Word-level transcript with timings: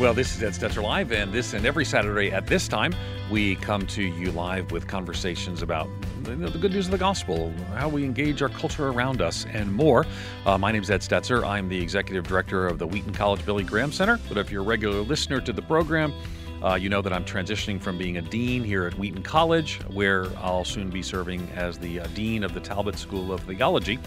Well, 0.00 0.14
this 0.14 0.34
is 0.34 0.42
Ed 0.42 0.54
Stetzer 0.54 0.82
Live, 0.82 1.12
and 1.12 1.30
this 1.30 1.52
and 1.52 1.66
every 1.66 1.84
Saturday 1.84 2.32
at 2.32 2.46
this 2.46 2.68
time, 2.68 2.94
we 3.30 3.56
come 3.56 3.86
to 3.88 4.02
you 4.02 4.32
live 4.32 4.72
with 4.72 4.86
conversations 4.86 5.60
about 5.60 5.90
the, 6.22 6.36
good 6.36 6.72
news 6.72 6.86
of 6.86 6.92
the 6.92 6.96
gospel, 6.96 7.52
how 7.74 7.90
we 7.90 8.06
engage 8.06 8.40
our 8.40 8.48
culture 8.48 8.88
around 8.88 9.20
us, 9.20 9.44
and 9.52 9.70
more. 9.70 10.06
Uh, 10.46 10.56
my 10.56 10.72
name 10.72 10.80
is 10.80 10.90
Ed 10.90 11.02
Stetzer. 11.02 11.46
I'm 11.46 11.68
the 11.68 11.78
executive 11.78 12.26
director 12.26 12.66
of 12.66 12.78
the 12.78 12.86
Wheaton 12.86 13.12
College 13.12 13.44
Billy 13.44 13.62
Graham 13.62 13.92
Center. 13.92 14.18
But 14.26 14.38
if 14.38 14.50
you're 14.50 14.62
a 14.62 14.64
regular 14.64 15.02
listener 15.02 15.38
to 15.42 15.52
the 15.52 15.60
program, 15.60 16.14
uh, 16.62 16.76
you 16.76 16.88
know 16.88 17.02
that 17.02 17.12
I'm 17.12 17.26
transitioning 17.26 17.78
from 17.78 17.98
being 17.98 18.16
a 18.16 18.22
dean 18.22 18.64
here 18.64 18.86
at 18.86 18.94
Wheaton 18.94 19.22
College, 19.22 19.80
where 19.88 20.34
I'll 20.38 20.64
soon 20.64 20.88
be 20.88 21.02
serving 21.02 21.46
as 21.54 21.78
the 21.78 22.00
uh, 22.00 22.06
dean 22.14 22.42
of 22.42 22.54
the 22.54 22.60
Talbot 22.60 22.96
School 22.96 23.34
of 23.34 23.42
Theology 23.42 23.98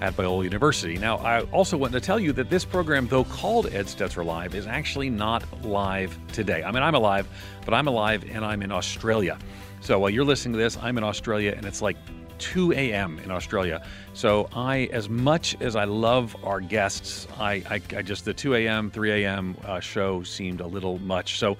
at 0.00 0.14
Biola 0.16 0.44
University. 0.44 0.98
Now, 0.98 1.18
I 1.18 1.42
also 1.52 1.76
want 1.76 1.92
to 1.92 2.00
tell 2.00 2.20
you 2.20 2.32
that 2.32 2.50
this 2.50 2.64
program, 2.64 3.08
though 3.08 3.24
called 3.24 3.66
Ed 3.66 3.86
Stetzer 3.86 4.24
Live, 4.24 4.54
is 4.54 4.66
actually 4.66 5.10
not 5.10 5.44
live 5.64 6.18
today. 6.32 6.62
I 6.62 6.70
mean, 6.70 6.82
I'm 6.82 6.94
alive, 6.94 7.28
but 7.64 7.74
I'm 7.74 7.86
alive 7.86 8.24
and 8.30 8.44
I'm 8.44 8.62
in 8.62 8.72
Australia. 8.72 9.38
So 9.80 9.98
while 9.98 10.10
you're 10.10 10.24
listening 10.24 10.52
to 10.54 10.58
this, 10.58 10.76
I'm 10.78 10.98
in 10.98 11.04
Australia 11.04 11.54
and 11.56 11.64
it's 11.64 11.80
like 11.80 11.96
2 12.38 12.72
a.m. 12.72 13.18
in 13.20 13.30
Australia. 13.30 13.82
So 14.12 14.48
I, 14.54 14.88
as 14.92 15.08
much 15.08 15.56
as 15.60 15.76
I 15.76 15.84
love 15.84 16.36
our 16.44 16.60
guests, 16.60 17.26
I, 17.38 17.62
I, 17.70 17.80
I 17.96 18.02
just 18.02 18.24
the 18.24 18.34
2 18.34 18.54
a.m., 18.54 18.90
3 18.90 19.24
a.m. 19.24 19.56
Uh, 19.64 19.80
show 19.80 20.22
seemed 20.22 20.60
a 20.60 20.66
little 20.66 20.98
much. 20.98 21.38
So, 21.38 21.56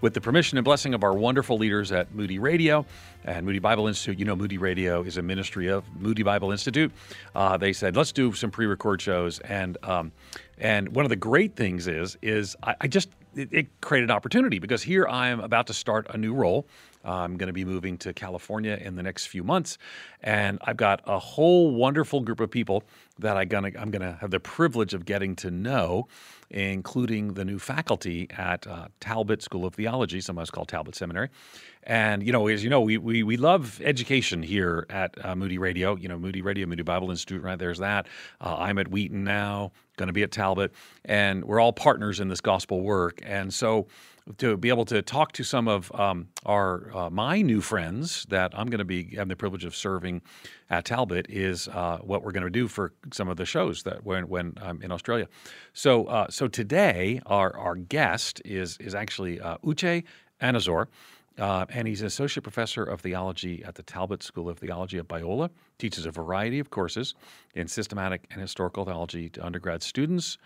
with 0.00 0.14
the 0.14 0.20
permission 0.20 0.58
and 0.58 0.64
blessing 0.64 0.94
of 0.94 1.02
our 1.02 1.14
wonderful 1.14 1.58
leaders 1.58 1.92
at 1.92 2.14
Moody 2.14 2.38
Radio 2.38 2.86
and 3.24 3.44
Moody 3.44 3.58
Bible 3.58 3.86
Institute, 3.86 4.18
you 4.18 4.24
know 4.24 4.36
Moody 4.36 4.58
Radio 4.58 5.02
is 5.02 5.16
a 5.16 5.22
ministry 5.22 5.68
of 5.68 5.84
Moody 6.00 6.22
Bible 6.22 6.50
Institute. 6.50 6.92
Uh, 7.34 7.56
they 7.56 7.72
said 7.72 7.96
let's 7.96 8.12
do 8.12 8.32
some 8.32 8.50
pre-record 8.50 9.00
shows, 9.00 9.38
and 9.40 9.76
um, 9.82 10.12
and 10.58 10.94
one 10.94 11.04
of 11.04 11.10
the 11.10 11.16
great 11.16 11.56
things 11.56 11.86
is 11.86 12.16
is 12.22 12.56
I, 12.62 12.74
I 12.82 12.88
just 12.88 13.08
it, 13.34 13.48
it 13.52 13.80
created 13.80 14.10
opportunity 14.10 14.58
because 14.58 14.82
here 14.82 15.06
I 15.06 15.28
am 15.28 15.40
about 15.40 15.66
to 15.68 15.74
start 15.74 16.06
a 16.10 16.18
new 16.18 16.34
role. 16.34 16.66
I'm 17.02 17.38
going 17.38 17.46
to 17.46 17.54
be 17.54 17.64
moving 17.64 17.96
to 17.98 18.12
California 18.12 18.78
in 18.78 18.94
the 18.94 19.02
next 19.02 19.26
few 19.26 19.42
months, 19.42 19.78
and 20.22 20.58
I've 20.62 20.76
got 20.76 21.00
a 21.06 21.18
whole 21.18 21.74
wonderful 21.74 22.20
group 22.20 22.40
of 22.40 22.50
people 22.50 22.84
that 23.18 23.38
I 23.38 23.46
gonna, 23.46 23.70
I'm 23.78 23.90
going 23.90 24.02
to 24.02 24.18
have 24.20 24.30
the 24.30 24.40
privilege 24.40 24.92
of 24.92 25.06
getting 25.06 25.34
to 25.36 25.50
know, 25.50 26.08
including 26.50 27.34
the 27.34 27.44
new 27.44 27.58
faculty 27.58 28.28
at 28.36 28.66
uh, 28.66 28.88
Talbot 29.00 29.42
School 29.42 29.64
of 29.64 29.74
Theology, 29.74 30.20
sometimes 30.20 30.50
called 30.50 30.68
Talbot 30.68 30.94
Seminary. 30.94 31.30
And 31.84 32.22
you 32.22 32.32
know, 32.32 32.46
as 32.46 32.62
you 32.62 32.70
know, 32.70 32.80
we 32.80 32.98
we, 32.98 33.22
we 33.22 33.36
love 33.36 33.80
education 33.82 34.42
here 34.42 34.86
at 34.90 35.14
uh, 35.24 35.34
Moody 35.34 35.58
Radio. 35.58 35.96
You 35.96 36.08
know, 36.08 36.18
Moody 36.18 36.42
Radio, 36.42 36.66
Moody 36.66 36.82
Bible 36.82 37.10
Institute. 37.10 37.42
Right 37.42 37.58
there's 37.58 37.78
that. 37.78 38.06
Uh, 38.40 38.56
I'm 38.58 38.78
at 38.78 38.88
Wheaton 38.88 39.24
now, 39.24 39.72
going 39.96 40.08
to 40.08 40.12
be 40.12 40.22
at 40.22 40.30
Talbot, 40.30 40.72
and 41.04 41.44
we're 41.44 41.60
all 41.60 41.72
partners 41.72 42.20
in 42.20 42.28
this 42.28 42.40
gospel 42.40 42.82
work. 42.82 43.20
And 43.24 43.52
so, 43.52 43.86
to 44.38 44.56
be 44.56 44.68
able 44.68 44.84
to 44.86 45.02
talk 45.02 45.32
to 45.32 45.44
some 45.44 45.68
of 45.68 45.90
um, 45.94 46.28
our 46.44 46.94
uh, 46.94 47.10
my 47.10 47.42
new 47.42 47.60
friends 47.60 48.26
that 48.28 48.52
I'm 48.54 48.68
going 48.68 48.78
to 48.78 48.84
be 48.84 49.14
having 49.14 49.28
the 49.28 49.36
privilege 49.36 49.64
of 49.64 49.74
serving 49.74 50.22
at 50.68 50.84
Talbot 50.84 51.26
is 51.28 51.68
uh, 51.68 51.98
what 52.02 52.22
we're 52.22 52.32
going 52.32 52.44
to 52.44 52.50
do 52.50 52.68
for 52.68 52.92
some 53.12 53.28
of 53.28 53.36
the 53.36 53.46
shows 53.46 53.82
that 53.84 54.04
when 54.04 54.28
when 54.28 54.54
I'm 54.60 54.82
in 54.82 54.92
Australia. 54.92 55.28
So 55.72 56.04
uh, 56.06 56.28
so 56.30 56.48
today 56.48 57.20
our 57.26 57.56
our 57.56 57.76
guest 57.76 58.42
is 58.44 58.76
is 58.78 58.94
actually 58.94 59.40
uh, 59.40 59.56
Uche 59.64 60.04
Anizor. 60.40 60.86
Uh, 61.40 61.64
and 61.70 61.88
he's 61.88 62.02
an 62.02 62.06
associate 62.06 62.42
professor 62.42 62.84
of 62.84 63.00
theology 63.00 63.64
at 63.64 63.74
the 63.74 63.82
Talbot 63.82 64.22
School 64.22 64.48
of 64.50 64.58
Theology 64.58 64.98
at 64.98 65.08
Biola. 65.08 65.48
Teaches 65.78 66.04
a 66.04 66.10
variety 66.10 66.58
of 66.58 66.68
courses 66.68 67.14
in 67.54 67.66
systematic 67.66 68.26
and 68.30 68.42
historical 68.42 68.84
theology 68.84 69.30
to 69.30 69.44
undergrad 69.44 69.82
students. 69.82 70.36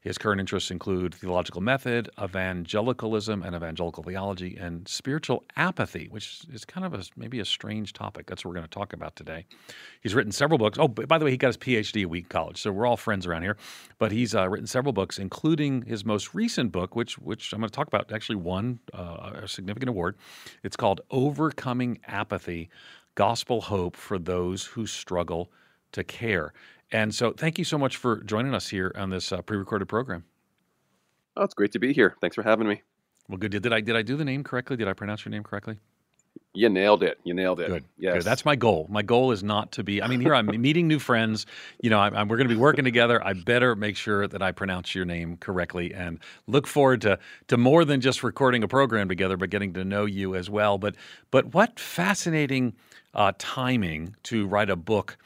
His 0.00 0.16
current 0.16 0.40
interests 0.40 0.70
include 0.70 1.14
theological 1.14 1.60
method, 1.60 2.08
evangelicalism 2.18 3.42
and 3.42 3.54
evangelical 3.54 4.02
theology, 4.02 4.56
and 4.56 4.88
spiritual 4.88 5.44
apathy, 5.56 6.08
which 6.08 6.42
is 6.50 6.64
kind 6.64 6.86
of 6.86 6.94
a, 6.94 7.04
maybe 7.16 7.38
a 7.38 7.44
strange 7.44 7.92
topic. 7.92 8.26
That's 8.26 8.42
what 8.42 8.50
we're 8.50 8.56
going 8.56 8.66
to 8.66 8.70
talk 8.70 8.94
about 8.94 9.14
today. 9.14 9.44
He's 10.00 10.14
written 10.14 10.32
several 10.32 10.56
books. 10.56 10.78
Oh, 10.80 10.88
by 10.88 11.18
the 11.18 11.26
way, 11.26 11.30
he 11.30 11.36
got 11.36 11.48
his 11.48 11.58
PhD 11.58 12.02
at 12.02 12.08
Wheaton 12.08 12.30
College, 12.30 12.62
so 12.62 12.72
we're 12.72 12.86
all 12.86 12.96
friends 12.96 13.26
around 13.26 13.42
here. 13.42 13.58
But 13.98 14.10
he's 14.10 14.34
uh, 14.34 14.48
written 14.48 14.66
several 14.66 14.94
books, 14.94 15.18
including 15.18 15.82
his 15.82 16.02
most 16.04 16.34
recent 16.34 16.72
book, 16.72 16.96
which 16.96 17.18
which 17.18 17.52
I'm 17.52 17.60
going 17.60 17.68
to 17.68 17.76
talk 17.76 17.86
about. 17.86 18.10
Actually, 18.10 18.36
won 18.36 18.78
uh, 18.94 19.32
a 19.42 19.48
significant 19.48 19.90
award. 19.90 20.16
It's 20.62 20.76
called 20.76 21.02
"Overcoming 21.10 21.98
Apathy: 22.06 22.70
Gospel 23.16 23.60
Hope 23.60 23.96
for 23.96 24.18
Those 24.18 24.64
Who 24.64 24.86
Struggle 24.86 25.52
to 25.92 26.04
Care." 26.04 26.54
And 26.92 27.14
so, 27.14 27.32
thank 27.32 27.58
you 27.58 27.64
so 27.64 27.78
much 27.78 27.96
for 27.96 28.22
joining 28.22 28.54
us 28.54 28.68
here 28.68 28.92
on 28.96 29.10
this 29.10 29.32
uh, 29.32 29.42
pre-recorded 29.42 29.86
program. 29.86 30.24
Oh, 31.36 31.44
it's 31.44 31.54
great 31.54 31.72
to 31.72 31.78
be 31.78 31.92
here. 31.92 32.16
Thanks 32.20 32.34
for 32.34 32.42
having 32.42 32.66
me. 32.66 32.82
Well, 33.28 33.38
good. 33.38 33.52
Did 33.52 33.72
I 33.72 33.80
did 33.80 33.96
I 33.96 34.02
do 34.02 34.16
the 34.16 34.24
name 34.24 34.42
correctly? 34.42 34.76
Did 34.76 34.88
I 34.88 34.92
pronounce 34.92 35.24
your 35.24 35.30
name 35.30 35.44
correctly? 35.44 35.78
You 36.52 36.68
nailed 36.68 37.04
it. 37.04 37.20
You 37.22 37.32
nailed 37.32 37.60
it. 37.60 37.68
Good. 37.68 37.84
Yes. 37.96 38.14
Good. 38.14 38.22
That's 38.24 38.44
my 38.44 38.56
goal. 38.56 38.88
My 38.90 39.02
goal 39.02 39.30
is 39.30 39.44
not 39.44 39.70
to 39.72 39.84
be. 39.84 40.02
I 40.02 40.08
mean, 40.08 40.20
here 40.20 40.34
I'm 40.34 40.46
meeting 40.60 40.88
new 40.88 40.98
friends. 40.98 41.46
You 41.80 41.90
know, 41.90 42.00
I'm, 42.00 42.14
I'm, 42.14 42.28
we're 42.28 42.38
going 42.38 42.48
to 42.48 42.54
be 42.54 42.60
working 42.60 42.84
together. 42.84 43.24
I 43.24 43.34
better 43.34 43.76
make 43.76 43.96
sure 43.96 44.26
that 44.26 44.42
I 44.42 44.50
pronounce 44.50 44.92
your 44.92 45.04
name 45.04 45.36
correctly, 45.36 45.94
and 45.94 46.18
look 46.48 46.66
forward 46.66 47.02
to 47.02 47.20
to 47.48 47.56
more 47.56 47.84
than 47.84 48.00
just 48.00 48.24
recording 48.24 48.64
a 48.64 48.68
program 48.68 49.08
together, 49.08 49.36
but 49.36 49.50
getting 49.50 49.72
to 49.74 49.84
know 49.84 50.06
you 50.06 50.34
as 50.34 50.50
well. 50.50 50.76
But 50.76 50.96
but 51.30 51.54
what 51.54 51.78
fascinating 51.78 52.74
uh, 53.14 53.32
timing 53.38 54.16
to 54.24 54.48
write 54.48 54.70
a 54.70 54.76
book 54.76 55.18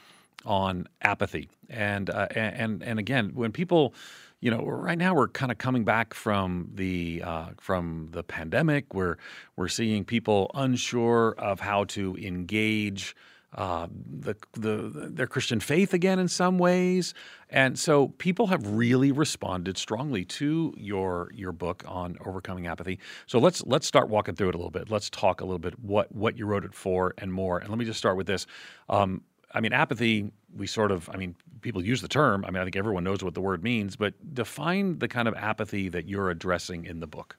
on 0.45 0.89
apathy. 1.03 1.49
And 1.69 2.11
uh, 2.11 2.29
and 2.35 2.83
and 2.83 2.99
again, 2.99 3.31
when 3.35 3.53
people, 3.53 3.95
you 4.41 4.51
know, 4.51 4.65
right 4.65 4.99
now 4.99 5.15
we're 5.15 5.29
kind 5.29 5.51
of 5.51 5.59
coming 5.59 5.85
back 5.85 6.15
from 6.15 6.71
the 6.75 7.23
uh, 7.25 7.47
from 7.59 8.09
the 8.13 8.23
pandemic. 8.23 8.95
We're 8.95 9.17
we're 9.57 9.69
seeing 9.69 10.05
people 10.05 10.51
unsure 10.55 11.35
of 11.39 11.61
how 11.61 11.85
to 11.85 12.17
engage. 12.17 13.17
Uh, 13.57 13.87
the, 14.19 14.35
the 14.55 15.11
their 15.13 15.29
Christian 15.29 15.61
faith 15.61 15.95
again 15.95 16.19
in 16.19 16.27
some 16.27 16.59
ways, 16.59 17.15
and 17.49 17.79
so 17.79 18.09
people 18.09 18.49
have 18.49 18.67
really 18.67 19.13
responded 19.13 19.79
strongly 19.79 20.25
to 20.25 20.75
your 20.77 21.31
your 21.33 21.53
book 21.53 21.85
on 21.87 22.17
overcoming 22.27 22.67
apathy. 22.67 22.99
So 23.27 23.39
let's 23.39 23.65
let's 23.65 23.87
start 23.87 24.09
walking 24.09 24.35
through 24.35 24.49
it 24.49 24.57
a 24.57 24.59
little 24.59 24.73
bit. 24.73 24.91
Let's 24.91 25.09
talk 25.09 25.41
a 25.41 25.45
little 25.45 25.61
bit 25.61 25.79
what 25.79 26.13
what 26.13 26.37
you 26.37 26.47
wrote 26.47 26.65
it 26.65 26.75
for 26.75 27.15
and 27.19 27.33
more. 27.33 27.59
And 27.59 27.69
let 27.69 27.79
me 27.79 27.85
just 27.85 27.99
start 27.99 28.17
with 28.17 28.27
this. 28.27 28.45
Um, 28.89 29.23
I 29.55 29.61
mean, 29.61 29.73
apathy, 29.73 30.33
we 30.55 30.67
sort 30.67 30.91
of, 30.91 31.09
I 31.13 31.17
mean, 31.17 31.37
people 31.61 31.85
use 31.85 32.03
the 32.03 32.09
term. 32.09 32.45
I 32.45 32.51
mean, 32.51 32.61
I 32.61 32.65
think 32.65 32.77
everyone 32.77 33.05
knows 33.05 33.23
what 33.23 33.35
the 33.35 33.41
word 33.41 33.63
means, 33.63 33.95
but 33.97 34.15
define 34.35 34.99
the 34.99 35.09
kind 35.09 35.29
of 35.29 35.35
apathy 35.35 35.89
that 35.91 36.09
you're 36.09 36.29
addressing 36.29 36.85
in 36.85 36.99
the 37.01 37.07
book. 37.07 37.37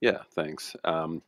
Yeah, 0.00 0.22
thanks. 0.34 0.74
Um, 0.84 1.22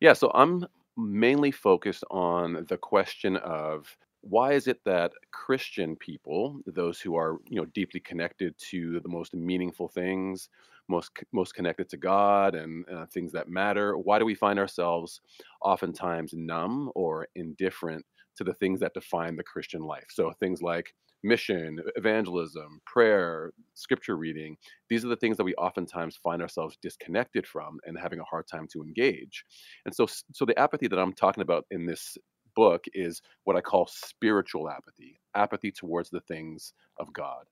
yeah, 0.00 0.12
so 0.12 0.30
I'm 0.34 0.66
mainly 0.96 1.52
focused 1.52 2.04
on 2.10 2.66
the 2.68 2.76
question 2.76 3.36
of 3.36 3.96
why 4.20 4.52
is 4.52 4.68
it 4.68 4.80
that 4.84 5.12
Christian 5.30 5.96
people, 5.96 6.60
those 6.66 7.00
who 7.00 7.16
are 7.16 7.38
you 7.48 7.56
know 7.56 7.64
deeply 7.66 8.00
connected 8.00 8.56
to 8.70 9.00
the 9.00 9.08
most 9.08 9.34
meaningful 9.34 9.88
things, 9.88 10.48
most 10.88 11.10
most 11.32 11.54
connected 11.54 11.88
to 11.90 11.96
God 11.96 12.54
and 12.54 12.84
uh, 12.88 13.06
things 13.06 13.32
that 13.32 13.48
matter, 13.48 13.96
why 13.96 14.18
do 14.18 14.24
we 14.24 14.34
find 14.34 14.58
ourselves 14.58 15.20
oftentimes 15.60 16.32
numb 16.34 16.90
or 16.94 17.26
indifferent 17.34 18.04
to 18.36 18.44
the 18.44 18.54
things 18.54 18.80
that 18.80 18.94
define 18.94 19.36
the 19.36 19.42
Christian 19.42 19.82
life. 19.82 20.06
So 20.10 20.32
things 20.40 20.62
like 20.62 20.94
mission, 21.24 21.80
evangelism, 21.96 22.80
prayer, 22.86 23.52
scripture 23.74 24.16
reading, 24.16 24.56
these 24.90 25.04
are 25.04 25.08
the 25.08 25.16
things 25.16 25.36
that 25.36 25.44
we 25.44 25.54
oftentimes 25.54 26.16
find 26.16 26.42
ourselves 26.42 26.76
disconnected 26.82 27.46
from 27.46 27.78
and 27.84 27.98
having 27.98 28.18
a 28.20 28.24
hard 28.24 28.46
time 28.48 28.66
to 28.72 28.82
engage. 28.82 29.44
And 29.84 29.94
so 29.94 30.06
so 30.32 30.44
the 30.44 30.58
apathy 30.58 30.88
that 30.88 30.98
I'm 30.98 31.12
talking 31.12 31.42
about 31.42 31.66
in 31.70 31.86
this 31.86 32.16
book 32.54 32.84
is 32.92 33.22
what 33.44 33.56
I 33.56 33.60
call 33.60 33.86
spiritual 33.86 34.68
apathy, 34.68 35.20
apathy 35.34 35.70
towards 35.70 36.10
the 36.10 36.20
things 36.20 36.74
of 36.98 37.12
God. 37.12 37.44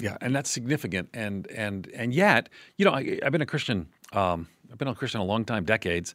Yeah, 0.00 0.16
and 0.20 0.34
that's 0.34 0.50
significant. 0.50 1.10
And 1.14 1.46
and 1.50 1.88
and 1.94 2.12
yet, 2.12 2.48
you 2.76 2.84
know, 2.84 2.92
I, 2.92 3.20
have 3.22 3.32
been 3.32 3.42
a 3.42 3.46
Christian. 3.46 3.88
Um, 4.12 4.48
I've 4.70 4.78
been 4.78 4.88
a 4.88 4.94
Christian 4.94 5.20
a 5.20 5.24
long 5.24 5.44
time, 5.44 5.64
decades, 5.64 6.14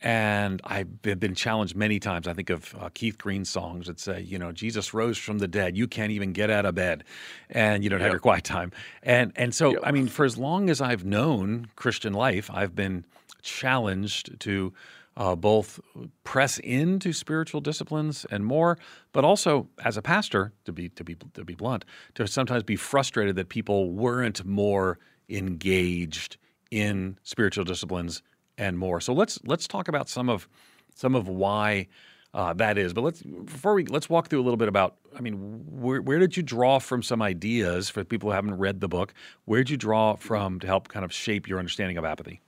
and 0.00 0.60
I've 0.64 1.02
been 1.02 1.34
challenged 1.34 1.76
many 1.76 2.00
times. 2.00 2.26
I 2.26 2.32
think 2.32 2.50
of 2.50 2.74
uh, 2.78 2.88
Keith 2.94 3.18
Green's 3.18 3.50
songs 3.50 3.86
that 3.86 4.00
say, 4.00 4.20
you 4.20 4.38
know, 4.38 4.52
Jesus 4.52 4.94
rose 4.94 5.18
from 5.18 5.38
the 5.38 5.48
dead. 5.48 5.76
You 5.76 5.86
can't 5.86 6.10
even 6.10 6.32
get 6.32 6.50
out 6.50 6.64
of 6.64 6.74
bed, 6.74 7.04
and 7.50 7.84
you 7.84 7.90
don't 7.90 8.00
yep. 8.00 8.06
have 8.06 8.12
your 8.12 8.20
quiet 8.20 8.44
time. 8.44 8.72
And 9.02 9.32
and 9.36 9.54
so, 9.54 9.72
yep. 9.72 9.80
I 9.84 9.92
mean, 9.92 10.08
for 10.08 10.24
as 10.24 10.38
long 10.38 10.70
as 10.70 10.80
I've 10.80 11.04
known 11.04 11.68
Christian 11.76 12.12
life, 12.12 12.50
I've 12.52 12.74
been 12.74 13.04
challenged 13.42 14.40
to 14.40 14.72
uh, 15.16 15.36
both 15.36 15.80
press 16.24 16.58
into 16.58 17.12
spiritual 17.12 17.60
disciplines 17.60 18.24
and 18.30 18.44
more, 18.44 18.78
but 19.12 19.24
also 19.24 19.68
as 19.84 19.96
a 19.96 20.02
pastor, 20.02 20.52
to 20.64 20.72
be 20.72 20.88
to 20.90 21.04
be 21.04 21.16
to 21.34 21.44
be 21.44 21.54
blunt, 21.54 21.84
to 22.14 22.26
sometimes 22.26 22.62
be 22.62 22.76
frustrated 22.76 23.36
that 23.36 23.48
people 23.48 23.90
weren't 23.90 24.44
more 24.44 24.98
engaged 25.28 26.38
in 26.70 27.18
spiritual 27.22 27.64
disciplines 27.64 28.22
and 28.58 28.78
more. 28.78 29.00
So 29.00 29.12
let's 29.12 29.38
let's 29.44 29.66
talk 29.66 29.88
about 29.88 30.08
some 30.08 30.28
of 30.28 30.48
some 30.94 31.14
of 31.14 31.28
why 31.28 31.88
uh, 32.34 32.52
that 32.54 32.78
is. 32.78 32.92
But 32.92 33.02
let's 33.02 33.22
before 33.22 33.74
we 33.74 33.86
let's 33.86 34.08
walk 34.08 34.28
through 34.28 34.40
a 34.40 34.44
little 34.44 34.56
bit 34.56 34.68
about. 34.68 34.96
I 35.16 35.20
mean, 35.20 35.34
where, 35.66 36.00
where 36.00 36.18
did 36.18 36.36
you 36.36 36.42
draw 36.42 36.78
from 36.78 37.02
some 37.02 37.20
ideas 37.20 37.88
for 37.90 38.04
people 38.04 38.30
who 38.30 38.34
haven't 38.34 38.58
read 38.58 38.80
the 38.80 38.88
book? 38.88 39.12
Where 39.44 39.60
did 39.60 39.70
you 39.70 39.76
draw 39.76 40.14
from 40.14 40.60
to 40.60 40.66
help 40.66 40.88
kind 40.88 41.04
of 41.04 41.12
shape 41.12 41.48
your 41.48 41.58
understanding 41.58 41.96
of 41.96 42.04
apathy? 42.04 42.40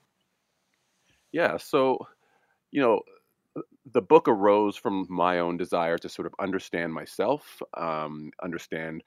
Yeah, 1.33 1.57
so 1.57 2.07
you 2.71 2.81
know, 2.81 3.01
the 3.93 4.03
book 4.03 4.29
arose 4.29 4.77
from 4.77 5.07
my 5.09 5.41
own 5.41 5.57
desire 5.57 5.99
to 5.99 6.09
sort 6.09 6.27
of 6.27 6.35
understand 6.39 6.93
myself, 6.93 7.61
um, 7.77 8.31
understand, 8.43 9.03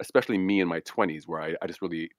especially 0.00 0.38
me 0.38 0.60
in 0.60 0.68
my 0.68 0.80
twenties, 0.80 1.26
where 1.26 1.40
I, 1.40 1.54
I 1.62 1.66
just 1.66 1.80
really 1.80 2.10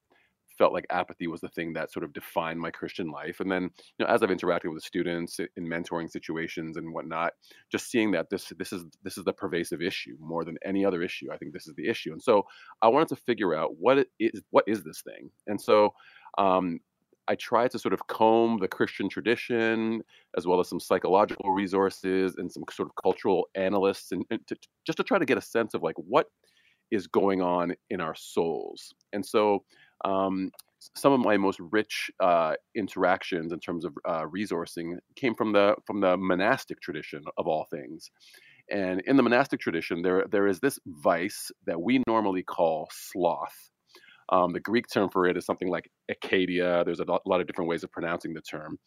felt 0.58 0.74
like 0.74 0.86
apathy 0.90 1.28
was 1.28 1.42
the 1.42 1.50
thing 1.50 1.74
that 1.74 1.92
sort 1.92 2.04
of 2.04 2.14
defined 2.14 2.60
my 2.60 2.72
Christian 2.72 3.10
life. 3.10 3.40
And 3.40 3.52
then, 3.52 3.64
you 3.64 4.06
know, 4.06 4.08
as 4.08 4.22
I've 4.22 4.30
interacted 4.30 4.74
with 4.74 4.84
students 4.84 5.40
in 5.40 5.68
mentoring 5.68 6.10
situations 6.10 6.78
and 6.78 6.94
whatnot, 6.94 7.34
just 7.72 7.90
seeing 7.90 8.12
that 8.12 8.30
this 8.30 8.52
this 8.58 8.74
is 8.74 8.84
this 9.04 9.18
is 9.18 9.24
the 9.24 9.34
pervasive 9.34 9.82
issue 9.82 10.16
more 10.20 10.44
than 10.44 10.58
any 10.66 10.86
other 10.86 11.02
issue. 11.02 11.32
I 11.32 11.38
think 11.38 11.54
this 11.54 11.68
is 11.68 11.76
the 11.76 11.88
issue. 11.88 12.12
And 12.12 12.22
so 12.22 12.44
I 12.82 12.88
wanted 12.88 13.10
to 13.10 13.16
figure 13.16 13.56
out 13.56 13.78
what 13.78 14.08
is 14.20 14.42
what 14.50 14.66
is 14.68 14.84
this 14.84 15.02
thing. 15.02 15.30
And 15.48 15.60
so 15.60 15.94
um, 16.38 16.80
I 17.28 17.36
tried 17.36 17.72
to 17.72 17.80
sort 17.80 17.94
of 17.94 18.08
comb 18.08 18.58
the 18.60 18.68
Christian 18.68 19.08
tradition 19.08 20.02
as 20.38 20.46
well 20.48 20.60
as 20.60 20.68
some 20.68 20.80
psychological 20.80 21.52
resources 21.52 22.36
and 22.38 22.52
some 22.52 22.64
sort 22.72 22.90
of 22.90 22.96
cultural 23.02 23.48
analysts 23.56 24.12
and, 24.12 24.26
and 24.32 24.46
to, 24.48 24.58
just 24.86 24.98
to 24.98 25.04
try 25.04 25.20
to 25.20 25.26
get 25.26 25.38
a 25.38 25.42
sense 25.42 25.74
of 25.74 25.84
like 25.84 25.96
what 25.98 26.28
is 26.92 27.08
going 27.08 27.42
on 27.42 27.74
in 27.90 28.02
our 28.02 28.16
souls. 28.16 28.94
And 29.14 29.26
so 29.26 29.64
um, 30.06 30.52
some 30.96 31.14
of 31.14 31.20
my 31.20 31.38
most 31.38 31.60
rich 31.60 32.12
uh, 32.20 32.54
interactions 32.76 33.52
in 33.52 33.60
terms 33.60 33.86
of 33.86 33.94
uh, 34.08 34.24
resourcing 34.24 34.98
came 35.16 35.36
from 35.36 35.54
the 35.54 35.76
from 35.86 36.02
the 36.02 36.18
monastic 36.18 36.82
tradition 36.82 37.24
of 37.38 37.48
all 37.48 37.68
things. 37.70 38.10
And 38.70 39.02
in 39.06 39.18
the 39.18 39.24
monastic 39.24 39.60
tradition, 39.60 40.02
there 40.02 40.26
there 40.30 40.48
is 40.48 40.60
this 40.60 40.80
vice 40.86 41.52
that 41.66 41.82
we 41.82 42.02
normally 42.08 42.44
call 42.44 42.90
sloth. 42.92 43.70
Um, 44.30 44.54
the 44.54 44.60
Greek 44.60 44.86
term 44.92 45.10
for 45.10 45.28
it 45.28 45.38
is 45.38 45.46
something 45.46 45.70
like 45.70 45.92
acedia. 46.10 46.86
There's 46.86 47.02
a 47.02 47.06
lot 47.26 47.42
of 47.42 47.48
different 47.48 47.70
ways 47.70 47.84
of 47.84 47.92
pronouncing 47.92 48.34
the 48.34 48.42
term, 48.42 48.80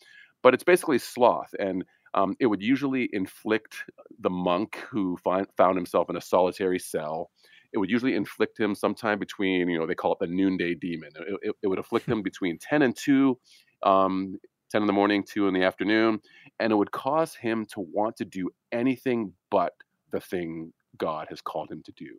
but 0.43 0.55
it's 0.55 0.65
basically 0.65 0.99
sloth, 0.99 1.55
and 1.59 1.85
um, 2.15 2.35
it 2.41 2.47
would 2.47 2.63
usually 2.63 3.09
inflict 3.13 3.85
the 4.21 4.31
monk 4.31 4.79
who 4.91 5.17
find, 5.23 5.47
found 5.57 5.77
himself 5.77 6.09
in 6.09 6.17
a 6.17 6.21
solitary 6.21 6.79
cell 6.79 7.31
it 7.75 7.79
would 7.79 7.91
usually 7.91 8.15
inflict 8.15 8.59
him 8.59 8.75
sometime 8.75 9.19
between, 9.19 9.69
you 9.69 9.79
know, 9.79 9.87
they 9.87 9.97
call 9.97 10.13
it 10.13 10.19
the 10.21 10.29
noonday 10.29 10.75
demon. 10.75 11.11
It, 11.17 11.39
it, 11.43 11.57
it 11.65 11.67
would 11.67 11.81
afflict 11.81 12.07
him 12.09 12.23
between 12.23 12.57
10 12.59 12.83
and 12.83 12.97
2, 12.97 13.37
um, 13.83 14.39
10 14.71 14.83
in 14.83 14.87
the 14.87 14.93
morning, 14.93 15.25
2 15.29 15.49
in 15.49 15.55
the 15.55 15.65
afternoon, 15.65 16.21
and 16.61 16.73
it 16.73 16.77
would 16.77 16.93
cause 16.93 17.35
him 17.35 17.67
to 17.67 17.81
want 17.81 18.17
to 18.17 18.25
do 18.25 18.49
anything 18.71 19.33
but 19.51 19.73
the 20.13 20.21
thing 20.21 20.73
God 20.97 21.27
has 21.29 21.41
called 21.41 21.71
him 21.71 21.83
to 21.85 21.93
do. 21.93 22.17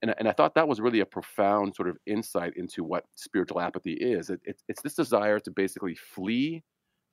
And, 0.00 0.14
and 0.18 0.28
I 0.28 0.32
thought 0.32 0.54
that 0.54 0.68
was 0.68 0.80
really 0.80 1.00
a 1.00 1.06
profound 1.06 1.74
sort 1.74 1.88
of 1.88 1.96
insight 2.06 2.54
into 2.56 2.84
what 2.84 3.04
spiritual 3.16 3.60
apathy 3.60 3.94
is. 3.94 4.30
It, 4.30 4.40
it, 4.44 4.62
it's 4.68 4.82
this 4.82 4.94
desire 4.94 5.40
to 5.40 5.50
basically 5.50 5.96
flee 5.96 6.62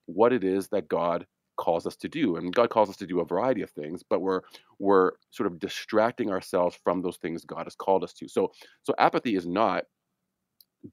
what 0.06 0.34
it 0.34 0.44
is 0.44 0.68
that 0.70 0.88
God 0.88 1.26
calls 1.60 1.86
us 1.86 1.96
to 1.98 2.08
do 2.08 2.38
and 2.38 2.56
god 2.56 2.70
calls 2.70 2.90
us 2.90 2.96
to 2.96 3.06
do 3.06 3.20
a 3.20 3.26
variety 3.26 3.62
of 3.62 3.70
things 3.72 4.02
but 4.10 4.22
we're 4.22 4.42
we're 4.80 5.12
sort 5.30 5.46
of 5.46 5.60
distracting 5.60 6.32
ourselves 6.32 6.78
from 6.84 7.02
those 7.02 7.18
things 7.18 7.44
god 7.44 7.66
has 7.66 7.76
called 7.76 8.04
us 8.04 8.14
to. 8.14 8.28
So 8.28 8.52
so 8.84 8.94
apathy 8.98 9.36
is 9.36 9.46
not 9.46 9.84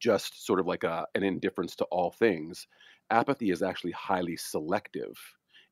just 0.00 0.44
sort 0.44 0.58
of 0.58 0.66
like 0.66 0.84
a, 0.84 1.06
an 1.14 1.22
indifference 1.22 1.76
to 1.76 1.84
all 1.84 2.10
things. 2.10 2.66
Apathy 3.10 3.50
is 3.50 3.62
actually 3.62 3.92
highly 3.92 4.36
selective 4.36 5.16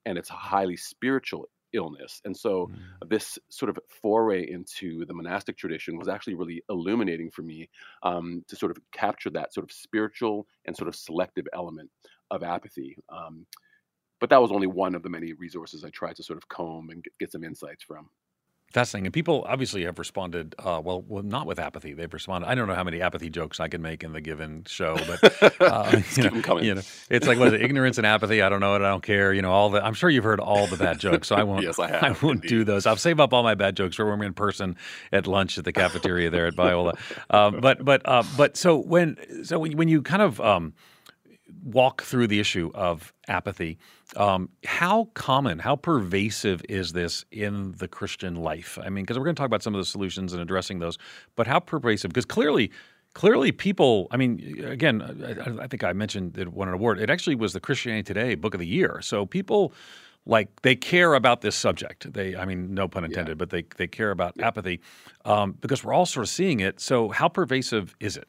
and 0.06 0.16
it's 0.16 0.30
a 0.30 0.34
highly 0.34 0.76
spiritual 0.76 1.48
illness. 1.72 2.20
And 2.24 2.36
so 2.36 2.70
mm. 2.70 3.08
this 3.08 3.38
sort 3.48 3.70
of 3.70 3.78
foray 4.00 4.48
into 4.48 5.04
the 5.06 5.14
monastic 5.14 5.56
tradition 5.56 5.98
was 5.98 6.08
actually 6.08 6.34
really 6.36 6.62
illuminating 6.68 7.32
for 7.32 7.42
me 7.42 7.68
um, 8.04 8.44
to 8.46 8.54
sort 8.54 8.70
of 8.70 8.78
capture 8.92 9.30
that 9.30 9.52
sort 9.52 9.64
of 9.64 9.72
spiritual 9.72 10.46
and 10.64 10.76
sort 10.76 10.86
of 10.86 10.94
selective 10.94 11.46
element 11.52 11.90
of 12.30 12.44
apathy. 12.44 12.96
Um, 13.08 13.46
but 14.24 14.30
that 14.30 14.40
was 14.40 14.50
only 14.50 14.66
one 14.66 14.94
of 14.94 15.02
the 15.02 15.10
many 15.10 15.34
resources 15.34 15.84
I 15.84 15.90
tried 15.90 16.16
to 16.16 16.22
sort 16.22 16.38
of 16.38 16.48
comb 16.48 16.88
and 16.88 17.04
get, 17.20 17.30
some 17.30 17.44
insights 17.44 17.84
from. 17.84 18.08
Fascinating. 18.72 19.08
And 19.08 19.12
people 19.12 19.44
obviously 19.46 19.84
have 19.84 19.98
responded, 19.98 20.54
uh, 20.58 20.80
well, 20.82 21.04
well, 21.06 21.22
not 21.22 21.46
with 21.46 21.58
apathy. 21.58 21.92
They've 21.92 22.10
responded. 22.10 22.46
I 22.48 22.54
don't 22.54 22.66
know 22.66 22.74
how 22.74 22.84
many 22.84 23.02
apathy 23.02 23.28
jokes 23.28 23.60
I 23.60 23.68
can 23.68 23.82
make 23.82 24.02
in 24.02 24.14
the 24.14 24.22
given 24.22 24.64
show, 24.66 24.96
but 24.96 25.60
uh, 25.60 26.00
you, 26.16 26.22
know, 26.22 26.58
you, 26.58 26.74
know, 26.76 26.80
it's 27.10 27.26
like, 27.26 27.38
what 27.38 27.48
is 27.48 27.52
it, 27.52 27.60
ignorance 27.60 27.98
and 27.98 28.06
apathy? 28.06 28.40
I 28.40 28.48
don't 28.48 28.60
know 28.60 28.74
it. 28.76 28.78
I 28.80 28.88
don't 28.88 29.02
care. 29.02 29.34
You 29.34 29.42
know, 29.42 29.52
all 29.52 29.68
the, 29.68 29.84
I'm 29.84 29.92
sure 29.92 30.08
you've 30.08 30.24
heard 30.24 30.40
all 30.40 30.66
the 30.68 30.78
bad 30.78 30.98
jokes, 30.98 31.28
so 31.28 31.36
I 31.36 31.42
won't, 31.42 31.62
yes, 31.62 31.78
I, 31.78 31.90
have, 31.90 32.02
I 32.02 32.08
won't 32.24 32.36
indeed. 32.36 32.48
do 32.48 32.64
those. 32.64 32.86
I'll 32.86 32.96
save 32.96 33.20
up 33.20 33.34
all 33.34 33.42
my 33.42 33.54
bad 33.54 33.76
jokes 33.76 33.96
for 33.96 34.08
when 34.08 34.20
we're 34.20 34.24
in 34.24 34.32
person 34.32 34.78
at 35.12 35.26
lunch 35.26 35.58
at 35.58 35.66
the 35.66 35.72
cafeteria 35.72 36.30
there 36.30 36.46
at 36.46 36.54
Biola. 36.54 36.94
Um, 37.28 37.60
but, 37.60 37.84
but, 37.84 38.00
uh, 38.06 38.22
but 38.38 38.56
so 38.56 38.78
when, 38.78 39.44
so 39.44 39.58
when, 39.58 39.76
when 39.76 39.88
you 39.88 40.00
kind 40.00 40.22
of, 40.22 40.40
um, 40.40 40.72
walk 41.64 42.02
through 42.02 42.26
the 42.26 42.38
issue 42.38 42.70
of 42.74 43.12
apathy. 43.26 43.78
Um, 44.16 44.50
how 44.64 45.08
common, 45.14 45.58
how 45.58 45.76
pervasive 45.76 46.62
is 46.68 46.92
this 46.92 47.24
in 47.30 47.72
the 47.78 47.88
Christian 47.88 48.36
life? 48.36 48.78
I 48.80 48.90
mean, 48.90 49.04
because 49.04 49.18
we're 49.18 49.24
going 49.24 49.34
to 49.34 49.40
talk 49.40 49.46
about 49.46 49.62
some 49.62 49.74
of 49.74 49.80
the 49.80 49.86
solutions 49.86 50.32
and 50.32 50.42
addressing 50.42 50.78
those, 50.78 50.98
but 51.36 51.46
how 51.46 51.58
pervasive? 51.58 52.10
Because 52.10 52.26
clearly, 52.26 52.70
clearly, 53.14 53.50
people. 53.50 54.08
I 54.10 54.18
mean, 54.18 54.62
again, 54.64 55.00
I, 55.02 55.64
I 55.64 55.66
think 55.66 55.82
I 55.82 55.92
mentioned 55.94 56.36
it 56.36 56.52
won 56.52 56.68
an 56.68 56.74
award. 56.74 57.00
It 57.00 57.08
actually 57.08 57.36
was 57.36 57.54
the 57.54 57.60
Christianity 57.60 58.02
Today 58.02 58.34
Book 58.34 58.54
of 58.54 58.60
the 58.60 58.66
Year. 58.66 59.00
So 59.00 59.24
people 59.24 59.72
like 60.26 60.62
they 60.62 60.74
care 60.74 61.14
about 61.14 61.40
this 61.40 61.54
subject. 61.54 62.12
They, 62.12 62.36
I 62.36 62.44
mean, 62.44 62.74
no 62.74 62.88
pun 62.88 63.04
intended, 63.04 63.32
yeah. 63.32 63.38
but 63.38 63.50
they 63.50 63.64
they 63.76 63.86
care 63.86 64.10
about 64.10 64.34
yeah. 64.36 64.46
apathy 64.46 64.80
um, 65.24 65.52
because 65.60 65.82
we're 65.82 65.94
all 65.94 66.06
sort 66.06 66.24
of 66.24 66.30
seeing 66.30 66.60
it. 66.60 66.80
So 66.80 67.08
how 67.08 67.28
pervasive 67.28 67.94
is 68.00 68.16
it? 68.16 68.28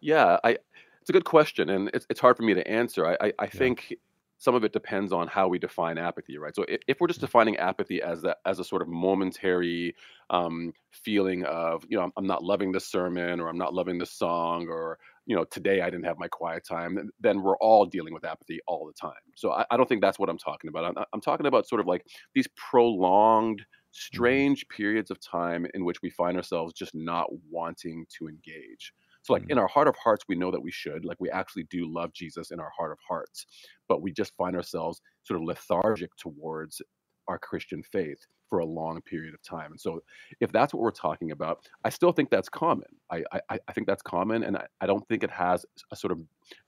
Yeah, 0.00 0.38
I 0.44 0.58
it's 1.06 1.10
a 1.10 1.12
good 1.12 1.24
question, 1.24 1.70
and 1.70 1.88
it's, 1.94 2.04
it's 2.10 2.18
hard 2.18 2.36
for 2.36 2.42
me 2.42 2.52
to 2.54 2.66
answer. 2.66 3.06
I, 3.06 3.12
I, 3.12 3.32
I 3.38 3.44
yeah. 3.44 3.46
think 3.46 3.94
some 4.38 4.56
of 4.56 4.64
it 4.64 4.72
depends 4.72 5.12
on 5.12 5.28
how 5.28 5.46
we 5.46 5.56
define 5.56 5.98
apathy, 5.98 6.36
right? 6.36 6.52
So 6.52 6.64
if, 6.66 6.80
if 6.88 7.00
we're 7.00 7.06
just 7.06 7.20
mm-hmm. 7.20 7.26
defining 7.26 7.56
apathy 7.58 8.02
as 8.02 8.24
a, 8.24 8.34
as 8.44 8.58
a 8.58 8.64
sort 8.64 8.82
of 8.82 8.88
momentary 8.88 9.94
um, 10.30 10.72
feeling 10.90 11.44
of, 11.44 11.84
you 11.88 11.96
know, 11.96 12.02
I'm, 12.02 12.12
I'm 12.16 12.26
not 12.26 12.42
loving 12.42 12.72
the 12.72 12.80
sermon 12.80 13.38
or 13.38 13.46
I'm 13.48 13.56
not 13.56 13.72
loving 13.72 13.98
the 13.98 14.04
song 14.04 14.66
or, 14.68 14.98
you 15.26 15.36
know, 15.36 15.44
today 15.44 15.80
I 15.80 15.90
didn't 15.90 16.06
have 16.06 16.18
my 16.18 16.26
quiet 16.26 16.64
time, 16.66 16.96
then, 16.96 17.10
then 17.20 17.40
we're 17.40 17.56
all 17.58 17.86
dealing 17.86 18.12
with 18.12 18.24
apathy 18.24 18.58
all 18.66 18.88
the 18.88 18.92
time. 18.92 19.12
So 19.36 19.52
I, 19.52 19.64
I 19.70 19.76
don't 19.76 19.88
think 19.88 20.00
that's 20.00 20.18
what 20.18 20.28
I'm 20.28 20.38
talking 20.38 20.66
about. 20.66 20.86
I'm, 20.86 21.04
I'm 21.12 21.20
talking 21.20 21.46
about 21.46 21.68
sort 21.68 21.80
of 21.80 21.86
like 21.86 22.04
these 22.34 22.48
prolonged, 22.56 23.60
mm-hmm. 23.60 23.90
strange 23.92 24.66
periods 24.66 25.12
of 25.12 25.20
time 25.20 25.68
in 25.72 25.84
which 25.84 26.02
we 26.02 26.10
find 26.10 26.36
ourselves 26.36 26.74
just 26.74 26.96
not 26.96 27.28
wanting 27.48 28.06
to 28.18 28.26
engage. 28.26 28.92
So, 29.26 29.32
like 29.32 29.42
mm-hmm. 29.42 29.52
in 29.52 29.58
our 29.58 29.66
heart 29.66 29.88
of 29.88 29.96
hearts, 29.96 30.24
we 30.28 30.36
know 30.36 30.52
that 30.52 30.62
we 30.62 30.70
should, 30.70 31.04
like 31.04 31.16
we 31.18 31.28
actually 31.30 31.64
do 31.64 31.92
love 31.92 32.12
Jesus 32.12 32.52
in 32.52 32.60
our 32.60 32.70
heart 32.78 32.92
of 32.92 32.98
hearts, 33.06 33.44
but 33.88 34.00
we 34.00 34.12
just 34.12 34.36
find 34.36 34.54
ourselves 34.54 35.00
sort 35.24 35.40
of 35.40 35.44
lethargic 35.44 36.10
towards 36.16 36.80
our 37.26 37.36
Christian 37.36 37.82
faith 37.82 38.18
for 38.48 38.60
a 38.60 38.64
long 38.64 39.02
period 39.02 39.34
of 39.34 39.42
time. 39.42 39.72
And 39.72 39.80
so, 39.80 39.98
if 40.40 40.52
that's 40.52 40.72
what 40.72 40.80
we're 40.80 40.92
talking 40.92 41.32
about, 41.32 41.58
I 41.84 41.88
still 41.88 42.12
think 42.12 42.30
that's 42.30 42.48
common. 42.48 42.86
I 43.10 43.24
I, 43.50 43.58
I 43.66 43.72
think 43.72 43.88
that's 43.88 44.02
common, 44.02 44.44
and 44.44 44.58
I, 44.58 44.66
I 44.80 44.86
don't 44.86 45.06
think 45.08 45.24
it 45.24 45.30
has 45.32 45.66
a 45.90 45.96
sort 45.96 46.12
of 46.12 46.20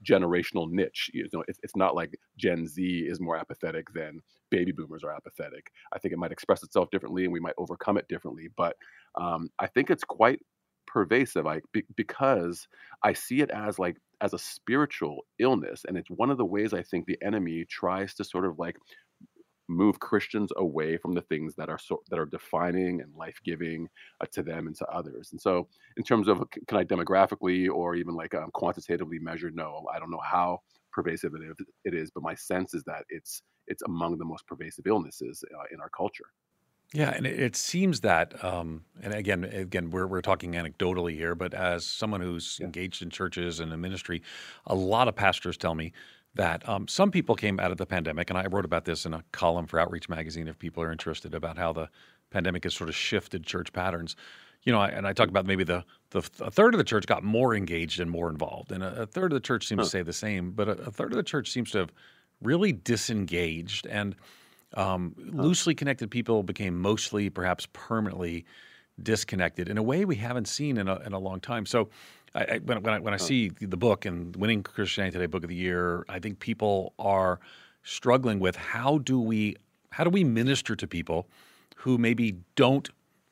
generational 0.05 0.69
niche. 0.69 1.13
You 1.15 1.29
know, 1.33 1.45
it's, 1.47 1.61
it's 1.63 1.77
not 1.77 1.95
like 1.95 2.19
Gen 2.37 2.67
Z 2.67 2.83
is 2.83 3.21
more 3.21 3.37
apathetic 3.37 3.87
than 3.95 4.19
baby 4.51 4.73
boomers 4.73 5.05
are 5.05 5.15
apathetic. 5.15 5.71
I 5.93 6.01
think 6.01 6.13
it 6.13 6.19
might 6.19 6.33
express 6.33 6.65
itself 6.65 6.91
differently, 6.91 7.23
and 7.23 7.33
we 7.33 7.39
might 7.39 7.55
overcome 7.57 7.99
it 7.99 8.09
differently. 8.09 8.49
But 8.57 8.75
um, 9.15 9.49
I 9.61 9.69
think 9.69 9.91
it's 9.91 10.03
quite 10.03 10.41
pervasive 10.89 11.47
I, 11.47 11.61
be, 11.73 11.85
because 11.97 12.67
i 13.05 13.13
see 13.13 13.41
it 13.41 13.51
as 13.51 13.79
like 13.79 13.97
as 14.21 14.33
a 14.33 14.39
spiritual 14.39 15.27
illness 15.39 15.85
and 15.87 15.97
it's 15.97 16.11
one 16.11 16.31
of 16.31 16.39
the 16.39 16.45
ways 16.45 16.75
i 16.75 16.83
think 16.83 17.07
the 17.07 17.19
enemy 17.23 17.65
tries 17.69 18.15
to 18.15 18.25
sort 18.25 18.47
of 18.47 18.59
like 18.59 18.77
move 19.69 20.01
christians 20.01 20.51
away 20.57 20.97
from 20.97 21.13
the 21.13 21.21
things 21.23 21.55
that 21.57 21.69
are 21.69 21.79
so 21.79 22.03
that 22.09 22.19
are 22.19 22.27
defining 22.27 23.01
and 23.03 23.15
life-giving 23.15 23.87
uh, 24.21 24.27
to 24.33 24.43
them 24.43 24.67
and 24.67 24.75
to 24.77 24.87
others. 24.87 25.29
And 25.33 25.41
so 25.41 25.69
in 25.99 26.03
terms 26.05 26.27
of 26.27 26.43
can 26.67 26.79
i 26.79 26.85
demographically 26.85 27.69
or 27.71 27.95
even 27.95 28.15
like 28.15 28.35
um, 28.35 28.51
quantitatively 28.55 29.19
measure? 29.19 29.51
No 29.53 29.85
i 29.95 29.99
don't 29.99 30.11
know 30.11 30.23
how 30.25 30.61
pervasive 30.93 31.35
it 31.35 31.43
is, 31.43 31.67
it 31.85 31.95
is 31.95 32.11
but 32.11 32.23
my 32.23 32.35
sense 32.35 32.75
is 32.75 32.83
that 32.85 33.05
it's 33.11 33.43
it's 33.67 33.83
among 33.83 34.17
the 34.17 34.25
most 34.25 34.47
pervasive 34.47 34.87
illnesses 34.87 35.45
uh, 35.55 35.65
in 35.73 35.81
our 35.81 35.91
culture 35.91 36.25
yeah, 36.95 37.11
and 37.11 37.27
it, 37.27 37.39
it 37.39 37.57
seems 37.57 38.01
that, 38.01 38.43
um, 38.43 38.85
and 39.03 39.13
again, 39.13 39.45
again, 39.45 39.91
we're 39.91 40.07
we're 40.07 40.23
talking 40.23 40.53
anecdotally 40.53 41.15
here, 41.15 41.35
but 41.35 41.53
as 41.53 41.85
someone 41.85 42.21
who's 42.21 42.57
yeah. 42.59 42.67
engaged 42.67 43.03
in 43.03 43.11
churches 43.11 43.61
and 43.61 43.73
in 43.73 43.81
ministry, 43.81 44.23
a 44.67 44.75
lot 44.75 45.07
of 45.07 45.15
pastors 45.15 45.57
tell 45.57 45.75
me 45.75 45.93
that 46.35 46.67
um, 46.69 46.89
some 46.89 47.11
people 47.11 47.35
came 47.35 47.61
out 47.61 47.71
of 47.71 47.77
the 47.77 47.85
pandemic, 47.85 48.31
and 48.31 48.39
I 48.39 48.47
wrote 48.47 48.65
about 48.65 48.87
this 48.87 49.05
in 49.05 49.13
a 49.13 49.23
column 49.33 49.67
for 49.67 49.79
Outreach 49.79 50.09
Magazine 50.09 50.49
if 50.49 50.59
people 50.59 50.83
are 50.83 50.91
interested 50.91 51.35
about 51.35 51.59
how 51.59 51.73
the 51.73 51.91
pandemic 52.31 52.65
has 52.65 52.75
sort 52.75 52.89
of 52.89 52.97
shifted 52.97 53.45
church 53.45 53.73
patterns. 53.73 54.17
You 54.63 54.73
know, 54.73 54.81
I, 54.81 54.89
and 54.89 55.07
I 55.07 55.13
talk 55.13 55.29
about 55.29 55.47
maybe 55.47 55.65
the, 55.65 55.85
the 56.11 56.21
a 56.41 56.51
third 56.51 56.75
of 56.75 56.79
the 56.79 56.85
church 56.85 57.07
got 57.07 57.23
more 57.23 57.55
engaged 57.55 58.01
and 58.01 58.11
more 58.11 58.31
involved, 58.31 58.73
and 58.73 58.83
a, 58.83 59.03
a 59.03 59.07
third 59.07 59.33
of 59.33 59.37
the 59.37 59.47
church 59.47 59.67
seems 59.67 59.81
huh. 59.81 59.85
to 59.85 59.91
say 59.91 60.03
the 60.03 60.13
same, 60.15 60.53
but 60.53 60.69
a, 60.69 60.73
a 60.73 60.91
third 60.91 61.13
of 61.13 61.17
the 61.17 61.23
church 61.23 61.51
seems 61.51 61.71
to 61.73 61.79
have 61.79 61.93
really 62.41 62.73
disengaged 62.73 63.87
and 63.87 64.17
Um, 64.75 65.15
loosely 65.17 65.75
connected 65.75 66.11
people 66.11 66.43
became 66.43 66.79
mostly, 66.81 67.31
perhaps 67.31 67.67
permanently, 67.73 68.45
disconnected 69.03 69.69
in 69.69 69.79
a 69.79 69.83
way 69.83 70.05
we 70.05 70.17
haven't 70.17 70.49
seen 70.49 70.77
in 70.77 70.89
a, 70.89 70.97
in 71.07 71.13
a 71.13 71.19
long 71.19 71.41
time. 71.41 71.67
So, 71.67 71.89
I, 72.35 72.45
I, 72.45 72.59
when, 72.59 72.83
when 72.83 72.95
I, 72.95 72.99
when 72.99 73.15
I 73.15 73.17
see 73.17 73.51
the 73.61 73.77
book 73.77 74.05
and 74.05 74.37
winning 74.37 74.63
Christianity 74.63 75.13
Today 75.13 75.27
Book 75.27 75.45
of 75.45 75.49
the 75.49 75.57
Year, 75.57 76.05
I 76.09 76.19
think 76.19 76.41
people 76.41 76.93
are 76.99 77.41
struggling 77.83 78.39
with 78.39 78.57
how 78.57 78.99
do 78.99 79.19
we 79.19 79.57
how 79.91 80.05
do 80.05 80.11
we 80.11 80.23
minister 80.23 80.77
to 80.77 80.87
people 80.87 81.27
who 81.77 81.97
maybe 81.97 82.37
don't 82.55 82.91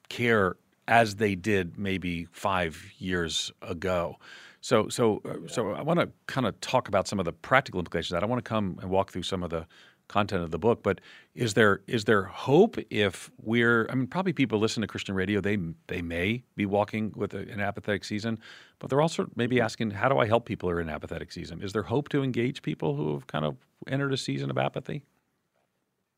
care 0.09 0.57
as 0.89 1.17
they 1.17 1.35
did 1.35 1.79
maybe 1.79 2.27
five 2.33 2.93
years 2.99 3.53
ago. 3.61 4.17
So, 4.61 4.89
so, 4.89 5.21
uh, 5.25 5.49
so 5.49 5.73
I 5.73 5.83
want 5.83 6.01
to 6.01 6.09
kind 6.27 6.47
of 6.47 6.59
talk 6.61 6.89
about 6.89 7.07
some 7.07 7.19
of 7.19 7.25
the 7.25 7.33
practical 7.33 7.79
implications. 7.79 8.11
That 8.11 8.23
I 8.23 8.27
want 8.27 8.45
to 8.45 8.49
come 8.49 8.79
and 8.81 8.91
walk 8.91 9.13
through 9.13 9.25
some 9.25 9.43
of 9.43 9.51
the 9.51 9.67
content 10.09 10.43
of 10.43 10.51
the 10.51 10.59
book. 10.59 10.83
But 10.83 11.01
is 11.35 11.55
there 11.55 11.83
is 11.87 12.05
there 12.05 12.25
hope 12.25 12.77
if 12.91 13.31
we're? 13.43 13.87
I 13.91 13.95
mean, 13.95 14.07
probably 14.07 14.33
people 14.33 14.59
listen 14.59 14.81
to 14.81 14.87
Christian 14.87 15.15
radio. 15.15 15.41
They 15.41 15.59
they 15.87 16.03
may 16.03 16.45
be 16.55 16.67
walking 16.67 17.13
with 17.17 17.35
a, 17.35 17.39
an 17.51 17.61
apathetic 17.61 18.05
season, 18.05 18.39
but 18.79 18.91
they're 18.91 19.01
also 19.01 19.29
maybe 19.37 19.61
asking, 19.61 19.93
how 19.93 20.09
do 20.09 20.19
I 20.19 20.27
help 20.27 20.47
people 20.47 20.69
who 20.69 20.77
are 20.77 20.81
in 20.81 20.89
apathetic 20.89 21.33
season? 21.33 21.63
Is 21.63 21.73
there 21.73 21.83
hope 21.85 22.09
to 22.11 22.23
engage 22.23 22.63
people 22.63 22.97
who 22.97 23.15
have 23.15 23.27
kind 23.27 23.45
of 23.45 23.57
entered 23.89 24.13
a 24.13 24.17
season 24.17 24.51
of 24.51 24.59
apathy? 24.59 25.03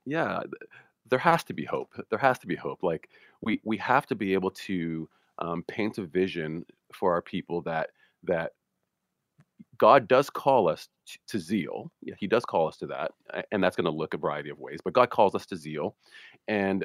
Yeah, 0.04 0.40
there 1.10 1.18
has 1.18 1.44
to 1.44 1.52
be 1.52 1.64
hope. 1.64 1.92
There 2.10 2.18
has 2.18 2.38
to 2.40 2.46
be 2.46 2.56
hope. 2.56 2.82
Like 2.82 3.08
we 3.40 3.60
we 3.64 3.76
have 3.78 4.06
to 4.06 4.14
be 4.14 4.34
able 4.34 4.50
to 4.50 5.08
um, 5.38 5.64
paint 5.68 5.98
a 5.98 6.04
vision 6.04 6.64
for 6.92 7.12
our 7.12 7.22
people 7.22 7.62
that 7.62 7.90
that 8.24 8.52
God 9.76 10.08
does 10.08 10.30
call 10.30 10.68
us 10.68 10.88
to 11.28 11.38
zeal. 11.38 11.90
He 12.18 12.26
does 12.26 12.44
call 12.44 12.68
us 12.68 12.76
to 12.78 12.86
that, 12.88 13.12
and 13.52 13.62
that's 13.62 13.76
going 13.76 13.84
to 13.84 13.90
look 13.90 14.14
a 14.14 14.18
variety 14.18 14.50
of 14.50 14.58
ways. 14.58 14.80
But 14.82 14.92
God 14.92 15.10
calls 15.10 15.34
us 15.34 15.46
to 15.46 15.56
zeal, 15.56 15.96
and 16.46 16.84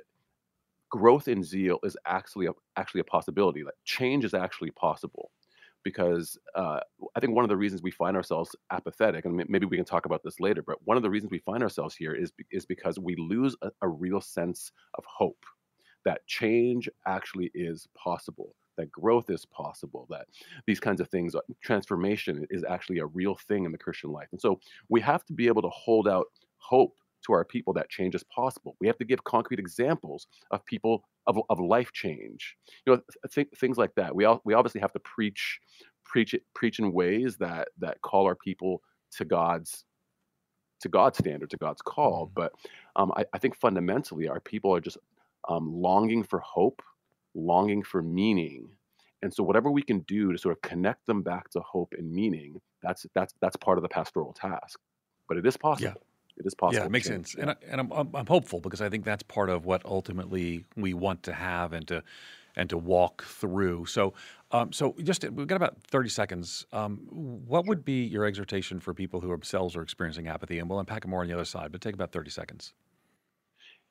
growth 0.89 1.27
in 1.27 1.43
zeal 1.43 1.79
is 1.83 1.97
actually 2.05 2.45
a, 2.45 2.51
actually 2.77 3.01
a 3.01 3.05
possibility. 3.05 3.63
Like 3.63 3.73
change 3.83 4.25
is 4.25 4.33
actually 4.33 4.71
possible, 4.71 5.31
because 5.83 6.37
uh, 6.55 6.79
I 7.15 7.19
think 7.19 7.35
one 7.35 7.45
of 7.45 7.49
the 7.49 7.57
reasons 7.57 7.81
we 7.81 7.91
find 7.91 8.15
ourselves 8.15 8.55
apathetic, 8.71 9.25
and 9.25 9.43
maybe 9.49 9.65
we 9.65 9.77
can 9.77 9.85
talk 9.85 10.05
about 10.05 10.23
this 10.23 10.39
later, 10.39 10.61
but 10.61 10.77
one 10.85 10.97
of 10.97 11.03
the 11.03 11.09
reasons 11.09 11.31
we 11.31 11.39
find 11.39 11.63
ourselves 11.63 11.95
here 11.95 12.13
is 12.13 12.31
is 12.51 12.65
because 12.65 12.99
we 12.99 13.15
lose 13.17 13.55
a, 13.61 13.71
a 13.81 13.87
real 13.87 14.21
sense 14.21 14.71
of 14.95 15.03
hope 15.05 15.45
that 16.05 16.25
change 16.27 16.89
actually 17.07 17.49
is 17.53 17.87
possible 17.97 18.55
that 18.77 18.91
growth 18.91 19.29
is 19.29 19.45
possible, 19.45 20.07
that 20.09 20.27
these 20.65 20.79
kinds 20.79 21.01
of 21.01 21.09
things, 21.09 21.35
uh, 21.35 21.41
transformation 21.61 22.45
is 22.49 22.63
actually 22.63 22.99
a 22.99 23.05
real 23.05 23.35
thing 23.35 23.65
in 23.65 23.71
the 23.71 23.77
Christian 23.77 24.11
life. 24.11 24.27
And 24.31 24.41
so 24.41 24.59
we 24.89 25.01
have 25.01 25.23
to 25.25 25.33
be 25.33 25.47
able 25.47 25.61
to 25.61 25.69
hold 25.69 26.07
out 26.07 26.25
hope 26.57 26.95
to 27.25 27.33
our 27.33 27.45
people 27.45 27.73
that 27.73 27.89
change 27.89 28.15
is 28.15 28.23
possible. 28.23 28.75
We 28.79 28.87
have 28.87 28.97
to 28.97 29.05
give 29.05 29.23
concrete 29.23 29.59
examples 29.59 30.27
of 30.51 30.65
people 30.65 31.03
of, 31.25 31.39
of 31.49 31.59
life 31.59 31.91
change. 31.93 32.55
You 32.85 32.95
know, 32.95 33.01
th- 33.31 33.47
things 33.57 33.77
like 33.77 33.95
that. 33.95 34.13
We 34.13 34.25
all, 34.25 34.41
we 34.43 34.53
obviously 34.53 34.81
have 34.81 34.93
to 34.93 34.99
preach 34.99 35.59
preach 36.05 36.33
it 36.33 36.43
preach 36.53 36.79
in 36.79 36.91
ways 36.91 37.37
that 37.37 37.69
that 37.79 38.01
call 38.01 38.25
our 38.25 38.35
people 38.35 38.81
to 39.17 39.25
God's 39.25 39.85
to 40.81 40.89
God's 40.89 41.17
standard, 41.17 41.49
to 41.49 41.57
God's 41.57 41.81
call. 41.81 42.25
Mm-hmm. 42.25 42.33
But 42.35 42.53
um, 42.95 43.11
I, 43.15 43.25
I, 43.33 43.37
think 43.39 43.55
fundamentally, 43.55 44.27
our 44.27 44.41
people 44.41 44.75
are 44.75 44.81
just 44.81 44.97
um, 45.49 45.73
longing 45.73 46.23
for 46.23 46.39
hope 46.39 46.81
longing 47.35 47.83
for 47.83 48.01
meaning. 48.01 48.69
And 49.21 49.33
so 49.33 49.43
whatever 49.43 49.71
we 49.71 49.81
can 49.81 49.99
do 50.01 50.31
to 50.31 50.37
sort 50.37 50.57
of 50.57 50.61
connect 50.61 51.05
them 51.05 51.21
back 51.21 51.49
to 51.51 51.61
hope 51.61 51.93
and 51.97 52.11
meaning, 52.11 52.59
that's 52.81 53.05
that's 53.15 53.33
that's 53.41 53.55
part 53.55 53.77
of 53.77 53.81
the 53.81 53.89
pastoral 53.89 54.33
task. 54.33 54.79
But 55.27 55.37
it 55.37 55.45
is 55.45 55.57
possible. 55.57 55.93
Yeah. 55.95 56.03
It 56.37 56.47
is 56.47 56.55
possible. 56.55 56.81
Yeah, 56.81 56.87
it 56.87 56.91
makes 56.91 57.07
sense. 57.07 57.35
And, 57.35 57.51
I, 57.51 57.55
and 57.67 57.79
I'm, 57.79 57.91
I'm, 57.91 58.09
I'm 58.15 58.25
hopeful 58.25 58.59
because 58.59 58.81
I 58.81 58.89
think 58.89 59.05
that's 59.05 59.23
part 59.23 59.49
of 59.49 59.65
what 59.65 59.85
ultimately 59.85 60.65
we 60.75 60.93
want 60.93 61.23
to 61.23 61.33
have 61.33 61.73
and 61.73 61.87
to 61.89 62.03
and 62.55 62.69
to 62.69 62.77
walk 62.77 63.23
through. 63.23 63.85
So, 63.87 64.13
um, 64.51 64.71
so 64.71 64.95
just 65.03 65.23
we've 65.31 65.47
got 65.47 65.55
about 65.55 65.77
30 65.87 66.09
seconds. 66.09 66.65
Um, 66.71 66.97
what 67.09 67.65
would 67.65 67.83
be 67.83 68.03
your 68.03 68.25
exhortation 68.25 68.79
for 68.79 68.93
people 68.93 69.21
who 69.21 69.29
themselves 69.29 69.75
are 69.75 69.81
experiencing 69.81 70.27
apathy? 70.27 70.59
And 70.59 70.69
we'll 70.69 70.79
unpack 70.79 71.03
it 71.05 71.07
more 71.07 71.21
on 71.21 71.27
the 71.27 71.33
other 71.33 71.45
side, 71.45 71.71
but 71.71 71.81
take 71.81 71.95
about 71.95 72.11
30 72.11 72.29
seconds. 72.29 72.73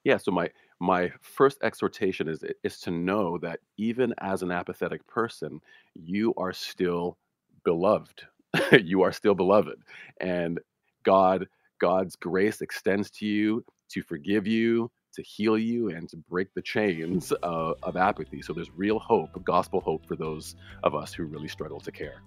Yeah. 0.05 0.17
So 0.17 0.31
my 0.31 0.51
my 0.83 1.13
first 1.21 1.59
exhortation 1.63 2.29
is 2.29 2.45
is 2.65 2.81
to 2.81 2.91
know 2.91 3.39
that 3.39 3.61
even 3.77 4.13
as 4.19 4.43
an 4.43 4.51
apathetic 4.51 5.07
person, 5.07 5.61
you 5.95 6.35
are 6.37 6.53
still 6.53 7.17
beloved. 7.65 8.25
you 8.83 9.03
are 9.03 9.13
still 9.13 9.35
beloved, 9.35 9.81
and 10.21 10.59
God 11.05 11.47
God's 11.81 12.17
grace 12.17 12.61
extends 12.61 13.11
to 13.13 13.27
you 13.27 13.65
to 13.91 14.03
forgive 14.03 14.45
you, 14.45 14.91
to 15.15 15.23
heal 15.23 15.57
you, 15.57 15.91
and 15.91 16.09
to 16.09 16.17
break 16.17 16.53
the 16.55 16.63
chains 16.63 17.33
uh, 17.45 17.75
of 17.85 17.97
apathy. 17.97 18.43
So 18.43 18.53
there's 18.53 18.71
real 18.77 18.99
hope, 18.99 19.31
gospel 19.45 19.81
hope 19.81 20.05
for 20.07 20.17
those 20.17 20.57
of 20.83 20.97
us 20.97 21.13
who 21.15 21.25
really 21.25 21.49
struggle 21.49 21.79
to 21.79 21.93
care. 21.93 22.23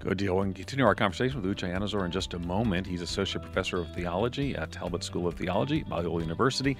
Good 0.00 0.18
deal. 0.18 0.36
We'll 0.36 0.52
continue 0.52 0.84
our 0.84 0.94
conversation 0.94 1.42
with 1.42 1.56
Uche 1.56 1.68
Anizor 1.68 2.04
in 2.04 2.12
just 2.12 2.32
a 2.32 2.38
moment. 2.38 2.86
He's 2.86 3.02
Associate 3.02 3.42
Professor 3.42 3.78
of 3.78 3.92
Theology 3.94 4.54
at 4.54 4.70
Talbot 4.70 5.02
School 5.02 5.26
of 5.26 5.34
Theology, 5.34 5.82
Biola 5.82 6.20
University. 6.20 6.76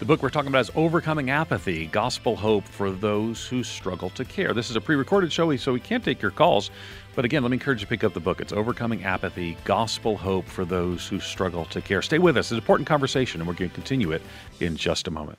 The 0.00 0.04
book 0.04 0.22
we're 0.22 0.28
talking 0.28 0.48
about 0.48 0.60
is 0.60 0.70
Overcoming 0.74 1.30
Apathy 1.30 1.86
Gospel 1.86 2.36
Hope 2.36 2.64
for 2.64 2.90
Those 2.90 3.46
Who 3.46 3.62
Struggle 3.62 4.10
to 4.10 4.24
Care. 4.24 4.52
This 4.52 4.68
is 4.68 4.76
a 4.76 4.82
pre 4.82 4.96
recorded 4.96 5.32
show, 5.32 5.56
so 5.56 5.72
we 5.72 5.80
can't 5.80 6.04
take 6.04 6.20
your 6.20 6.30
calls. 6.30 6.70
But 7.16 7.24
again, 7.24 7.42
let 7.42 7.50
me 7.50 7.54
encourage 7.54 7.80
you 7.80 7.86
to 7.86 7.88
pick 7.88 8.04
up 8.04 8.12
the 8.12 8.20
book. 8.20 8.38
It's 8.38 8.52
Overcoming 8.52 9.02
Apathy 9.02 9.56
Gospel 9.64 10.18
Hope 10.18 10.44
for 10.44 10.66
Those 10.66 11.08
Who 11.08 11.20
Struggle 11.20 11.64
to 11.66 11.80
Care. 11.80 12.02
Stay 12.02 12.18
with 12.18 12.36
us. 12.36 12.46
It's 12.46 12.50
an 12.50 12.58
important 12.58 12.86
conversation, 12.86 13.40
and 13.40 13.48
we're 13.48 13.54
going 13.54 13.70
to 13.70 13.74
continue 13.74 14.12
it 14.12 14.20
in 14.60 14.76
just 14.76 15.08
a 15.08 15.10
moment. 15.10 15.38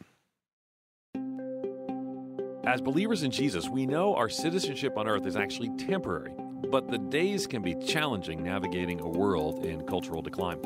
As 2.66 2.82
believers 2.82 3.22
in 3.22 3.30
Jesus, 3.30 3.70
we 3.70 3.86
know 3.86 4.16
our 4.16 4.30
citizenship 4.30 4.98
on 4.98 5.08
earth 5.08 5.28
is 5.28 5.36
actually 5.36 5.70
temporary 5.78 6.34
but 6.70 6.90
the 6.90 6.98
days 6.98 7.48
can 7.48 7.62
be 7.62 7.76
challenging 7.76 8.44
navigating 8.44 9.00
a 9.00 9.08
world 9.08 9.66
in 9.66 9.86
cultural 9.86 10.22
decline. 10.22 10.60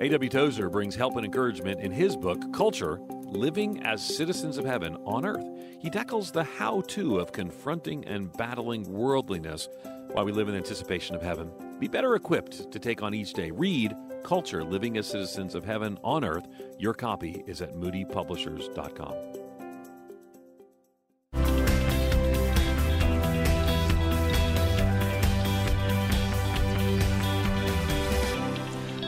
A.W. 0.00 0.30
Tozer 0.30 0.70
brings 0.70 0.94
help 0.94 1.16
and 1.16 1.26
encouragement 1.26 1.80
in 1.80 1.92
his 1.92 2.16
book, 2.16 2.40
Culture 2.52 3.00
Living 3.26 3.82
as 3.84 4.02
Citizens 4.02 4.58
of 4.58 4.64
Heaven 4.64 4.96
on 5.04 5.24
Earth. 5.24 5.44
He 5.78 5.90
tackles 5.90 6.32
the 6.32 6.42
how 6.44 6.80
to 6.88 7.18
of 7.18 7.32
confronting 7.32 8.06
and 8.06 8.32
battling 8.32 8.90
worldliness 8.90 9.68
while 10.12 10.24
we 10.24 10.32
live 10.32 10.48
in 10.48 10.54
anticipation 10.54 11.14
of 11.14 11.22
heaven. 11.22 11.50
Be 11.78 11.86
better 11.86 12.14
equipped 12.14 12.72
to 12.72 12.78
take 12.78 13.02
on 13.02 13.14
each 13.14 13.32
day. 13.32 13.50
Read 13.50 13.94
Culture 14.24 14.64
Living 14.64 14.98
as 14.98 15.06
Citizens 15.06 15.54
of 15.54 15.64
Heaven 15.64 15.98
on 16.02 16.24
Earth. 16.24 16.46
Your 16.78 16.94
copy 16.94 17.42
is 17.46 17.62
at 17.62 17.74
moodypublishers.com. 17.74 19.39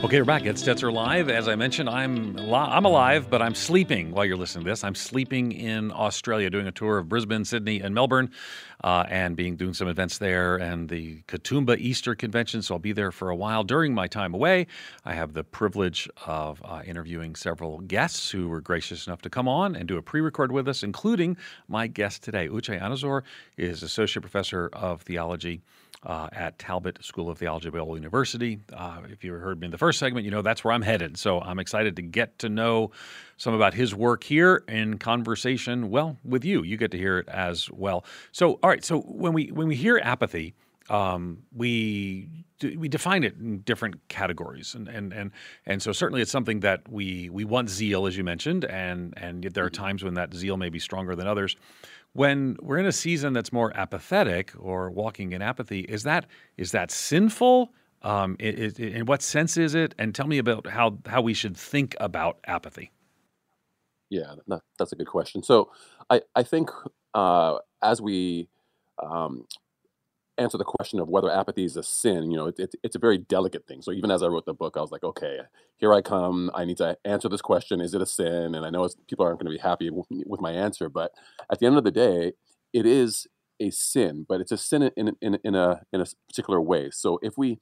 Okay, 0.03 0.19
we're 0.19 0.25
back. 0.25 0.43
It's 0.43 0.61
Stetzer 0.61 0.91
Live. 0.91 1.29
As 1.29 1.47
I 1.47 1.55
mentioned, 1.55 1.87
I'm 1.87 2.37
I'm 2.53 2.83
alive, 2.83 3.29
but 3.29 3.41
I'm 3.41 3.55
sleeping 3.55 4.11
while 4.11 4.25
you're 4.25 4.35
listening 4.35 4.65
to 4.65 4.71
this. 4.71 4.83
I'm 4.83 4.95
sleeping 4.95 5.53
in 5.53 5.93
Australia, 5.93 6.49
doing 6.49 6.67
a 6.67 6.73
tour 6.73 6.97
of 6.97 7.07
Brisbane, 7.07 7.45
Sydney, 7.45 7.79
and 7.79 7.95
Melbourne, 7.95 8.29
uh, 8.83 9.05
and 9.07 9.37
being 9.37 9.55
doing 9.55 9.73
some 9.73 9.87
events 9.87 10.17
there, 10.17 10.57
and 10.57 10.89
the 10.89 11.21
Katoomba 11.29 11.77
Easter 11.77 12.15
Convention. 12.15 12.61
So 12.61 12.75
I'll 12.75 12.79
be 12.79 12.91
there 12.91 13.13
for 13.13 13.29
a 13.29 13.35
while. 13.35 13.63
During 13.63 13.93
my 13.93 14.07
time 14.07 14.33
away, 14.33 14.67
I 15.05 15.13
have 15.13 15.31
the 15.31 15.45
privilege 15.45 16.09
of 16.27 16.61
uh, 16.65 16.81
interviewing 16.85 17.35
several 17.35 17.79
guests 17.79 18.29
who 18.29 18.49
were 18.49 18.59
gracious 18.59 19.07
enough 19.07 19.21
to 19.21 19.29
come 19.29 19.47
on 19.47 19.73
and 19.73 19.87
do 19.87 19.95
a 19.95 20.01
pre-record 20.01 20.51
with 20.51 20.67
us, 20.67 20.83
including 20.83 21.37
my 21.69 21.87
guest 21.87 22.23
today, 22.23 22.49
Uche 22.49 22.77
Anizor, 22.77 23.21
is 23.55 23.83
associate 23.83 24.21
professor 24.21 24.69
of 24.73 25.01
theology 25.03 25.61
uh, 26.05 26.29
at 26.31 26.59
Talbot 26.59 27.03
School 27.03 27.29
of 27.29 27.37
Theology 27.37 27.67
at 27.67 27.73
Biola 27.73 27.95
University. 27.95 28.59
Uh, 28.71 29.01
if 29.09 29.23
you 29.23 29.33
heard 29.33 29.59
me 29.59 29.65
in 29.65 29.71
the 29.71 29.77
first 29.77 29.99
segment, 29.99 30.25
you 30.25 30.31
know 30.31 30.41
that's 30.41 30.63
where 30.63 30.73
I'm 30.73 30.81
headed. 30.81 31.17
So 31.17 31.39
I'm 31.41 31.59
excited 31.59 31.95
to 31.95 32.01
get 32.01 32.39
to 32.39 32.49
know 32.49 32.91
some 33.37 33.53
about 33.53 33.73
his 33.73 33.95
work 33.95 34.23
here 34.23 34.63
in 34.67 34.97
conversation. 34.97 35.89
Well, 35.89 36.17
with 36.23 36.45
you, 36.45 36.63
you 36.63 36.77
get 36.77 36.91
to 36.91 36.97
hear 36.97 37.19
it 37.19 37.27
as 37.29 37.69
well. 37.71 38.05
So, 38.31 38.59
all 38.63 38.69
right. 38.69 38.83
So 38.83 39.01
when 39.01 39.33
we 39.33 39.47
when 39.47 39.67
we 39.67 39.75
hear 39.75 39.99
apathy, 40.03 40.55
um, 40.89 41.43
we 41.55 42.29
we 42.77 42.87
define 42.87 43.23
it 43.23 43.35
in 43.37 43.59
different 43.59 44.07
categories, 44.07 44.75
and 44.75 44.87
and 44.87 45.13
and 45.13 45.31
and 45.65 45.81
so 45.81 45.91
certainly 45.91 46.21
it's 46.21 46.31
something 46.31 46.61
that 46.61 46.87
we 46.89 47.29
we 47.29 47.45
want 47.45 47.69
zeal, 47.69 48.05
as 48.05 48.17
you 48.17 48.23
mentioned, 48.23 48.65
and 48.65 49.13
and 49.17 49.43
there 49.43 49.65
are 49.65 49.69
mm-hmm. 49.69 49.83
times 49.83 50.03
when 50.03 50.13
that 50.15 50.33
zeal 50.33 50.57
may 50.57 50.69
be 50.69 50.79
stronger 50.79 51.15
than 51.15 51.27
others. 51.27 51.55
When 52.13 52.57
we're 52.61 52.77
in 52.77 52.85
a 52.85 52.91
season 52.91 53.33
that's 53.33 53.51
more 53.51 53.75
apathetic 53.75 54.53
or 54.57 54.91
walking 54.91 55.31
in 55.33 55.41
apathy, 55.41 55.81
is 55.81 56.03
that 56.03 56.27
is 56.57 56.71
that 56.71 56.91
sinful? 56.91 57.73
Um, 58.03 58.35
it, 58.39 58.79
it, 58.79 58.79
in 58.79 59.05
what 59.05 59.21
sense 59.21 59.57
is 59.57 59.73
it? 59.73 59.95
And 59.97 60.13
tell 60.13 60.27
me 60.27 60.37
about 60.37 60.67
how 60.67 60.99
how 61.07 61.21
we 61.21 61.33
should 61.33 61.57
think 61.57 61.95
about 61.99 62.37
apathy. 62.45 62.91
Yeah, 64.09 64.35
that, 64.47 64.61
that's 64.77 64.91
a 64.91 64.95
good 64.95 65.07
question. 65.07 65.41
So 65.41 65.71
I 66.09 66.21
I 66.35 66.43
think 66.43 66.69
uh, 67.15 67.57
as 67.81 68.01
we 68.01 68.47
um, 69.01 69.47
answer 70.37 70.57
the 70.57 70.63
question 70.63 70.99
of 70.99 71.09
whether 71.09 71.31
apathy 71.31 71.63
is 71.63 71.77
a 71.77 71.83
sin, 71.83 72.31
you 72.31 72.37
know, 72.37 72.47
it, 72.47 72.55
it, 72.57 72.75
it's 72.83 72.95
a 72.95 72.99
very 72.99 73.17
delicate 73.17 73.67
thing. 73.67 73.81
So 73.81 73.91
even 73.91 74.11
as 74.11 74.23
I 74.23 74.27
wrote 74.27 74.45
the 74.45 74.53
book, 74.53 74.75
I 74.75 74.81
was 74.81 74.91
like, 74.91 75.03
okay, 75.03 75.39
here 75.77 75.93
I 75.93 76.01
come. 76.01 76.49
I 76.53 76.65
need 76.65 76.77
to 76.77 76.97
answer 77.05 77.29
this 77.29 77.41
question: 77.41 77.81
Is 77.81 77.93
it 77.93 78.01
a 78.01 78.05
sin? 78.05 78.55
And 78.55 78.65
I 78.65 78.69
know 78.69 78.87
people 79.07 79.25
aren't 79.25 79.39
going 79.39 79.51
to 79.51 79.57
be 79.57 79.61
happy 79.61 79.89
with, 79.89 80.41
my 80.41 80.51
answer, 80.51 80.89
but 80.89 81.11
at 81.51 81.59
the 81.59 81.65
end 81.65 81.77
of 81.77 81.83
the 81.83 81.91
day, 81.91 82.33
it 82.73 82.85
is 82.85 83.27
a 83.59 83.69
sin, 83.69 84.25
but 84.27 84.41
it's 84.41 84.51
a 84.51 84.57
sin 84.57 84.91
in, 84.97 85.15
in, 85.21 85.37
in, 85.43 85.55
a, 85.55 85.81
in 85.93 86.01
a 86.01 86.05
particular 86.27 86.59
way. 86.59 86.89
So 86.91 87.19
if 87.21 87.37
we 87.37 87.59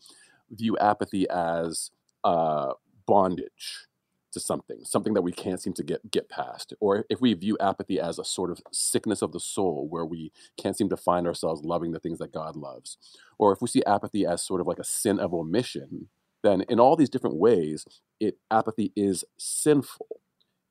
view 0.50 0.78
apathy 0.78 1.30
as 1.30 1.92
uh, 2.24 2.74
bondage 3.06 3.88
to 4.32 4.40
something, 4.40 4.84
something 4.84 5.14
that 5.14 5.22
we 5.22 5.32
can't 5.32 5.62
seem 5.62 5.74
to 5.74 5.84
get, 5.84 6.10
get 6.12 6.30
past, 6.30 6.74
or 6.80 7.06
if 7.10 7.22
we 7.22 7.34
view 7.34 7.58
apathy 7.60 8.00
as 8.00 8.20
a 8.20 8.26
sort 8.26 8.52
of 8.52 8.62
sickness 8.72 9.22
of 9.22 9.32
the 9.32 9.40
soul 9.40 9.88
where 9.90 10.06
we 10.06 10.32
can't 10.58 10.78
seem 10.78 10.90
to 10.90 10.98
find 10.98 11.28
ourselves 11.28 11.64
loving 11.64 11.92
the 11.92 12.00
things 12.00 12.20
that 12.20 12.34
God 12.34 12.56
loves, 12.56 12.98
or 13.38 13.52
if 13.52 13.62
we 13.62 13.68
see 13.68 13.84
apathy 13.86 14.26
as 14.26 14.42
sort 14.42 14.62
of 14.62 14.68
like 14.68 14.80
a 14.80 14.84
sin 14.84 15.20
of 15.20 15.34
omission, 15.34 16.08
then 16.44 16.62
in 16.70 16.80
all 16.80 16.96
these 16.96 17.10
different 17.10 17.36
ways, 17.36 17.86
it 18.20 18.38
apathy 18.50 18.92
is 18.96 19.24
sinful. 19.38 20.08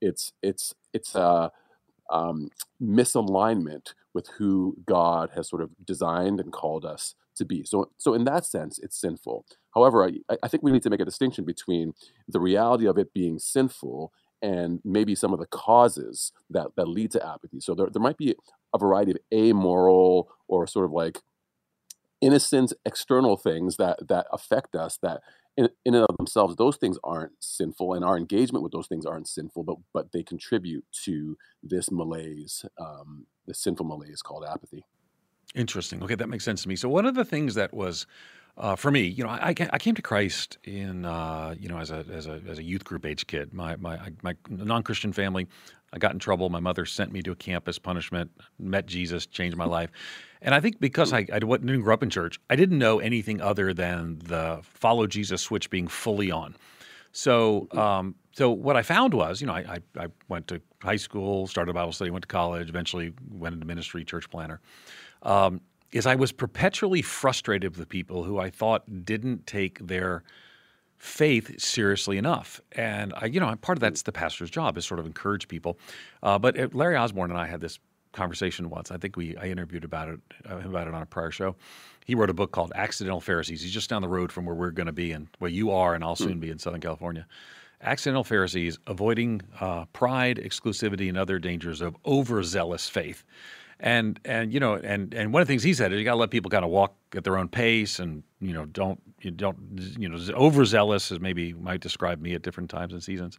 It's 0.00 0.32
it's 0.42 0.74
it's 0.92 1.14
a 1.14 1.52
um, 2.10 2.50
misalignment 2.82 3.94
with 4.14 4.28
who 4.28 4.76
God 4.84 5.30
has 5.34 5.48
sort 5.48 5.62
of 5.62 5.70
designed 5.84 6.40
and 6.40 6.52
called 6.52 6.84
us 6.84 7.14
to 7.40 7.44
be. 7.44 7.64
So, 7.64 7.90
so 7.98 8.14
in 8.14 8.24
that 8.24 8.46
sense, 8.46 8.78
it's 8.78 9.00
sinful. 9.00 9.44
However, 9.74 10.04
I, 10.04 10.36
I 10.42 10.48
think 10.48 10.62
we 10.62 10.70
need 10.70 10.84
to 10.84 10.90
make 10.90 11.00
a 11.00 11.04
distinction 11.04 11.44
between 11.44 11.94
the 12.28 12.40
reality 12.40 12.86
of 12.86 12.98
it 12.98 13.12
being 13.12 13.38
sinful 13.38 14.12
and 14.40 14.80
maybe 14.84 15.14
some 15.14 15.32
of 15.32 15.40
the 15.40 15.46
causes 15.46 16.32
that, 16.48 16.68
that 16.76 16.88
lead 16.88 17.10
to 17.12 17.26
apathy. 17.26 17.60
So 17.60 17.74
there, 17.74 17.88
there 17.92 18.02
might 18.02 18.16
be 18.16 18.34
a 18.72 18.78
variety 18.78 19.12
of 19.12 19.18
amoral 19.34 20.30
or 20.48 20.66
sort 20.66 20.84
of 20.84 20.92
like 20.92 21.18
innocent 22.20 22.72
external 22.84 23.36
things 23.36 23.76
that 23.76 24.08
that 24.08 24.26
affect 24.30 24.76
us 24.76 24.98
that 25.02 25.22
in, 25.56 25.68
in 25.86 25.94
and 25.94 26.04
of 26.06 26.16
themselves 26.18 26.54
those 26.56 26.76
things 26.76 26.98
aren't 27.02 27.32
sinful 27.40 27.94
and 27.94 28.04
our 28.04 28.16
engagement 28.18 28.62
with 28.62 28.72
those 28.72 28.86
things 28.86 29.06
aren't 29.06 29.26
sinful 29.26 29.64
but 29.64 29.76
but 29.94 30.12
they 30.12 30.22
contribute 30.22 30.84
to 30.92 31.38
this 31.62 31.90
malaise 31.90 32.66
um, 32.78 33.26
the 33.46 33.54
sinful 33.54 33.86
malaise 33.86 34.20
called 34.20 34.44
apathy 34.44 34.84
interesting 35.54 36.02
okay 36.02 36.14
that 36.14 36.28
makes 36.28 36.44
sense 36.44 36.62
to 36.62 36.68
me 36.68 36.76
so 36.76 36.88
one 36.88 37.06
of 37.06 37.14
the 37.14 37.24
things 37.24 37.54
that 37.54 37.72
was 37.72 38.06
uh, 38.58 38.76
for 38.76 38.90
me, 38.90 39.02
you 39.02 39.24
know, 39.24 39.30
I, 39.30 39.54
I 39.72 39.78
came 39.78 39.94
to 39.94 40.02
Christ 40.02 40.58
in, 40.64 41.06
uh, 41.06 41.54
you 41.58 41.68
know, 41.68 41.78
as 41.78 41.90
a, 41.90 42.04
as 42.12 42.26
a 42.26 42.42
as 42.46 42.58
a 42.58 42.62
youth 42.62 42.84
group 42.84 43.06
age 43.06 43.26
kid. 43.26 43.54
My 43.54 43.76
my 43.76 43.98
my 44.22 44.34
non 44.50 44.82
Christian 44.82 45.14
family, 45.14 45.46
I 45.94 45.98
got 45.98 46.12
in 46.12 46.18
trouble. 46.18 46.50
My 46.50 46.60
mother 46.60 46.84
sent 46.84 47.10
me 47.10 47.22
to 47.22 47.32
a 47.32 47.36
campus 47.36 47.78
punishment. 47.78 48.30
Met 48.58 48.84
Jesus, 48.86 49.24
changed 49.24 49.56
my 49.56 49.64
life, 49.64 49.90
and 50.42 50.54
I 50.54 50.60
think 50.60 50.78
because 50.78 51.12
I, 51.12 51.26
I 51.32 51.38
didn't 51.38 51.80
grow 51.80 51.94
up 51.94 52.02
in 52.02 52.10
church, 52.10 52.38
I 52.50 52.56
didn't 52.56 52.78
know 52.78 52.98
anything 52.98 53.40
other 53.40 53.72
than 53.72 54.18
the 54.24 54.60
follow 54.62 55.06
Jesus 55.06 55.40
switch 55.40 55.70
being 55.70 55.88
fully 55.88 56.30
on. 56.30 56.56
So, 57.12 57.66
um, 57.72 58.14
so 58.32 58.50
what 58.50 58.76
I 58.76 58.82
found 58.82 59.14
was, 59.14 59.40
you 59.40 59.46
know, 59.46 59.54
I, 59.54 59.80
I, 59.96 60.04
I 60.04 60.06
went 60.28 60.46
to 60.48 60.60
high 60.80 60.96
school, 60.96 61.46
started 61.46 61.70
a 61.70 61.74
Bible 61.74 61.92
study, 61.92 62.10
went 62.10 62.22
to 62.22 62.28
college, 62.28 62.68
eventually 62.68 63.12
went 63.32 63.54
into 63.54 63.66
ministry, 63.66 64.04
church 64.04 64.30
planter. 64.30 64.60
Um, 65.22 65.60
is 65.92 66.06
I 66.06 66.14
was 66.14 66.30
perpetually 66.30 67.02
frustrated 67.02 67.76
with 67.76 67.88
people 67.88 68.22
who 68.22 68.38
I 68.38 68.48
thought 68.48 69.04
didn't 69.04 69.46
take 69.46 69.84
their 69.84 70.22
faith 70.98 71.60
seriously 71.60 72.18
enough. 72.18 72.60
And 72.72 73.12
I, 73.16 73.26
you 73.26 73.40
know, 73.40 73.54
part 73.56 73.78
of 73.78 73.80
that's 73.80 74.02
the 74.02 74.12
pastor's 74.12 74.50
job 74.50 74.76
is 74.76 74.84
sort 74.84 75.00
of 75.00 75.06
encourage 75.06 75.48
people. 75.48 75.78
Uh, 76.22 76.38
but 76.38 76.74
Larry 76.74 76.96
Osborne 76.96 77.30
and 77.30 77.40
I 77.40 77.46
had 77.46 77.60
this 77.60 77.78
conversation 78.12 78.70
once. 78.70 78.90
I 78.90 78.98
think 78.98 79.16
we 79.16 79.36
I 79.36 79.46
interviewed 79.46 79.84
about 79.84 80.08
it 80.08 80.20
uh, 80.48 80.58
about 80.58 80.88
it 80.88 80.94
on 80.94 81.02
a 81.02 81.06
prior 81.06 81.30
show. 81.30 81.56
He 82.04 82.14
wrote 82.14 82.30
a 82.30 82.34
book 82.34 82.52
called 82.52 82.72
Accidental 82.74 83.20
Pharisees. 83.20 83.62
He's 83.62 83.72
just 83.72 83.88
down 83.88 84.02
the 84.02 84.08
road 84.08 84.32
from 84.32 84.44
where 84.44 84.54
we're 84.54 84.72
going 84.72 84.86
to 84.86 84.92
be 84.92 85.12
and 85.12 85.28
where 85.38 85.50
you 85.50 85.70
are, 85.70 85.94
and 85.94 86.02
I'll 86.02 86.16
hmm. 86.16 86.24
soon 86.24 86.40
be 86.40 86.50
in 86.50 86.58
Southern 86.58 86.80
California. 86.80 87.26
Accidental 87.82 88.24
Pharisees, 88.24 88.78
avoiding 88.86 89.40
uh, 89.58 89.86
pride, 89.86 90.36
exclusivity, 90.36 91.08
and 91.08 91.16
other 91.16 91.38
dangers 91.38 91.80
of 91.80 91.96
overzealous 92.04 92.90
faith. 92.90 93.24
And 93.82 94.20
and 94.26 94.52
you 94.52 94.60
know 94.60 94.74
and 94.74 95.14
and 95.14 95.32
one 95.32 95.40
of 95.40 95.48
the 95.48 95.52
things 95.52 95.62
he 95.62 95.72
said 95.72 95.92
is 95.92 95.98
you 95.98 96.04
got 96.04 96.12
to 96.12 96.16
let 96.18 96.30
people 96.30 96.50
kind 96.50 96.64
of 96.64 96.70
walk 96.70 96.94
at 97.16 97.24
their 97.24 97.38
own 97.38 97.48
pace 97.48 97.98
and 97.98 98.22
you 98.38 98.52
know 98.52 98.66
don't 98.66 99.00
you 99.22 99.30
don't 99.30 99.56
you 99.98 100.06
know 100.06 100.18
overzealous 100.34 101.10
as 101.10 101.18
maybe 101.18 101.54
might 101.54 101.80
describe 101.80 102.20
me 102.20 102.34
at 102.34 102.42
different 102.42 102.68
times 102.68 102.92
and 102.92 103.02
seasons. 103.02 103.38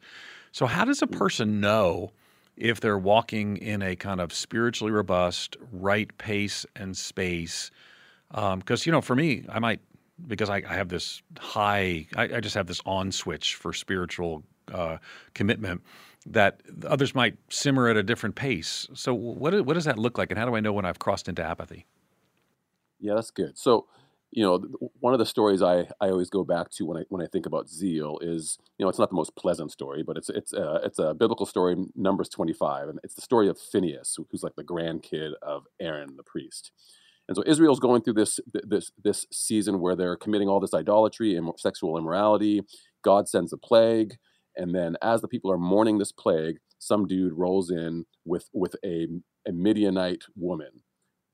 So 0.52 0.66
how 0.66 0.84
does 0.84 1.02
a 1.04 1.08
person 1.08 1.62
know 1.62 2.12
if 2.58 2.80
they're 2.80 2.98
walking 2.98 3.58
in 3.58 3.84
a 3.84 3.96
kind 3.96 4.20
of 4.20 4.34
spiritually 4.34 4.92
robust 4.92 5.58
right 5.72 6.16
pace 6.18 6.66
and 6.76 6.98
space? 6.98 7.70
Because 8.30 8.54
um, 8.54 8.84
you 8.84 8.92
know 8.92 9.02
for 9.02 9.16
me 9.16 9.46
I 9.48 9.60
might 9.60 9.80
because 10.28 10.50
I, 10.50 10.64
I 10.68 10.74
have 10.74 10.90
this 10.90 11.22
high 11.38 12.08
I, 12.16 12.24
I, 12.24 12.40
just 12.40 12.56
have 12.56 12.68
this 12.68 12.82
on 12.86 13.12
switch 13.12 13.56
for 13.56 13.74
spiritual 13.74 14.44
uh, 14.72 14.98
commitment 15.34 15.82
that 16.26 16.62
others 16.86 17.16
might 17.16 17.38
simmer 17.50 17.88
at 17.90 17.98
a 17.98 18.04
different 18.04 18.36
pace. 18.36 18.88
So, 18.94 19.14
what, 19.14 19.66
what 19.66 19.74
does 19.74 19.86
that 19.86 19.98
look 19.98 20.18
like, 20.18 20.32
and 20.32 20.38
how 20.40 20.46
do 20.46 20.56
I 20.56 20.60
know 20.60 20.74
when 20.74 20.86
I've 20.86 21.00
crossed 21.00 21.28
into 21.28 21.44
apathy? 21.44 21.86
Yeah, 23.00 23.16
that's 23.16 23.32
good. 23.32 23.58
So, 23.58 23.88
you 24.32 24.44
know, 24.44 24.64
one 25.00 25.14
of 25.14 25.20
the 25.20 25.26
stories 25.26 25.62
I, 25.62 25.88
I 26.00 26.10
always 26.10 26.30
go 26.30 26.44
back 26.44 26.70
to 26.72 26.86
when 26.86 26.98
I 26.98 27.04
when 27.10 27.22
I 27.22 27.28
think 27.28 27.46
about 27.46 27.70
zeal 27.70 28.18
is, 28.22 28.58
you 28.78 28.86
know, 28.86 28.90
it's 28.90 29.00
not 29.00 29.10
the 29.10 29.16
most 29.16 29.36
pleasant 29.36 29.72
story, 29.72 30.04
but 30.04 30.16
it's 30.18 30.30
it's 30.30 30.54
a, 30.54 30.80
it's 30.84 31.00
a 31.00 31.14
biblical 31.14 31.46
story, 31.46 31.76
Numbers 31.96 32.30
25, 32.30 32.90
and 32.90 33.00
it's 33.04 33.16
the 33.16 33.22
story 33.22 33.50
of 33.50 33.60
Phinehas, 33.60 34.18
who's 34.32 34.44
like 34.44 34.56
the 34.56 34.64
grandkid 34.64 35.32
of 35.42 35.66
Aaron 35.80 36.16
the 36.16 36.24
priest. 36.24 36.72
And 37.28 37.36
so 37.36 37.44
Israel's 37.46 37.80
going 37.80 38.04
through 38.04 38.14
this 38.14 38.40
this 38.54 38.92
this 39.04 39.26
season 39.32 39.80
where 39.80 39.96
they're 39.96 40.16
committing 40.16 40.48
all 40.48 40.60
this 40.60 40.74
idolatry 40.74 41.36
and 41.36 41.52
sexual 41.58 41.98
immorality. 41.98 42.62
God 43.04 43.28
sends 43.28 43.52
a 43.52 43.58
plague. 43.58 44.18
And 44.56 44.76
then 44.76 44.96
as 45.02 45.22
the 45.22 45.28
people 45.28 45.52
are 45.52 45.58
mourning 45.58 45.98
this 45.98 46.12
plague, 46.12 46.58
some 46.80 47.08
dude 47.08 47.34
rolls 47.34 47.70
in 47.70 48.06
with 48.26 48.50
with 48.54 48.76
a, 48.84 49.08
a 49.48 49.52
Midianite 49.52 50.24
woman. 50.36 50.84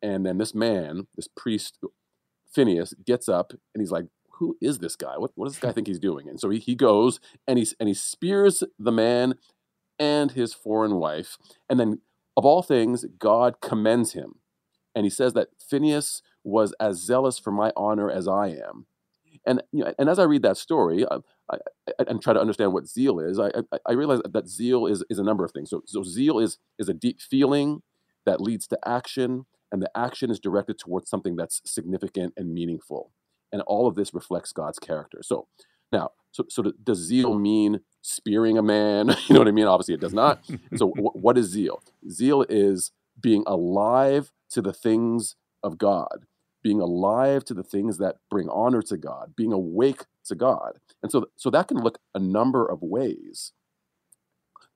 And 0.02 0.26
then 0.26 0.38
this 0.38 0.54
man, 0.54 1.08
this 1.16 1.28
priest, 1.28 1.80
Phinehas, 2.54 2.94
gets 3.06 3.28
up 3.28 3.52
and 3.74 3.82
he's 3.82 3.92
like, 3.92 4.06
who 4.40 4.56
is 4.62 4.80
this 4.80 4.96
guy? 4.96 5.18
What, 5.18 5.32
what 5.36 5.46
does 5.46 5.56
this 5.56 5.62
guy 5.62 5.72
think 5.72 5.88
he's 5.88 6.00
doing? 6.00 6.30
And 6.30 6.40
so 6.40 6.50
he, 6.50 6.60
he 6.60 6.76
goes 6.76 7.20
and 7.48 7.58
he, 7.58 7.68
and 7.80 7.90
he 7.90 7.96
spears 7.96 8.64
the 8.78 8.92
man 8.92 9.36
and 10.00 10.32
his 10.32 10.54
foreign 10.54 10.96
wife. 10.96 11.38
And 11.70 11.80
then, 11.80 12.02
of 12.36 12.46
all 12.46 12.62
things, 12.62 13.06
God 13.18 13.62
commends 13.62 14.14
him. 14.14 14.36
And 14.94 15.06
he 15.06 15.10
says 15.10 15.34
that 15.34 15.50
Phinehas 15.60 16.22
was 16.44 16.74
as 16.80 16.98
zealous 16.98 17.40
for 17.40 17.52
my 17.52 17.72
honor 17.76 18.12
as 18.12 18.28
I 18.28 18.50
am. 18.50 18.86
And, 19.46 19.64
you 19.72 19.84
know, 19.84 19.94
and 19.98 20.10
as 20.10 20.20
I 20.20 20.24
read 20.24 20.44
that 20.44 20.58
story, 20.58 21.06
uh, 21.06 21.20
I, 21.52 21.58
and 22.08 22.22
try 22.22 22.34
to 22.34 22.40
understand 22.40 22.74
what 22.74 22.88
zeal 22.88 23.20
is, 23.20 23.40
I, 23.40 23.48
I, 23.72 23.80
I 23.88 23.94
realize 23.94 24.22
that 24.30 24.48
zeal 24.48 24.86
is, 24.86 25.04
is 25.10 25.20
a 25.20 25.24
number 25.24 25.46
of 25.46 25.52
things. 25.52 25.70
So, 25.70 25.82
so 25.86 26.04
zeal 26.04 26.40
is, 26.40 26.58
is 26.78 26.90
a 26.90 26.94
deep 26.94 27.22
feeling 27.22 27.82
that 28.26 28.42
leads 28.42 28.68
to 28.68 28.80
action, 28.86 29.46
and 29.72 29.82
the 29.82 29.90
action 29.96 30.30
is 30.30 30.40
directed 30.40 30.78
towards 30.78 31.10
something 31.10 31.36
that's 31.36 31.62
significant 31.66 32.34
and 32.36 32.54
meaningful. 32.54 33.12
And 33.52 33.62
all 33.62 33.88
of 33.88 33.96
this 33.96 34.14
reflects 34.14 34.52
God's 34.52 34.80
character. 34.80 35.20
So 35.24 35.48
now, 35.92 36.12
so, 36.32 36.46
so 36.50 36.64
does 36.84 37.00
zeal 37.00 37.40
mean 37.40 37.80
spearing 38.02 38.58
a 38.58 38.64
man? 38.64 39.08
you 39.28 39.34
know 39.34 39.40
what 39.40 39.48
I 39.48 39.52
mean? 39.52 39.68
Obviously, 39.68 39.94
it 39.94 40.02
does 40.02 40.14
not. 40.14 40.44
so, 40.76 40.92
w- 40.96 41.12
what 41.14 41.38
is 41.38 41.48
zeal? 41.48 41.82
Zeal 42.10 42.46
is 42.50 42.92
being 43.20 43.44
alive 43.48 44.32
to 44.52 44.62
the 44.62 44.74
things 44.74 45.36
of 45.64 45.78
God 45.78 46.26
being 46.68 46.82
alive 46.82 47.46
to 47.46 47.54
the 47.54 47.64
things 47.64 47.98
that 47.98 48.18
bring 48.30 48.50
honor 48.50 48.82
to 48.82 48.98
God, 48.98 49.34
being 49.38 49.54
awake 49.54 50.04
to 50.26 50.36
God. 50.36 50.74
And 51.02 51.10
so, 51.10 51.28
so 51.38 51.50
that 51.50 51.70
can 51.70 51.78
look 51.78 52.00
a 52.14 52.20
number 52.20 52.66
of 52.66 52.82
ways. 52.82 53.54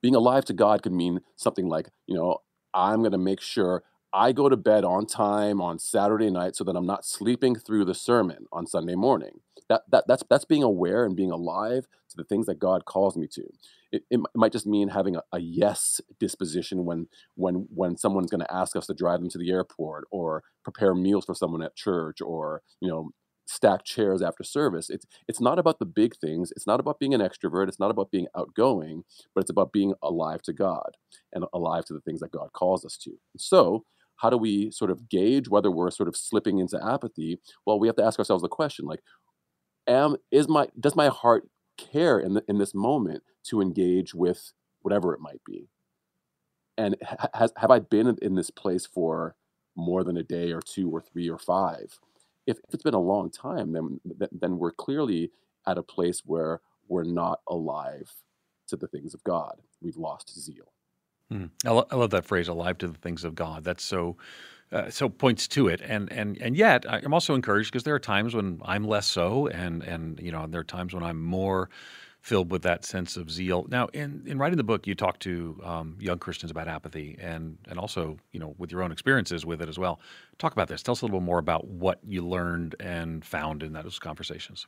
Being 0.02 0.16
alive 0.16 0.46
to 0.46 0.54
God 0.54 0.84
could 0.84 0.94
mean 0.94 1.20
something 1.36 1.68
like, 1.68 1.90
you 2.08 2.16
know, 2.16 2.38
I'm 2.74 3.00
going 3.00 3.12
to 3.12 3.18
make 3.18 3.42
sure 3.42 3.84
I 4.14 4.32
go 4.32 4.50
to 4.50 4.58
bed 4.58 4.84
on 4.84 5.06
time 5.06 5.62
on 5.62 5.80
Saturday 5.80 6.30
night 6.30 6.56
so 6.56 6.64
that 6.66 6.76
I'm 6.76 6.86
not 6.86 7.06
sleeping 7.06 7.56
through 7.56 7.86
the 7.86 7.94
sermon 7.94 8.46
on 8.52 8.68
Sunday 8.68 8.96
morning. 8.96 9.40
That, 9.70 9.84
that, 9.90 10.06
that's, 10.08 10.24
that's 10.30 10.46
being 10.46 10.64
aware 10.64 11.06
and 11.06 11.16
being 11.16 11.32
alive 11.32 11.88
to 12.10 12.18
the 12.18 12.26
things 12.26 12.46
that 12.48 12.60
God 12.60 12.86
calls 12.86 13.16
me 13.16 13.28
to. 13.28 13.44
It, 13.92 14.04
it, 14.10 14.20
might 14.36 14.52
just 14.52 14.68
mean 14.68 14.90
having 14.90 15.16
a, 15.16 15.22
a, 15.34 15.40
yes 15.40 16.00
disposition 16.20 16.86
when 16.86 17.08
when 17.36 17.68
when 17.74 17.98
someone's 17.98 18.32
going 18.32 18.40
to 18.40 18.54
ask 18.54 18.76
us 18.78 18.88
to 18.88 18.94
drive 18.94 19.20
them 19.20 19.30
to 19.30 19.38
the 19.38 19.52
airport 19.52 20.06
or 20.12 20.44
prepare 20.64 20.96
meals 20.96 21.26
for 21.26 21.36
someone 21.36 21.62
at 21.62 21.76
church 21.76 22.22
or 22.22 22.62
you 22.80 22.88
know 22.88 23.12
stack 23.46 23.84
chairs 23.84 24.22
after 24.22 24.44
service. 24.44 24.90
It's 24.90 25.06
it's 25.28 25.42
not 25.42 25.60
about 25.60 25.80
the 25.80 25.86
big 25.86 26.16
things. 26.16 26.54
It's 26.56 26.68
not 26.68 26.80
about 26.80 27.00
being 27.00 27.14
an 27.14 27.20
extrovert. 27.20 27.68
It's 27.68 27.80
not 27.80 27.92
about 27.92 28.12
being 28.12 28.28
outgoing, 28.36 29.04
but 29.36 29.42
it's 29.42 29.50
about 29.50 29.74
being 29.74 29.94
alive 30.02 30.42
to 30.44 30.54
God 30.54 30.96
and 31.34 31.44
alive 31.54 31.86
to 31.86 31.94
the 31.94 32.02
things 32.02 32.22
that 32.22 32.32
God 32.32 32.54
calls 32.54 32.86
us 32.86 32.98
to. 32.98 33.12
So 33.38 33.84
how 34.22 34.30
do 34.30 34.38
we 34.38 34.72
sort 34.72 34.92
of 34.92 35.10
gauge 35.10 35.50
whether 35.50 35.72
we're 35.72 35.92
sort 35.92 36.10
of 36.10 36.16
slipping 36.16 36.60
into 36.60 36.84
apathy? 36.84 37.40
Well, 37.66 37.80
we 37.80 37.88
have 37.88 37.96
to 37.98 38.04
ask 38.04 38.20
ourselves 38.20 38.44
the 38.44 38.50
question 38.50 38.86
like, 38.86 39.02
am 39.88 40.18
is 40.32 40.48
my 40.48 40.68
does 40.80 40.96
my 40.96 41.08
heart 41.08 41.50
care 41.78 42.20
in 42.20 42.36
the, 42.36 42.44
in 42.48 42.58
this 42.58 42.74
moment 42.74 43.24
to 43.46 43.62
engage 43.62 44.14
with 44.14 44.54
whatever 44.82 45.14
it 45.14 45.20
might 45.20 45.42
be? 45.46 45.70
And 46.78 46.96
has 47.34 47.54
have 47.58 47.72
I 47.72 47.80
been 47.80 48.18
in 48.22 48.36
this 48.36 48.50
place 48.50 48.86
for 48.86 49.36
more 49.76 50.04
than 50.04 50.18
a 50.18 50.24
day 50.24 50.52
or 50.52 50.62
two 50.62 50.90
or 50.90 51.02
three 51.02 51.30
or 51.30 51.38
five? 51.38 52.00
if, 52.48 52.58
if 52.68 52.74
it's 52.74 52.84
been 52.84 52.94
a 52.94 53.00
long 53.00 53.30
time, 53.30 53.72
then 53.72 54.00
then 54.32 54.58
we're 54.58 54.72
clearly 54.72 55.32
at 55.68 55.78
a 55.78 55.84
place 55.84 56.22
where 56.26 56.62
we're 56.88 57.04
not 57.04 57.40
alive 57.48 58.12
to 58.68 58.76
the 58.76 58.88
things 58.88 59.14
of 59.14 59.24
God. 59.24 59.62
We've 59.82 59.98
lost 59.98 60.40
zeal. 60.40 60.74
Mm. 61.32 61.50
I, 61.66 61.70
lo- 61.70 61.88
I, 61.90 61.96
love 61.96 62.10
that 62.10 62.26
phrase, 62.26 62.48
"alive 62.48 62.78
to 62.80 62.88
the 62.88 62.98
things 62.98 63.24
of 63.24 63.36
God." 63.36 63.64
That's 63.64 63.84
so 63.84 64.18
uh, 64.72 64.90
so 64.90 65.10
points 65.10 65.48
to 65.50 65.68
it, 65.68 65.82
and 65.82 66.12
and 66.12 66.38
and 66.42 66.56
yet 66.56 66.86
I'm 66.88 67.14
also 67.14 67.36
encouraged 67.36 67.72
because 67.72 67.84
there 67.84 67.96
are 67.96 68.00
times 68.00 68.36
when 68.36 68.60
I'm 68.64 68.86
less 68.86 69.08
so, 69.08 69.48
and 69.48 69.82
and 69.84 70.20
you 70.20 70.32
know 70.32 70.46
there 70.48 70.62
are 70.62 70.66
times 70.66 70.94
when 70.94 71.04
I'm 71.04 71.24
more 71.24 71.70
filled 72.22 72.52
with 72.52 72.62
that 72.62 72.86
sense 72.86 73.18
of 73.18 73.32
zeal. 73.32 73.66
Now, 73.70 73.88
in, 73.94 74.24
in 74.28 74.38
writing 74.38 74.58
the 74.58 74.64
book, 74.64 74.86
you 74.86 74.94
talk 74.94 75.18
to 75.20 75.60
um, 75.64 75.98
young 76.00 76.20
Christians 76.20 76.52
about 76.52 76.68
apathy, 76.68 77.18
and 77.20 77.58
and 77.70 77.80
also 77.80 78.18
you 78.32 78.40
know 78.40 78.56
with 78.58 78.72
your 78.72 78.84
own 78.84 78.92
experiences 78.92 79.46
with 79.46 79.62
it 79.62 79.70
as 79.70 79.80
well. 79.80 80.00
Talk 80.38 80.54
about 80.54 80.68
this. 80.68 80.84
Tell 80.84 80.94
us 80.94 81.02
a 81.02 81.06
little 81.06 81.22
more 81.22 81.40
about 81.40 81.68
what 81.68 82.00
you 82.06 82.26
learned 82.26 82.76
and 82.80 83.26
found 83.26 83.64
in 83.64 83.74
those 83.74 84.00
conversations. 84.00 84.68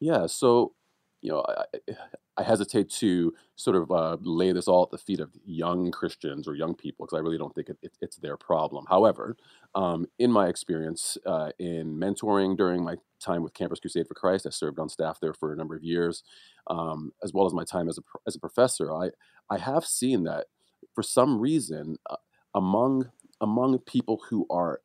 Yeah. 0.00 0.26
So 0.26 0.72
you 1.22 1.30
know, 1.30 1.44
I, 1.48 1.64
I 2.38 2.42
hesitate 2.42 2.90
to 2.90 3.34
sort 3.56 3.76
of 3.76 3.90
uh, 3.90 4.16
lay 4.20 4.52
this 4.52 4.68
all 4.68 4.82
at 4.82 4.90
the 4.90 4.98
feet 4.98 5.20
of 5.20 5.30
young 5.44 5.90
Christians 5.90 6.46
or 6.46 6.54
young 6.54 6.74
people 6.74 7.06
because 7.06 7.16
I 7.16 7.22
really 7.22 7.38
don't 7.38 7.54
think 7.54 7.68
it, 7.68 7.78
it, 7.82 7.96
it's 8.00 8.16
their 8.16 8.36
problem. 8.36 8.84
However, 8.88 9.36
um, 9.74 10.06
in 10.18 10.30
my 10.30 10.48
experience 10.48 11.16
uh, 11.26 11.50
in 11.58 11.96
mentoring 11.96 12.56
during 12.56 12.84
my 12.84 12.96
time 13.20 13.42
with 13.42 13.54
Campus 13.54 13.80
Crusade 13.80 14.06
for 14.06 14.14
Christ, 14.14 14.46
I 14.46 14.50
served 14.50 14.78
on 14.78 14.88
staff 14.88 15.18
there 15.20 15.34
for 15.34 15.52
a 15.52 15.56
number 15.56 15.74
of 15.74 15.82
years, 15.82 16.22
um, 16.66 17.12
as 17.22 17.32
well 17.32 17.46
as 17.46 17.54
my 17.54 17.64
time 17.64 17.88
as 17.88 17.98
a, 17.98 18.02
as 18.26 18.36
a 18.36 18.40
professor. 18.40 18.92
I, 18.92 19.10
I 19.48 19.58
have 19.58 19.84
seen 19.86 20.24
that 20.24 20.46
for 20.94 21.02
some 21.02 21.40
reason 21.40 21.96
uh, 22.10 22.16
among 22.54 23.10
among 23.40 23.78
people 23.80 24.22
who 24.28 24.46
are 24.50 24.80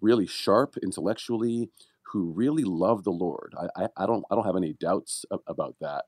really 0.00 0.26
sharp 0.26 0.76
intellectually, 0.82 1.70
who 2.12 2.32
really 2.32 2.64
love 2.64 3.04
the 3.04 3.10
Lord, 3.10 3.54
I, 3.58 3.84
I, 3.84 3.88
I 3.96 4.06
don't 4.06 4.24
I 4.30 4.34
don't 4.34 4.46
have 4.46 4.56
any 4.56 4.74
doubts 4.74 5.24
about 5.46 5.76
that 5.80 6.04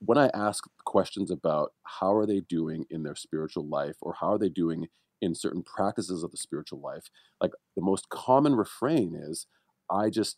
when 0.00 0.18
I 0.18 0.30
ask 0.34 0.64
questions 0.84 1.30
about 1.30 1.72
how 1.82 2.14
are 2.14 2.26
they 2.26 2.40
doing 2.40 2.84
in 2.90 3.02
their 3.02 3.16
spiritual 3.16 3.66
life 3.66 3.96
or 4.00 4.14
how 4.14 4.32
are 4.32 4.38
they 4.38 4.48
doing 4.48 4.88
in 5.20 5.34
certain 5.34 5.62
practices 5.62 6.22
of 6.22 6.30
the 6.30 6.36
spiritual 6.36 6.80
life, 6.80 7.10
like 7.40 7.50
the 7.74 7.82
most 7.82 8.08
common 8.08 8.54
refrain 8.54 9.14
is, 9.14 9.46
I 9.90 10.10
just, 10.10 10.36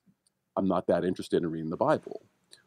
I'm 0.57 0.67
not 0.67 0.87
that 0.87 1.05
interested 1.05 1.43
in 1.43 1.51
reading 1.51 1.71
the 1.71 1.77
Bible, 1.77 2.23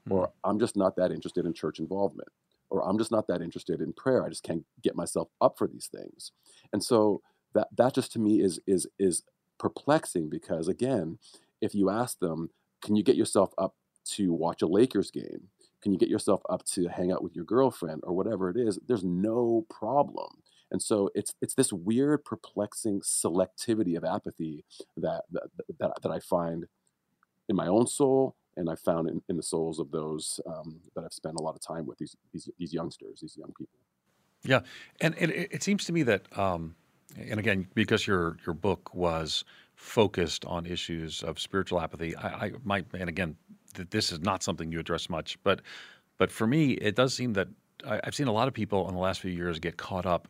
mm-hmm. 0.07 0.11
or 0.11 0.31
I'm 0.43 0.59
just 0.59 0.77
not 0.77 0.95
that 0.97 1.11
interested 1.11 1.45
in 1.45 1.53
church 1.53 1.79
involvement, 1.79 2.29
or 2.69 2.87
I'm 2.87 2.99
just 2.99 3.11
not 3.11 3.27
that 3.27 3.41
interested 3.41 3.81
in 3.81 3.93
prayer. 3.93 4.23
I 4.23 4.29
just 4.29 4.43
can't 4.43 4.63
get 4.83 4.95
myself 4.95 5.29
up 5.41 5.57
for 5.57 5.67
these 5.67 5.87
things. 5.87 6.31
And 6.71 6.83
so 6.83 7.21
that, 7.55 7.69
that 7.75 7.95
just 7.95 8.11
to 8.13 8.19
me 8.19 8.41
is, 8.41 8.59
is, 8.67 8.87
is 8.99 9.23
perplexing 9.57 10.29
because 10.29 10.67
again, 10.67 11.17
if 11.63 11.73
you 11.73 11.89
ask 11.89 12.19
them, 12.19 12.49
can 12.81 12.95
you 12.95 13.03
get 13.03 13.15
yourself 13.15 13.53
up 13.57 13.75
to 14.15 14.33
watch 14.33 14.61
a 14.61 14.67
Lakers 14.67 15.11
game? 15.11 15.49
can 15.83 15.91
you 15.91 15.99
get 15.99 16.09
yourself 16.09 16.41
up 16.49 16.63
to 16.63 16.87
hang 16.87 17.11
out 17.11 17.21
with 17.21 17.35
your 17.35 17.43
girlfriend? 17.43 18.01
or 18.05 18.13
whatever 18.13 18.49
it 18.49 18.57
is 18.57 18.79
there's 18.87 19.03
no 19.03 19.65
problem. 19.69 20.29
And 20.71 20.81
so 20.81 21.09
it's 21.13 21.35
it's 21.41 21.53
this 21.53 21.71
weird 21.71 22.25
perplexing 22.25 23.01
selectivity 23.01 23.95
of 23.95 24.03
apathy 24.03 24.65
that 24.97 25.23
that, 25.31 25.43
that, 25.79 25.91
that 26.01 26.11
i 26.11 26.19
find 26.19 26.65
in 27.47 27.55
my 27.55 27.67
own 27.67 27.85
soul 27.85 28.35
and 28.57 28.69
i 28.69 28.75
found 28.75 29.07
in, 29.07 29.21
in 29.29 29.37
the 29.37 29.43
souls 29.43 29.79
of 29.79 29.91
those 29.91 30.39
um, 30.47 30.79
that 30.95 31.03
i've 31.03 31.13
spent 31.13 31.35
a 31.37 31.43
lot 31.43 31.53
of 31.55 31.61
time 31.61 31.85
with 31.85 31.99
these 31.99 32.15
these, 32.31 32.49
these 32.57 32.73
youngsters 32.73 33.19
these 33.21 33.37
young 33.37 33.53
people. 33.55 33.77
Yeah. 34.45 34.61
And 34.99 35.15
it, 35.17 35.49
it 35.51 35.63
seems 35.63 35.85
to 35.85 35.93
me 35.93 36.03
that 36.03 36.23
um, 36.37 36.75
and 37.17 37.39
again 37.39 37.67
because 37.75 38.07
your 38.07 38.37
your 38.47 38.55
book 38.55 38.95
was 38.95 39.43
focused 39.75 40.45
on 40.45 40.65
issues 40.65 41.23
of 41.23 41.39
spiritual 41.39 41.79
apathy 41.79 42.15
i, 42.17 42.45
I 42.45 42.51
might 42.63 42.85
and 42.93 43.09
again 43.09 43.35
that 43.73 43.91
this 43.91 44.11
is 44.11 44.19
not 44.19 44.43
something 44.43 44.71
you 44.71 44.79
address 44.79 45.09
much. 45.09 45.37
But 45.43 45.61
but 46.17 46.31
for 46.31 46.47
me, 46.47 46.73
it 46.73 46.95
does 46.95 47.13
seem 47.13 47.33
that 47.33 47.47
I, 47.85 47.99
I've 48.03 48.15
seen 48.15 48.27
a 48.27 48.31
lot 48.31 48.47
of 48.47 48.53
people 48.53 48.87
in 48.87 48.95
the 48.95 49.01
last 49.01 49.19
few 49.21 49.31
years 49.31 49.59
get 49.59 49.77
caught 49.77 50.05
up 50.05 50.27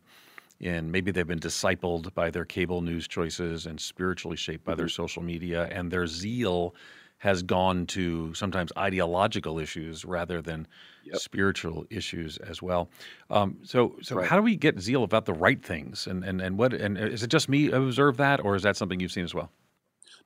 in 0.60 0.90
maybe 0.90 1.10
they've 1.10 1.26
been 1.26 1.40
discipled 1.40 2.12
by 2.14 2.30
their 2.30 2.44
cable 2.44 2.80
news 2.80 3.08
choices 3.08 3.66
and 3.66 3.78
spiritually 3.78 4.36
shaped 4.36 4.64
by 4.64 4.72
mm-hmm. 4.72 4.78
their 4.78 4.88
social 4.88 5.22
media, 5.22 5.64
and 5.70 5.90
their 5.90 6.06
zeal 6.06 6.74
has 7.18 7.42
gone 7.42 7.86
to 7.86 8.34
sometimes 8.34 8.70
ideological 8.76 9.58
issues 9.58 10.04
rather 10.04 10.42
than 10.42 10.66
yep. 11.04 11.16
spiritual 11.16 11.86
issues 11.88 12.36
as 12.38 12.60
well. 12.60 12.90
Um, 13.30 13.58
so, 13.62 13.96
so 14.02 14.16
right. 14.16 14.28
how 14.28 14.36
do 14.36 14.42
we 14.42 14.56
get 14.56 14.78
zeal 14.80 15.04
about 15.04 15.24
the 15.24 15.32
right 15.32 15.62
things? 15.62 16.06
And 16.06 16.22
and 16.24 16.40
and 16.40 16.58
what? 16.58 16.74
And 16.74 16.98
is 16.98 17.22
it 17.22 17.28
just 17.28 17.48
me 17.48 17.70
observe 17.70 18.16
that, 18.18 18.44
or 18.44 18.54
is 18.56 18.62
that 18.62 18.76
something 18.76 19.00
you've 19.00 19.12
seen 19.12 19.24
as 19.24 19.34
well? 19.34 19.50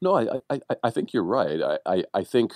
No, 0.01 0.16
I 0.16 0.40
I, 0.51 0.61
I 0.83 0.90
think 0.90 1.12
you're 1.12 1.24
right. 1.24 1.61
I, 1.62 1.79
I, 1.87 2.05
I 2.14 2.24
think 2.24 2.53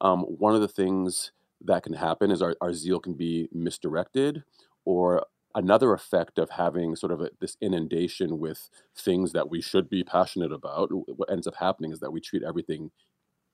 um, 0.00 0.22
one 0.22 0.54
of 0.54 0.60
the 0.60 0.68
things 0.68 1.32
that 1.64 1.82
can 1.82 1.94
happen 1.94 2.30
is 2.30 2.42
our, 2.42 2.56
our 2.60 2.72
zeal 2.72 2.98
can 2.98 3.14
be 3.14 3.48
misdirected 3.52 4.42
or 4.84 5.24
another 5.54 5.92
effect 5.92 6.38
of 6.38 6.50
having 6.50 6.96
sort 6.96 7.12
of 7.12 7.20
a, 7.20 7.30
this 7.40 7.56
inundation 7.60 8.38
with 8.38 8.70
things 8.96 9.32
that 9.32 9.50
we 9.50 9.60
should 9.60 9.88
be 9.88 10.02
passionate 10.02 10.52
about 10.52 10.88
what 10.90 11.30
ends 11.30 11.46
up 11.46 11.56
happening 11.56 11.92
is 11.92 12.00
that 12.00 12.12
we 12.12 12.20
treat 12.20 12.42
everything 12.42 12.90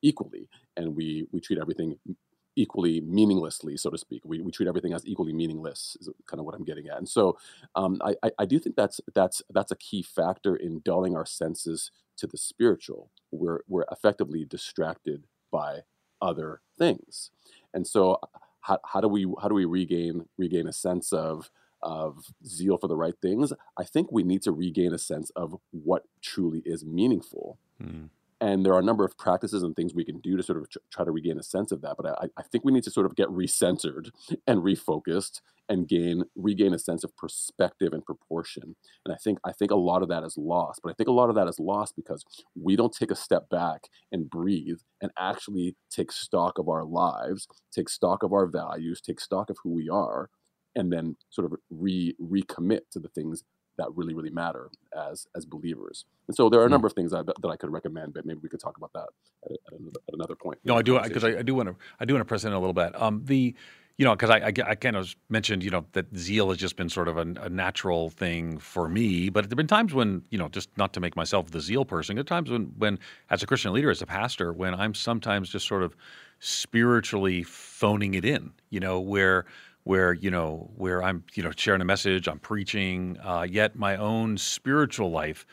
equally 0.03 0.49
and 0.77 0.95
we 0.95 1.27
we 1.33 1.41
treat 1.41 1.59
everything 1.59 1.97
equally 2.57 3.01
meaninglessly 3.01 3.77
so 3.77 3.89
to 3.89 3.97
speak 3.97 4.21
we, 4.25 4.41
we 4.41 4.51
treat 4.51 4.69
everything 4.69 4.93
as 4.93 5.07
equally 5.07 5.33
meaningless 5.33 5.97
is 6.01 6.09
kind 6.27 6.41
of 6.41 6.47
what 6.47 6.57
i'm 6.57 6.65
getting 6.65 6.89
at 6.89 6.99
and 6.99 7.09
so 7.09 7.39
um, 7.77 8.01
I, 8.03 8.31
I 8.37 8.47
do 8.47 8.59
think 8.59 8.75
that's 8.75 9.01
that's 9.15 9.43
that's 9.51 9.71
a 9.71 9.77
key 9.77 10.03
factor 10.03 10.57
in 10.57 10.81
dulling 10.85 11.15
our 11.17 11.27
senses 11.27 11.93
to 12.17 12.27
the 12.27 12.37
spiritual 12.37 13.11
we're 13.31 13.61
we're 13.69 13.85
effectively 13.93 14.45
distracted 14.45 15.25
by 15.53 15.83
other 16.21 16.61
things. 16.79 17.31
And 17.75 17.87
so 17.87 18.21
how, 18.61 18.79
how 18.85 19.01
do 19.01 19.09
we 19.09 19.27
how 19.41 19.49
do 19.49 19.55
we 19.55 19.65
regain 19.65 20.27
regain 20.37 20.67
a 20.67 20.73
sense 20.73 21.13
of 21.13 21.51
of 21.83 22.33
zeal 22.45 22.79
for 22.79 22.89
the 22.89 22.97
right 22.97 23.15
things? 23.21 23.53
I 23.79 23.85
think 23.85 24.11
we 24.11 24.23
need 24.23 24.43
to 24.43 24.53
regain 24.53 24.93
a 24.93 24.99
sense 24.99 25.31
of 25.31 25.57
what 25.71 26.05
truly 26.21 26.63
is 26.65 26.85
meaningful. 26.85 27.59
Mm. 27.83 28.09
And 28.41 28.65
there 28.65 28.73
are 28.73 28.79
a 28.79 28.85
number 28.85 29.05
of 29.05 29.19
practices 29.19 29.63
and 29.63 29.75
things 29.75 29.95
we 29.95 30.05
can 30.05 30.21
do 30.21 30.37
to 30.37 30.43
sort 30.43 30.59
of 30.59 30.69
try 30.93 31.05
to 31.05 31.11
regain 31.11 31.39
a 31.39 31.43
sense 31.43 31.73
of 31.73 31.81
that. 31.83 31.97
But 31.97 32.07
I, 32.07 32.29
I 32.37 32.43
think 32.43 32.65
we 32.65 32.73
need 32.73 32.85
to 32.85 32.91
sort 32.91 33.07
of 33.07 33.17
get 33.17 33.29
recentered 33.29 34.11
and 34.47 34.63
refocused 34.63 35.41
and 35.69 35.89
gain 35.89 36.25
regain 36.37 36.73
a 36.73 36.79
sense 36.79 37.05
of 37.05 37.17
perspective 37.17 37.93
and 37.93 38.05
proportion. 38.05 38.77
And 39.05 39.13
I 39.13 39.17
think 39.17 39.39
I 39.45 39.53
think 39.53 39.71
a 39.71 39.77
lot 39.77 40.03
of 40.03 40.09
that 40.09 40.23
is 40.23 40.37
lost. 40.37 40.81
But 40.83 40.91
I 40.91 40.95
think 40.95 41.09
a 41.09 41.13
lot 41.13 41.29
of 41.29 41.35
that 41.35 41.49
is 41.49 41.59
lost 41.59 41.95
because 41.97 42.25
we 42.55 42.77
don't 42.77 42.95
take 42.95 43.11
a 43.11 43.17
step 43.17 43.49
back 43.51 43.89
and 44.13 44.31
breathe 44.31 44.79
and 45.03 45.11
actually 45.19 45.77
take 45.91 46.13
stock 46.13 46.59
of 46.59 46.69
our 46.69 46.85
lives, 46.85 47.49
take 47.73 47.89
stock 47.89 48.23
of 48.23 48.33
our 48.33 48.47
values, 48.47 49.01
take 49.01 49.21
stock 49.21 49.51
of 49.51 49.59
who 49.63 49.71
we 49.71 49.89
are, 49.89 50.31
and 50.75 50.93
then 50.93 51.17
sort 51.31 51.45
of 51.45 51.59
re 51.71 52.15
recommit 52.21 52.83
to 52.93 53.01
the 53.01 53.09
things 53.09 53.43
that 53.79 53.89
really 53.95 54.15
really 54.15 54.31
matter 54.31 54.71
as 55.09 55.27
as 55.37 55.47
believers. 55.47 56.05
And 56.27 56.37
so 56.37 56.49
there 56.49 56.61
are 56.61 56.65
a 56.65 56.67
hmm. 56.67 56.73
number 56.73 56.87
of 56.87 56.93
things 56.93 57.13
that, 57.13 57.27
that 57.27 57.49
I 57.49 57.57
could 57.57 57.73
recommend, 57.73 58.15
but 58.15 58.27
maybe 58.27 58.41
we 58.43 58.49
could 58.49 58.61
talk 58.61 58.77
about 58.77 58.93
that 58.93 59.09
at, 59.45 59.53
at, 59.53 59.81
another, 59.81 60.01
at 60.09 60.15
another, 60.15 60.37
point. 60.37 60.59
No, 60.65 60.77
I 60.77 60.83
do 60.83 61.01
because 61.01 61.25
I, 61.25 61.39
I, 61.39 61.43
do 61.43 61.55
want 61.55 61.69
to 61.69 61.77
I 61.99 62.05
do 62.05 62.15
want 62.15 62.21
to 62.21 62.29
press 62.29 62.45
in 62.45 62.53
a 62.53 62.59
little 62.59 62.75
bit. 62.75 63.01
Um, 63.01 63.23
the 63.25 63.55
you 63.99 64.05
know, 64.05 64.13
because 64.13 64.31
I, 64.31 64.39
I, 64.39 64.53
I, 64.65 64.75
kind 64.77 64.95
of 64.95 65.15
mentioned, 65.29 65.65
you 65.65 65.71
know, 65.71 65.85
that 65.93 66.17
zeal 66.17 66.51
has 66.51 66.59
just 66.59 66.77
been 66.77 66.89
sort 66.89 67.09
of 67.09 67.19
a, 67.19 67.23
a, 67.43 67.49
natural 67.49 68.11
thing 68.11 68.59
for 68.59 68.89
me. 68.89 69.29
But 69.29 69.43
there 69.43 69.49
have 69.51 69.57
been 69.57 69.67
times 69.67 69.93
when, 69.93 70.23
you 70.31 70.39
know, 70.39 70.49
just 70.49 70.71
not 70.79 70.93
to 70.93 71.01
make 71.01 71.17
myself 71.17 71.51
the 71.51 71.61
zeal 71.61 71.85
person, 71.85 72.15
there 72.15 72.21
are 72.21 72.25
times 72.25 72.49
when, 72.49 72.73
when, 72.79 73.01
as 73.29 73.43
a 73.43 73.47
Christian 73.47 73.73
leader, 73.73 73.91
as 73.91 74.01
a 74.01 74.07
pastor, 74.07 74.53
when 74.53 74.73
I'm 74.73 74.95
sometimes 74.95 75.51
just 75.51 75.67
sort 75.67 75.83
of 75.83 75.97
spiritually 76.39 77.43
phoning 77.43 78.15
it 78.15 78.25
in, 78.25 78.53
you 78.71 78.79
know, 78.79 79.01
where 79.01 79.47
where 79.89 80.13
you 80.13 80.31
know 80.31 80.71
where 80.77 81.03
I'm 81.03 81.25
you 81.33 81.43
know 81.43 81.51
sharing 81.57 81.81
a 81.81 81.85
message, 81.85 82.29
I'm 82.29 82.39
preaching, 82.39 83.17
uh, 83.25 83.47
yet 83.49 83.75
my 83.75 83.97
own 83.97 84.37
spiritual 84.37 85.11
life 85.11 85.47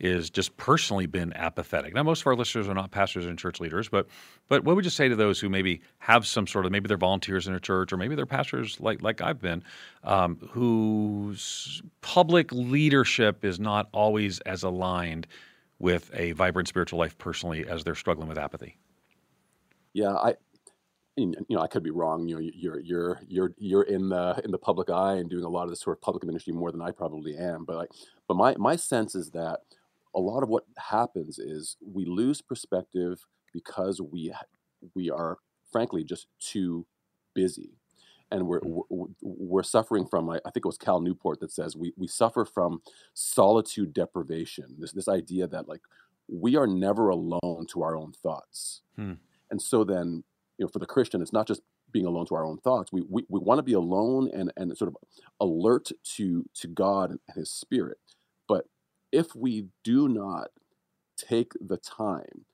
is 0.00 0.28
just 0.28 0.56
personally 0.56 1.06
been 1.06 1.32
apathetic. 1.34 1.94
Now, 1.94 2.02
most 2.02 2.22
of 2.22 2.26
our 2.26 2.34
listeners 2.34 2.68
are 2.68 2.74
not 2.74 2.90
pastors 2.90 3.26
and 3.26 3.38
church 3.38 3.60
leaders, 3.60 3.88
but 3.88 4.08
but 4.48 4.64
what 4.64 4.74
would 4.74 4.84
you 4.84 4.90
say 4.90 5.08
to 5.08 5.14
those 5.14 5.38
who 5.38 5.48
maybe 5.48 5.82
have 5.98 6.26
some 6.26 6.48
sort 6.48 6.66
of 6.66 6.72
maybe 6.72 6.88
they're 6.88 6.96
volunteers 6.96 7.46
in 7.46 7.54
a 7.54 7.60
church 7.60 7.92
or 7.92 7.96
maybe 7.96 8.16
they're 8.16 8.26
pastors 8.26 8.80
like 8.80 9.02
like 9.02 9.20
I've 9.20 9.40
been, 9.40 9.62
um, 10.02 10.36
whose 10.50 11.80
public 12.00 12.50
leadership 12.50 13.44
is 13.44 13.60
not 13.60 13.88
always 13.92 14.40
as 14.40 14.64
aligned 14.64 15.28
with 15.78 16.10
a 16.12 16.32
vibrant 16.32 16.66
spiritual 16.66 16.98
life 16.98 17.16
personally 17.18 17.64
as 17.68 17.84
they're 17.84 17.94
struggling 17.94 18.26
with 18.26 18.36
apathy? 18.36 18.78
Yeah, 19.92 20.12
I 20.12 20.34
you 21.16 21.34
know, 21.48 21.60
I 21.60 21.66
could 21.66 21.82
be 21.82 21.90
wrong. 21.90 22.28
You 22.28 22.34
know, 22.36 22.50
you're 22.54 22.80
you're 22.80 23.20
you're 23.26 23.54
you're 23.58 23.82
in 23.82 24.10
the 24.10 24.40
in 24.44 24.50
the 24.50 24.58
public 24.58 24.90
eye 24.90 25.14
and 25.14 25.30
doing 25.30 25.44
a 25.44 25.48
lot 25.48 25.64
of 25.64 25.70
this 25.70 25.80
sort 25.80 25.96
of 25.96 26.02
public 26.02 26.24
ministry 26.24 26.52
more 26.52 26.70
than 26.70 26.82
I 26.82 26.90
probably 26.90 27.36
am. 27.36 27.64
But 27.64 27.76
like, 27.76 27.90
but 28.28 28.36
my 28.36 28.54
my 28.58 28.76
sense 28.76 29.14
is 29.14 29.30
that 29.30 29.60
a 30.14 30.20
lot 30.20 30.42
of 30.42 30.48
what 30.48 30.64
happens 30.78 31.38
is 31.38 31.76
we 31.80 32.04
lose 32.04 32.42
perspective 32.42 33.26
because 33.52 34.00
we 34.00 34.32
we 34.94 35.10
are 35.10 35.38
frankly 35.72 36.04
just 36.04 36.26
too 36.38 36.86
busy, 37.34 37.78
and 38.30 38.46
we're 38.46 38.60
mm. 38.60 38.82
we're, 38.90 39.06
we're 39.22 39.62
suffering 39.62 40.06
from. 40.06 40.28
I 40.28 40.38
think 40.52 40.64
it 40.64 40.66
was 40.66 40.78
Cal 40.78 41.00
Newport 41.00 41.40
that 41.40 41.52
says 41.52 41.76
we 41.76 41.94
we 41.96 42.06
suffer 42.08 42.44
from 42.44 42.82
solitude 43.14 43.94
deprivation. 43.94 44.76
This 44.78 44.92
this 44.92 45.08
idea 45.08 45.46
that 45.48 45.66
like 45.66 45.80
we 46.28 46.56
are 46.56 46.66
never 46.66 47.08
alone 47.08 47.66
to 47.70 47.82
our 47.82 47.96
own 47.96 48.12
thoughts. 48.12 48.82
Hmm. 48.96 49.14
And 49.50 49.62
so 49.62 49.84
then, 49.84 50.24
you 50.58 50.64
know, 50.64 50.70
for 50.72 50.78
the 50.78 50.86
Christian, 50.86 51.20
it's 51.22 51.32
not 51.32 51.46
just 51.46 51.62
being 51.92 52.06
alone 52.06 52.26
to 52.26 52.34
our 52.34 52.44
own 52.44 52.58
thoughts. 52.58 52.92
We 52.92 53.02
we, 53.08 53.24
we 53.28 53.40
want 53.40 53.58
to 53.58 53.62
be 53.62 53.72
alone 53.72 54.30
and 54.32 54.52
and 54.56 54.76
sort 54.76 54.88
of 54.88 54.96
alert 55.40 55.90
to 56.16 56.44
to 56.54 56.68
God 56.68 57.10
and 57.10 57.20
His 57.34 57.50
Spirit. 57.50 57.98
But 58.48 58.66
if 59.12 59.34
we 59.34 59.66
do 59.84 60.08
not 60.08 60.48
take 61.16 61.52
the 61.60 61.78
time, 61.78 62.44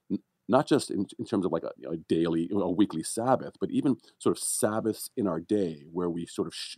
not 0.48 0.66
just 0.68 0.90
in, 0.90 1.06
in 1.18 1.24
terms 1.24 1.44
of 1.44 1.52
like 1.52 1.64
a, 1.64 1.72
you 1.76 1.86
know, 1.86 1.94
a 1.94 1.96
daily, 1.96 2.48
a 2.52 2.70
weekly 2.70 3.02
Sabbath, 3.02 3.54
but 3.60 3.70
even 3.70 3.96
sort 4.18 4.36
of 4.36 4.42
Sabbaths 4.42 5.10
in 5.16 5.26
our 5.26 5.40
day 5.40 5.84
where 5.92 6.10
we 6.10 6.26
sort 6.26 6.48
of 6.48 6.54
sh- 6.54 6.76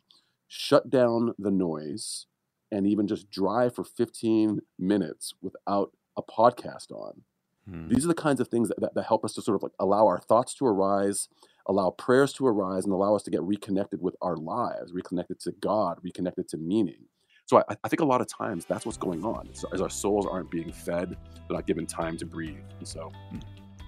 shut 0.49 0.91
down 0.91 1.35
the 1.39 1.51
noise 1.51 2.27
and 2.71 2.87
even 2.87 3.07
just 3.07 3.31
drive 3.31 3.75
for 3.75 3.85
15 3.85 4.61
minutes 4.79 5.35
without 5.43 5.93
a 6.17 6.23
podcast 6.23 6.91
on. 6.91 7.23
Hmm. 7.69 7.89
These 7.89 8.05
are 8.05 8.09
the 8.09 8.15
kinds 8.15 8.41
of 8.41 8.49
things 8.49 8.69
that, 8.69 8.81
that, 8.81 8.95
that 8.95 9.05
help 9.05 9.25
us 9.25 9.33
to 9.35 9.43
sort 9.43 9.57
of 9.57 9.63
like 9.63 9.73
allow 9.79 10.07
our 10.07 10.21
thoughts 10.21 10.55
to 10.55 10.67
arise, 10.67 11.29
allow 11.67 11.91
prayers 11.91 12.33
to 12.35 12.47
arise, 12.47 12.85
and 12.85 12.93
allow 12.93 13.15
us 13.15 13.23
to 13.25 13.31
get 13.31 13.43
reconnected 13.43 14.03
with 14.03 14.17
our 14.21 14.37
lives, 14.37 14.93
reconnected 14.93 15.41
to 15.41 15.53
God, 15.53 15.99
reconnected 16.03 16.49
to 16.49 16.57
meaning. 16.59 17.07
So 17.47 17.59
I, 17.59 17.77
I 17.85 17.89
think 17.89 18.01
a 18.01 18.05
lot 18.07 18.21
of 18.21 18.27
times 18.27 18.65
that's 18.65 18.87
what's 18.87 18.99
going 18.99 19.25
on. 19.25 19.49
As, 19.53 19.65
as 19.73 19.81
our 19.81 19.91
souls 19.91 20.27
aren't 20.27 20.51
being 20.51 20.73
fed, 20.73 21.17
they're 21.35 21.57
not 21.57 21.67
given 21.67 21.87
time 21.87 22.17
to 22.19 22.27
breathe. 22.27 22.65
And 22.79 22.89
so 22.89 23.11
Hmm. 23.31 23.39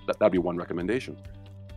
that, 0.06 0.18
that'd 0.18 0.32
be 0.32 0.38
one 0.38 0.56
recommendation. 0.56 1.16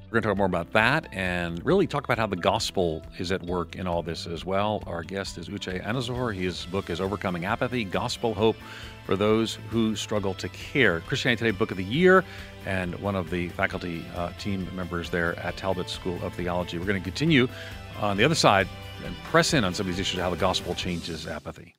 We're 0.09 0.21
going 0.21 0.23
to 0.23 0.29
talk 0.29 0.37
more 0.37 0.47
about 0.47 0.73
that 0.73 1.07
and 1.13 1.63
really 1.63 1.85
talk 1.85 2.03
about 2.03 2.17
how 2.17 2.25
the 2.25 2.35
gospel 2.35 3.03
is 3.19 3.31
at 3.31 3.43
work 3.43 3.75
in 3.75 3.85
all 3.85 4.01
this 4.01 4.25
as 4.25 4.43
well. 4.43 4.81
Our 4.87 5.03
guest 5.03 5.37
is 5.37 5.49
Uche 5.49 5.85
Anizor. 5.85 6.33
His 6.33 6.65
book 6.65 6.89
is 6.89 6.99
Overcoming 6.99 7.45
Apathy 7.45 7.83
Gospel 7.83 8.33
Hope 8.33 8.55
for 9.05 9.15
Those 9.15 9.59
Who 9.69 9.95
Struggle 9.95 10.33
to 10.33 10.49
Care. 10.49 11.01
Christianity 11.01 11.45
Today 11.45 11.55
Book 11.55 11.69
of 11.69 11.77
the 11.77 11.83
Year, 11.83 12.23
and 12.65 12.95
one 12.95 13.15
of 13.15 13.29
the 13.29 13.49
faculty 13.49 14.03
uh, 14.15 14.31
team 14.39 14.67
members 14.75 15.11
there 15.11 15.37
at 15.37 15.57
Talbot 15.57 15.91
School 15.91 16.17
of 16.23 16.33
Theology. 16.33 16.79
We're 16.79 16.87
going 16.87 16.99
to 16.99 17.07
continue 17.07 17.47
on 18.01 18.17
the 18.17 18.23
other 18.23 18.33
side 18.33 18.67
and 19.05 19.15
press 19.25 19.53
in 19.53 19.63
on 19.63 19.75
some 19.75 19.87
of 19.87 19.93
these 19.93 19.99
issues 19.99 20.19
how 20.19 20.31
the 20.31 20.37
gospel 20.37 20.73
changes 20.73 21.27
apathy. 21.27 21.75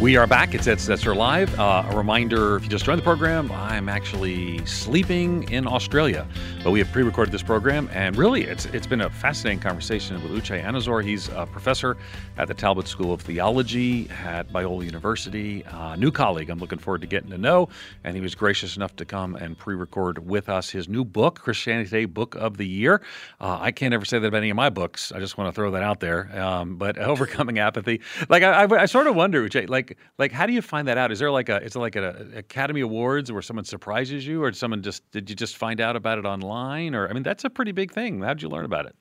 We 0.00 0.16
are 0.16 0.26
back. 0.26 0.54
It's 0.54 0.66
Ed 0.66 0.78
Stetzer 0.78 1.14
Live. 1.14 1.60
Uh, 1.60 1.84
a 1.86 1.94
reminder 1.94 2.56
if 2.56 2.62
you 2.62 2.70
just 2.70 2.86
joined 2.86 3.00
the 3.00 3.04
program, 3.04 3.52
I'm 3.52 3.86
actually 3.86 4.64
sleeping 4.64 5.42
in 5.52 5.66
Australia. 5.66 6.26
But 6.64 6.70
we 6.70 6.78
have 6.78 6.90
pre 6.90 7.02
recorded 7.02 7.32
this 7.32 7.42
program, 7.42 7.90
and 7.92 8.16
really, 8.16 8.44
it's 8.44 8.64
it's 8.66 8.86
been 8.86 9.02
a 9.02 9.10
fascinating 9.10 9.60
conversation 9.60 10.22
with 10.22 10.32
Uche 10.32 10.64
Anizor. 10.64 11.04
He's 11.04 11.28
a 11.28 11.44
professor 11.44 11.98
at 12.38 12.48
the 12.48 12.54
Talbot 12.54 12.88
School 12.88 13.12
of 13.12 13.20
Theology 13.20 14.08
at 14.24 14.50
Biola 14.50 14.86
University. 14.86 15.66
Uh, 15.66 15.96
new 15.96 16.10
colleague 16.10 16.48
I'm 16.48 16.60
looking 16.60 16.78
forward 16.78 17.02
to 17.02 17.06
getting 17.06 17.28
to 17.28 17.38
know. 17.38 17.68
And 18.02 18.16
he 18.16 18.22
was 18.22 18.34
gracious 18.34 18.76
enough 18.76 18.96
to 18.96 19.04
come 19.04 19.34
and 19.36 19.58
pre 19.58 19.74
record 19.74 20.26
with 20.26 20.48
us 20.48 20.70
his 20.70 20.88
new 20.88 21.04
book, 21.04 21.40
Christianity 21.40 21.90
Today 21.90 22.04
Book 22.06 22.36
of 22.36 22.56
the 22.56 22.66
Year. 22.66 23.02
Uh, 23.38 23.58
I 23.60 23.70
can't 23.70 23.92
ever 23.92 24.06
say 24.06 24.18
that 24.18 24.26
about 24.26 24.38
any 24.38 24.48
of 24.48 24.56
my 24.56 24.70
books. 24.70 25.12
I 25.12 25.18
just 25.18 25.36
want 25.36 25.48
to 25.48 25.52
throw 25.54 25.70
that 25.72 25.82
out 25.82 26.00
there. 26.00 26.30
Um, 26.40 26.76
but 26.76 26.96
Overcoming 27.10 27.58
Apathy, 27.58 28.00
like 28.30 28.42
I, 28.42 28.64
I, 28.64 28.82
I 28.82 28.86
sort 28.86 29.06
of 29.06 29.14
wonder, 29.14 29.46
Uche, 29.46 29.68
like, 29.68 29.89
like 30.18 30.32
how 30.32 30.46
do 30.46 30.52
you 30.52 30.62
find 30.62 30.88
that 30.88 30.98
out? 30.98 31.12
Is 31.12 31.18
there 31.18 31.30
like 31.30 31.48
a 31.48 31.62
is 31.62 31.76
it 31.76 31.78
like 31.78 31.96
an 31.96 32.32
Academy 32.36 32.80
Awards 32.80 33.30
where 33.32 33.42
someone 33.42 33.64
surprises 33.64 34.26
you, 34.26 34.42
or 34.42 34.52
someone 34.52 34.82
just 34.82 35.08
did 35.10 35.30
you 35.30 35.36
just 35.36 35.56
find 35.56 35.80
out 35.80 35.96
about 35.96 36.18
it 36.18 36.24
online, 36.24 36.94
or 36.94 37.08
I 37.08 37.12
mean 37.12 37.22
that's 37.22 37.44
a 37.44 37.50
pretty 37.50 37.72
big 37.72 37.92
thing. 37.92 38.22
How'd 38.22 38.42
you 38.42 38.48
learn 38.48 38.64
about 38.64 38.86
it? 38.86 38.94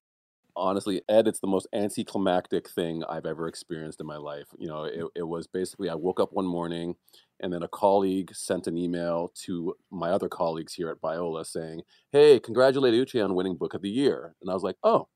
honestly, 0.59 1.01
Ed, 1.09 1.27
it's 1.27 1.39
the 1.39 1.47
most 1.47 1.67
anticlimactic 1.73 2.69
thing 2.69 3.03
I've 3.09 3.25
ever 3.25 3.47
experienced 3.47 3.99
in 3.99 4.05
my 4.05 4.17
life. 4.17 4.47
You 4.57 4.67
know, 4.67 4.83
it, 4.83 5.05
it 5.15 5.27
was 5.27 5.47
basically 5.47 5.89
I 5.89 5.95
woke 5.95 6.19
up 6.19 6.33
one 6.33 6.45
morning 6.45 6.95
and 7.39 7.51
then 7.51 7.63
a 7.63 7.67
colleague 7.67 8.35
sent 8.35 8.67
an 8.67 8.77
email 8.77 9.31
to 9.45 9.75
my 9.89 10.09
other 10.09 10.27
colleagues 10.27 10.73
here 10.73 10.89
at 10.89 11.01
Biola 11.01 11.45
saying, 11.45 11.81
Hey, 12.11 12.39
congratulate 12.39 12.93
Uche 12.93 13.23
on 13.23 13.35
winning 13.35 13.55
Book 13.55 13.73
of 13.73 13.81
the 13.81 13.89
Year. 13.89 14.35
And 14.41 14.51
I 14.51 14.53
was 14.53 14.63
like, 14.63 14.75
Oh, 14.83 15.07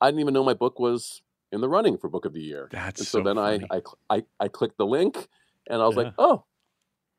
I 0.00 0.08
didn't 0.08 0.20
even 0.20 0.34
know 0.34 0.44
my 0.44 0.54
book 0.54 0.78
was 0.78 1.22
in 1.52 1.60
the 1.60 1.68
running 1.68 1.96
for 1.98 2.08
Book 2.08 2.24
of 2.24 2.32
the 2.32 2.40
Year. 2.42 2.68
That's 2.70 3.00
and 3.00 3.06
so, 3.08 3.18
so 3.18 3.24
then 3.24 3.38
I, 3.38 3.58
funny. 3.58 3.66
I, 3.70 3.76
cl- 3.76 3.98
I, 4.10 4.22
I 4.40 4.48
clicked 4.48 4.78
the 4.78 4.86
link 4.86 5.28
and 5.68 5.80
I 5.80 5.86
was 5.86 5.96
Yeah. 5.96 6.02
like, 6.04 6.14
Oh, 6.18 6.44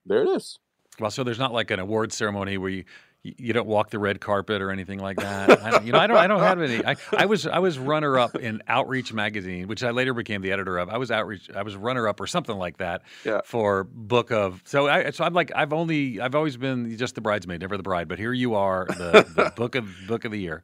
there 0.05 0.23
it 0.23 0.29
is. 0.29 0.59
Well, 0.99 1.11
so 1.11 1.23
there's 1.23 1.39
not 1.39 1.53
like 1.53 1.69
an 1.71 1.79
award 1.79 2.11
ceremony 2.11 2.57
where 2.57 2.69
you 2.71 2.85
you 3.23 3.51
don't 3.51 3.67
walk 3.67 3.89
the 3.89 3.99
red 3.99 4.21
carpet 4.21 4.61
or 4.61 4.71
anything 4.71 4.99
like 4.99 5.17
that. 5.17 5.61
I 5.61 5.71
don't, 5.71 5.85
you 5.85 5.91
know, 5.91 5.99
I 5.99 6.07
don't. 6.07 6.15
I 6.17 6.27
don't 6.27 6.39
have 6.39 6.61
any. 6.61 6.85
I, 6.85 6.95
I 7.11 7.25
was 7.25 7.45
I 7.45 7.59
was 7.59 7.77
runner 7.77 8.17
up 8.17 8.35
in 8.35 8.63
Outreach 8.69 9.11
magazine, 9.11 9.67
which 9.67 9.83
I 9.83 9.91
later 9.91 10.13
became 10.13 10.41
the 10.41 10.51
editor 10.53 10.77
of. 10.77 10.87
I 10.87 10.97
was 10.97 11.11
Outreach. 11.11 11.49
I 11.53 11.63
was 11.63 11.75
runner 11.75 12.07
up 12.07 12.21
or 12.21 12.27
something 12.27 12.55
like 12.55 12.77
that 12.77 13.01
Yeah. 13.25 13.41
for 13.43 13.83
book 13.83 14.31
of. 14.31 14.61
So 14.65 14.87
I 14.87 15.09
so 15.11 15.25
I'm 15.25 15.33
like 15.33 15.51
I've 15.53 15.73
only 15.73 16.21
I've 16.21 16.35
always 16.35 16.55
been 16.55 16.95
just 16.97 17.15
the 17.15 17.21
bridesmaid, 17.21 17.59
never 17.59 17.75
the 17.75 17.83
bride. 17.83 18.07
But 18.07 18.17
here 18.17 18.31
you 18.31 18.55
are, 18.55 18.85
the, 18.87 19.25
the 19.35 19.51
book 19.55 19.75
of 19.75 19.89
book 20.07 20.23
of 20.23 20.31
the 20.31 20.39
year. 20.39 20.63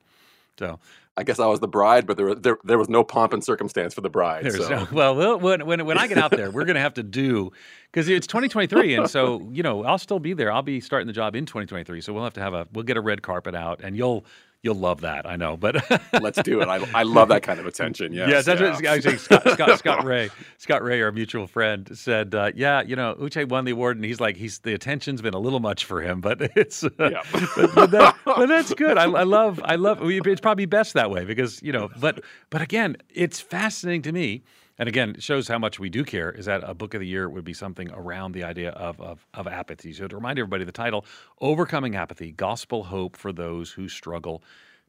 So 0.58 0.80
I 1.16 1.24
guess 1.24 1.40
I 1.40 1.46
was 1.46 1.60
the 1.60 1.68
bride, 1.68 2.08
but 2.08 2.18
there, 2.18 2.26
was- 2.26 2.40
there, 2.40 2.58
there 2.64 2.78
was 2.78 2.90
no 2.90 3.04
pomp 3.04 3.34
and 3.34 3.44
circumstance 3.44 3.94
for 3.94 4.02
the 4.02 4.10
bride. 4.10 4.52
So. 4.52 4.68
no, 4.68 4.88
well, 4.92 5.16
well, 5.16 5.40
when, 5.40 5.66
when 5.66 5.86
when 5.86 5.98
I 5.98 6.08
get 6.08 6.18
out 6.18 6.32
there, 6.32 6.50
we're 6.50 6.66
going 6.66 6.76
to 6.76 6.82
have 6.82 6.96
to 6.96 7.04
do 7.04 7.52
because 7.92 8.10
it's 8.10 8.26
2023, 8.26 8.96
and 8.96 9.10
so 9.10 9.48
you 9.52 9.62
know 9.62 9.84
I'll 9.84 10.00
still 10.00 10.20
be 10.20 10.34
there. 10.34 10.52
I'll 10.52 10.64
be 10.64 10.80
starting 10.80 11.06
the 11.08 11.14
job 11.14 11.36
in 11.36 11.46
2023, 11.46 12.02
so 12.02 12.14
we'll 12.14 12.24
have 12.24 12.34
to 12.34 12.42
have 12.42 12.54
a 12.54 12.68
we'll 12.74 12.84
get 12.84 12.98
a 12.98 13.02
red 13.02 13.22
carpet 13.22 13.54
out, 13.54 13.82
and 13.84 13.96
you'll 13.96 14.26
you'll 14.64 14.76
love 14.76 15.02
that. 15.02 15.28
I 15.28 15.36
know, 15.36 15.56
but 15.58 15.76
Let's 16.22 16.42
do 16.42 16.62
it. 16.62 16.68
I, 16.68 16.78
I 16.94 17.04
love 17.04 17.28
that 17.28 17.44
kind 17.44 17.60
of 17.60 17.66
attention. 17.68 18.14
Yes, 18.14 18.30
Yes, 18.30 18.46
that's 18.46 18.62
yeah. 18.62 18.72
what 18.74 18.86
actually 18.86 19.18
Scott, 19.18 19.48
Scott, 19.52 19.80
Scott 19.80 20.04
Rae, 20.06 20.30
Scott 20.58 20.82
Rae, 20.84 21.02
our 21.02 21.12
mutual 21.12 21.46
friend, 21.48 21.90
said, 21.98 22.34
uh, 22.34 22.52
"Yeah, 22.56 22.82
you 22.82 22.96
know, 22.96 23.16
Uche 23.20 23.48
won 23.48 23.66
the 23.66 23.72
award, 23.72 23.98
and 23.98 24.06
he's 24.06 24.20
like, 24.20 24.38
he's 24.38 24.60
the 24.60 24.74
attention's 24.74 25.22
been 25.22 25.34
a 25.34 25.40
little 25.40 25.60
much 25.60 25.86
for 25.86 26.02
him, 26.02 26.22
but 26.22 26.42
it's, 26.56 26.84
uh, 26.84 26.90
Yeah. 27.00 27.22
but, 27.56 27.76
but 27.76 27.92
that- 27.92 28.16
but 28.26 28.46
that's 28.48 28.74
good. 28.74 28.98
I, 28.98 29.04
I 29.04 29.24
love, 29.24 29.60
I 29.64 29.76
love. 29.76 30.00
It's 30.02 30.42
probably 30.42 30.66
best 30.66 30.94
that 30.94 31.12
way 31.12 31.26
because 31.26 31.62
you 31.62 31.72
know, 31.74 31.90
but 32.00 32.24
but 32.50 32.62
again, 32.62 32.98
it's 33.10 33.40
fascinating 33.40 34.02
to 34.04 34.12
me." 34.12 34.44
And 34.80 34.90
again, 34.90 35.12
it 35.12 35.24
shows 35.24 35.48
how 35.48 35.60
much 35.60 35.80
we 35.80 35.90
do 35.90 36.04
care. 36.04 36.32
Is 36.32 36.46
that 36.46 36.64
a 36.68 36.74
book 36.74 36.94
of 36.94 37.00
the 37.00 37.08
year 37.08 37.30
would 37.30 37.44
be 37.44 37.54
something 37.54 37.92
around 37.92 38.32
the 38.32 38.44
idea 38.44 38.72
of, 38.72 39.00
of, 39.00 39.26
of 39.34 39.48
apathy. 39.48 39.94
So 39.94 40.08
to 40.08 40.16
remind 40.16 40.40
everybody, 40.40 40.64
the 40.64 40.72
title, 40.72 41.06
Overcoming 41.42 41.96
Apathy, 41.96 42.32
Gospel 42.32 42.84
Hope 42.84 43.16
for 43.16 43.32
Those 43.32 43.72
Who 43.72 43.88
Struggle 43.88 44.44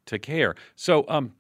to 0.07 0.18
Care. 0.18 0.55
So 0.75 1.05
um, 1.09 1.35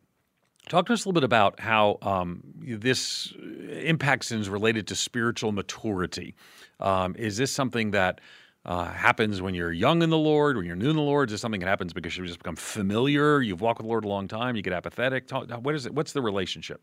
Talk 0.68 0.86
to 0.86 0.94
us 0.94 1.04
a 1.04 1.08
little 1.08 1.20
bit 1.20 1.24
about 1.24 1.60
how 1.60 1.98
um, 2.00 2.42
this 2.58 3.34
impacts 3.68 4.30
and 4.30 4.40
is 4.40 4.48
related 4.48 4.86
to 4.88 4.96
spiritual 4.96 5.52
maturity. 5.52 6.34
Um, 6.80 7.14
is 7.18 7.36
this 7.36 7.52
something 7.52 7.90
that 7.90 8.22
uh, 8.64 8.86
happens 8.86 9.42
when 9.42 9.54
you're 9.54 9.72
young 9.72 10.02
in 10.02 10.08
the 10.08 10.16
Lord, 10.16 10.56
when 10.56 10.64
you're 10.64 10.74
new 10.74 10.88
in 10.88 10.96
the 10.96 11.02
Lord? 11.02 11.28
Is 11.28 11.34
this 11.34 11.42
something 11.42 11.60
that 11.60 11.68
happens 11.68 11.92
because 11.92 12.16
you 12.16 12.26
just 12.26 12.38
become 12.38 12.56
familiar? 12.56 13.42
You've 13.42 13.60
walked 13.60 13.78
with 13.78 13.84
the 13.84 13.90
Lord 13.90 14.06
a 14.06 14.08
long 14.08 14.26
time. 14.26 14.56
You 14.56 14.62
get 14.62 14.72
apathetic. 14.72 15.28
Talk, 15.28 15.50
what 15.50 15.74
is 15.74 15.84
it? 15.84 15.94
What's 15.94 16.12
the 16.12 16.22
relationship? 16.22 16.80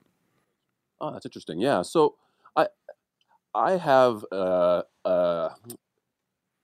Oh, 1.02 1.12
that's 1.14 1.26
interesting. 1.26 1.60
Yeah. 1.60 1.84
So 1.84 2.16
I 2.58 2.68
I 3.56 3.78
have 3.78 4.26
uh, 4.32 4.84
uh, 5.06 5.52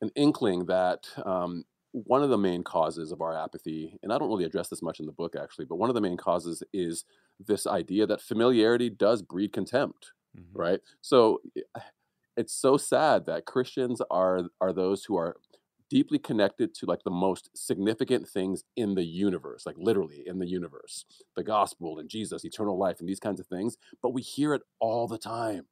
an 0.02 0.12
inkling 0.16 0.66
that 0.66 1.08
um, 1.26 1.66
one 1.92 2.24
of 2.24 2.30
the 2.30 2.38
main 2.38 2.64
causes 2.64 3.12
of 3.12 3.22
our 3.22 3.36
apathy, 3.36 3.98
and 4.04 4.14
I 4.14 4.20
don't 4.20 4.30
really 4.30 4.46
address 4.46 4.70
this 4.70 4.84
much 4.84 5.00
in 5.00 5.06
the 5.08 5.14
book 5.14 5.36
actually, 5.42 5.66
but 5.66 5.78
one 5.78 5.90
of 5.90 5.96
the 5.96 6.02
main 6.02 6.18
causes 6.18 6.64
is 6.74 7.06
this 7.40 7.66
idea 7.66 8.06
that 8.08 8.22
familiarity 8.22 8.90
does 8.90 9.22
breed 9.22 9.54
contempt, 9.54 10.12
right? 10.54 10.82
So 11.02 11.42
it's 12.38 12.54
so 12.54 12.78
sad 12.78 13.26
that 13.28 13.46
Christians 13.46 14.02
are 14.12 14.44
are 14.62 14.74
those 14.74 15.06
who 15.06 15.18
are 15.18 15.38
deeply 15.90 16.20
connected 16.20 16.74
to 16.76 16.86
like 16.86 17.04
the 17.04 17.12
most 17.12 17.50
significant 17.56 18.28
things 18.28 18.64
in 18.76 18.96
the 18.96 19.06
universe, 19.06 19.66
like 19.66 19.76
literally 19.78 20.24
in 20.26 20.40
the 20.40 20.48
universe, 20.48 21.06
the 21.36 21.44
gospel 21.44 22.00
and 22.00 22.10
Jesus, 22.10 22.44
eternal 22.46 22.78
life, 22.78 23.00
and 23.00 23.08
these 23.08 23.20
kinds 23.20 23.40
of 23.40 23.48
things. 23.48 23.78
But 24.02 24.14
we 24.14 24.22
hear 24.22 24.54
it 24.54 24.64
all 24.80 25.08
the 25.08 25.18
time. 25.18 25.66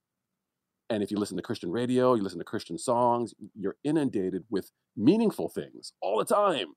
And 0.89 1.01
if 1.01 1.10
you 1.12 1.17
listen 1.17 1.38
to 1.38 1.43
Christian 1.43 1.71
radio, 1.71 2.13
you 2.13 2.21
listen 2.21 2.39
to 2.39 2.45
Christian 2.45 2.78
songs, 2.78 3.34
you're 3.56 3.78
inundated 3.84 4.43
with 4.49 4.71
meaningful 4.95 5.49
things 5.49 5.93
all 6.01 6.17
the 6.19 6.25
time. 6.25 6.73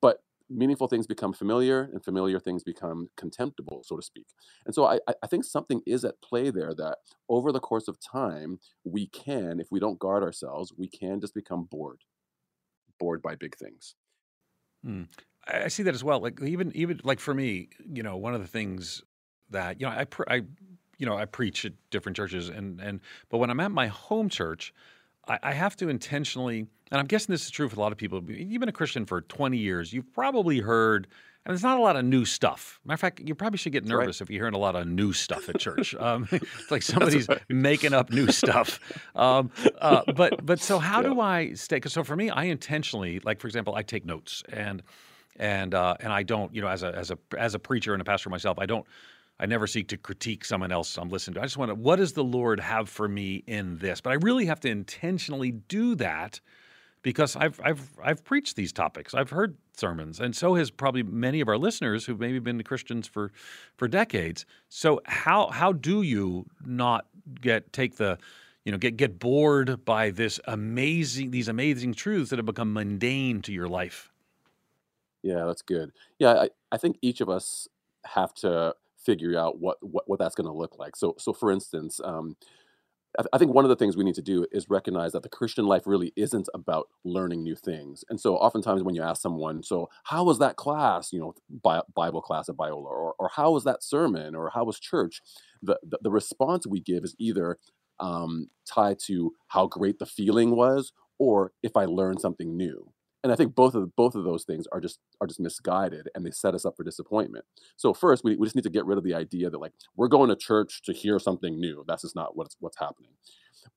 But 0.00 0.20
meaningful 0.50 0.88
things 0.88 1.06
become 1.06 1.32
familiar, 1.32 1.82
and 1.92 2.04
familiar 2.04 2.40
things 2.40 2.64
become 2.64 3.10
contemptible, 3.16 3.82
so 3.84 3.96
to 3.96 4.02
speak. 4.02 4.26
And 4.66 4.74
so 4.74 4.84
I, 4.86 5.00
I- 5.08 5.26
think 5.28 5.44
something 5.44 5.82
is 5.86 6.04
at 6.04 6.22
play 6.22 6.50
there 6.50 6.74
that 6.74 6.98
over 7.28 7.52
the 7.52 7.60
course 7.60 7.88
of 7.88 7.98
time, 8.00 8.60
we 8.84 9.06
can, 9.08 9.60
if 9.60 9.68
we 9.72 9.80
don't 9.80 9.98
guard 9.98 10.22
ourselves, 10.22 10.72
we 10.76 10.88
can 10.88 11.20
just 11.20 11.34
become 11.34 11.64
bored, 11.64 12.02
bored 12.98 13.22
by 13.22 13.34
big 13.34 13.56
things. 13.56 13.94
Mm. 14.86 15.08
I 15.46 15.64
I 15.64 15.68
see 15.68 15.82
that 15.84 15.94
as 15.94 16.04
well. 16.04 16.20
Like 16.20 16.40
even 16.42 16.72
even 16.74 17.00
like 17.04 17.20
for 17.20 17.34
me, 17.34 17.68
you 17.92 18.02
know, 18.02 18.16
one 18.16 18.34
of 18.34 18.40
the 18.40 18.46
things 18.46 19.02
that 19.50 19.80
you 19.80 19.86
know 19.86 19.92
I 19.92 20.06
I 20.28 20.42
you 20.98 21.06
know 21.06 21.16
I 21.16 21.24
preach 21.24 21.64
at 21.64 21.72
different 21.90 22.16
churches 22.16 22.48
and 22.48 22.80
and 22.80 23.00
but 23.28 23.38
when 23.38 23.50
I'm 23.50 23.60
at 23.60 23.70
my 23.70 23.88
home 23.88 24.28
church, 24.28 24.72
I, 25.28 25.38
I 25.42 25.52
have 25.52 25.76
to 25.76 25.88
intentionally, 25.88 26.66
and 26.90 27.00
I'm 27.00 27.06
guessing 27.06 27.32
this 27.32 27.44
is 27.44 27.50
true 27.50 27.68
for 27.68 27.76
a 27.76 27.80
lot 27.80 27.92
of 27.92 27.98
people. 27.98 28.22
You've 28.30 28.60
been 28.60 28.68
a 28.68 28.72
Christian 28.72 29.06
for 29.06 29.22
20 29.22 29.56
years. 29.56 29.92
You've 29.92 30.12
probably 30.12 30.60
heard 30.60 31.06
And 31.46 31.52
there's 31.52 31.62
not 31.62 31.78
a 31.78 31.82
lot 31.82 31.96
of 31.96 32.04
new 32.06 32.24
stuff. 32.24 32.80
Matter 32.86 32.94
of 32.94 33.00
fact, 33.00 33.20
you 33.20 33.34
probably 33.34 33.58
should 33.58 33.72
get 33.72 33.82
That's 33.84 33.92
right. 33.92 34.00
nervous 34.04 34.20
if 34.22 34.30
you're 34.30 34.40
hearing 34.42 34.54
a 34.54 34.58
lot 34.58 34.76
of 34.76 34.86
new 34.86 35.12
stuff 35.12 35.48
at 35.48 35.58
church. 35.58 35.94
Um, 36.00 36.26
it's 36.32 36.70
like 36.70 36.82
somebody's 36.82 37.28
right. 37.28 37.42
making 37.50 37.92
up 37.92 38.10
new 38.10 38.28
stuff. 38.32 38.80
Um, 39.14 39.50
uh, 39.80 40.02
but 40.14 40.44
but 40.44 40.58
so 40.60 40.78
how 40.78 41.02
Yeah. 41.02 41.08
do 41.10 41.20
I 41.20 41.52
stay? 41.54 41.76
Because 41.76 41.92
so 41.92 42.02
for 42.02 42.16
me, 42.16 42.30
I 42.30 42.44
intentionally, 42.44 43.20
like 43.20 43.40
for 43.40 43.46
example, 43.46 43.74
I 43.74 43.82
take 43.82 44.04
notes 44.06 44.42
and 44.52 44.82
and 45.36 45.74
uh, 45.74 45.96
and 46.00 46.12
I 46.12 46.22
don't, 46.22 46.54
you 46.54 46.62
know, 46.62 46.68
as 46.68 46.82
a 46.82 46.94
as 46.94 47.10
a 47.10 47.18
as 47.36 47.54
a 47.54 47.58
preacher 47.58 47.92
and 47.92 48.00
a 48.00 48.04
pastor 48.04 48.30
myself, 48.30 48.58
I 48.58 48.66
don't. 48.66 48.86
I 49.40 49.46
never 49.46 49.66
seek 49.66 49.88
to 49.88 49.96
critique 49.96 50.44
someone 50.44 50.70
else 50.70 50.96
I'm 50.96 51.08
listening 51.08 51.34
to. 51.34 51.40
I 51.40 51.44
just 51.44 51.56
want 51.56 51.70
to, 51.70 51.74
what 51.74 51.96
does 51.96 52.12
the 52.12 52.22
Lord 52.22 52.60
have 52.60 52.88
for 52.88 53.08
me 53.08 53.42
in 53.48 53.78
this? 53.78 54.00
But 54.00 54.10
I 54.10 54.14
really 54.14 54.46
have 54.46 54.60
to 54.60 54.68
intentionally 54.68 55.50
do 55.50 55.96
that 55.96 56.40
because 57.04 57.36
I've 57.36 57.60
I've 57.62 57.90
I've 58.02 58.24
preached 58.24 58.56
these 58.56 58.72
topics. 58.72 59.14
I've 59.14 59.30
heard 59.30 59.56
sermons, 59.76 60.18
and 60.18 60.34
so 60.34 60.54
has 60.54 60.72
probably 60.72 61.04
many 61.04 61.40
of 61.40 61.48
our 61.48 61.58
listeners 61.58 62.06
who've 62.06 62.18
maybe 62.18 62.40
been 62.40 62.60
Christians 62.64 63.06
for 63.06 63.30
for 63.76 63.86
decades. 63.86 64.44
So 64.68 65.00
how 65.04 65.50
how 65.50 65.72
do 65.72 66.02
you 66.02 66.46
not 66.66 67.06
get 67.40 67.72
take 67.72 67.96
the 67.96 68.18
you 68.64 68.72
know 68.72 68.78
get 68.78 68.96
get 68.96 69.20
bored 69.20 69.84
by 69.84 70.10
this 70.10 70.40
amazing 70.46 71.30
these 71.30 71.46
amazing 71.46 71.94
truths 71.94 72.30
that 72.30 72.38
have 72.38 72.46
become 72.46 72.72
mundane 72.72 73.42
to 73.42 73.52
your 73.52 73.68
life? 73.68 74.10
Yeah, 75.22 75.44
that's 75.44 75.62
good. 75.62 75.92
Yeah, 76.18 76.32
I, 76.32 76.50
I 76.72 76.78
think 76.78 76.98
each 77.00 77.20
of 77.20 77.28
us 77.28 77.68
have 78.04 78.34
to 78.34 78.74
figure 78.98 79.38
out 79.38 79.60
what 79.60 79.76
what, 79.82 80.08
what 80.08 80.18
that's 80.18 80.34
going 80.34 80.46
to 80.46 80.52
look 80.52 80.78
like. 80.78 80.96
So 80.96 81.14
so 81.18 81.34
for 81.34 81.52
instance, 81.52 82.00
um, 82.02 82.36
I, 83.32 83.38
think 83.38 83.54
one 83.54 83.64
of 83.64 83.68
the 83.68 83.76
things 83.76 83.96
we 83.96 84.04
need 84.04 84.14
to 84.16 84.22
do 84.22 84.46
is 84.50 84.68
recognize 84.68 85.12
that 85.12 85.22
the 85.22 85.28
Christian 85.28 85.66
life 85.66 85.86
really 85.86 86.12
isn't 86.16 86.48
about 86.54 86.88
learning 87.04 87.42
new 87.42 87.54
things. 87.54 88.04
And 88.08 88.20
so 88.20 88.36
oftentimes 88.36 88.82
when 88.82 88.94
you 88.94 89.02
ask 89.02 89.22
someone, 89.22 89.62
so 89.62 89.88
how 90.04 90.24
was 90.24 90.38
that 90.40 90.56
class, 90.56 91.12
you 91.12 91.20
know, 91.20 91.34
Bible 91.94 92.22
class 92.22 92.48
at 92.48 92.56
Biola, 92.56 92.86
or, 92.86 93.14
or 93.18 93.30
how 93.34 93.52
was 93.52 93.64
that 93.64 93.82
sermon, 93.82 94.34
or 94.34 94.50
how 94.50 94.64
was 94.64 94.80
church? 94.80 95.20
The, 95.62 95.78
the, 95.82 95.98
the 96.02 96.10
response 96.10 96.66
we 96.66 96.80
give 96.80 97.04
is 97.04 97.14
either 97.18 97.58
um, 98.00 98.48
tied 98.66 98.98
to 99.06 99.32
how 99.48 99.66
great 99.66 99.98
the 99.98 100.06
feeling 100.06 100.56
was, 100.56 100.92
or 101.18 101.52
if 101.62 101.76
I 101.76 101.84
learned 101.84 102.20
something 102.20 102.56
new. 102.56 102.93
And 103.24 103.32
I 103.32 103.36
think 103.36 103.56
both 103.56 103.74
of 103.74 103.96
both 103.96 104.14
of 104.14 104.24
those 104.24 104.44
things 104.44 104.66
are 104.70 104.80
just 104.80 105.00
are 105.20 105.26
just 105.26 105.40
misguided, 105.40 106.08
and 106.14 106.26
they 106.26 106.30
set 106.30 106.54
us 106.54 106.66
up 106.66 106.76
for 106.76 106.84
disappointment. 106.84 107.46
So 107.76 107.94
first, 107.94 108.22
we, 108.22 108.36
we 108.36 108.46
just 108.46 108.54
need 108.54 108.64
to 108.64 108.70
get 108.70 108.86
rid 108.86 108.98
of 108.98 109.04
the 109.04 109.14
idea 109.14 109.50
that 109.50 109.58
like 109.58 109.72
we're 109.96 110.08
going 110.08 110.28
to 110.28 110.36
church 110.36 110.82
to 110.84 110.92
hear 110.92 111.18
something 111.18 111.58
new. 111.58 111.84
That's 111.88 112.02
just 112.02 112.16
not 112.16 112.36
what's 112.36 112.56
what's 112.60 112.78
happening. 112.78 113.12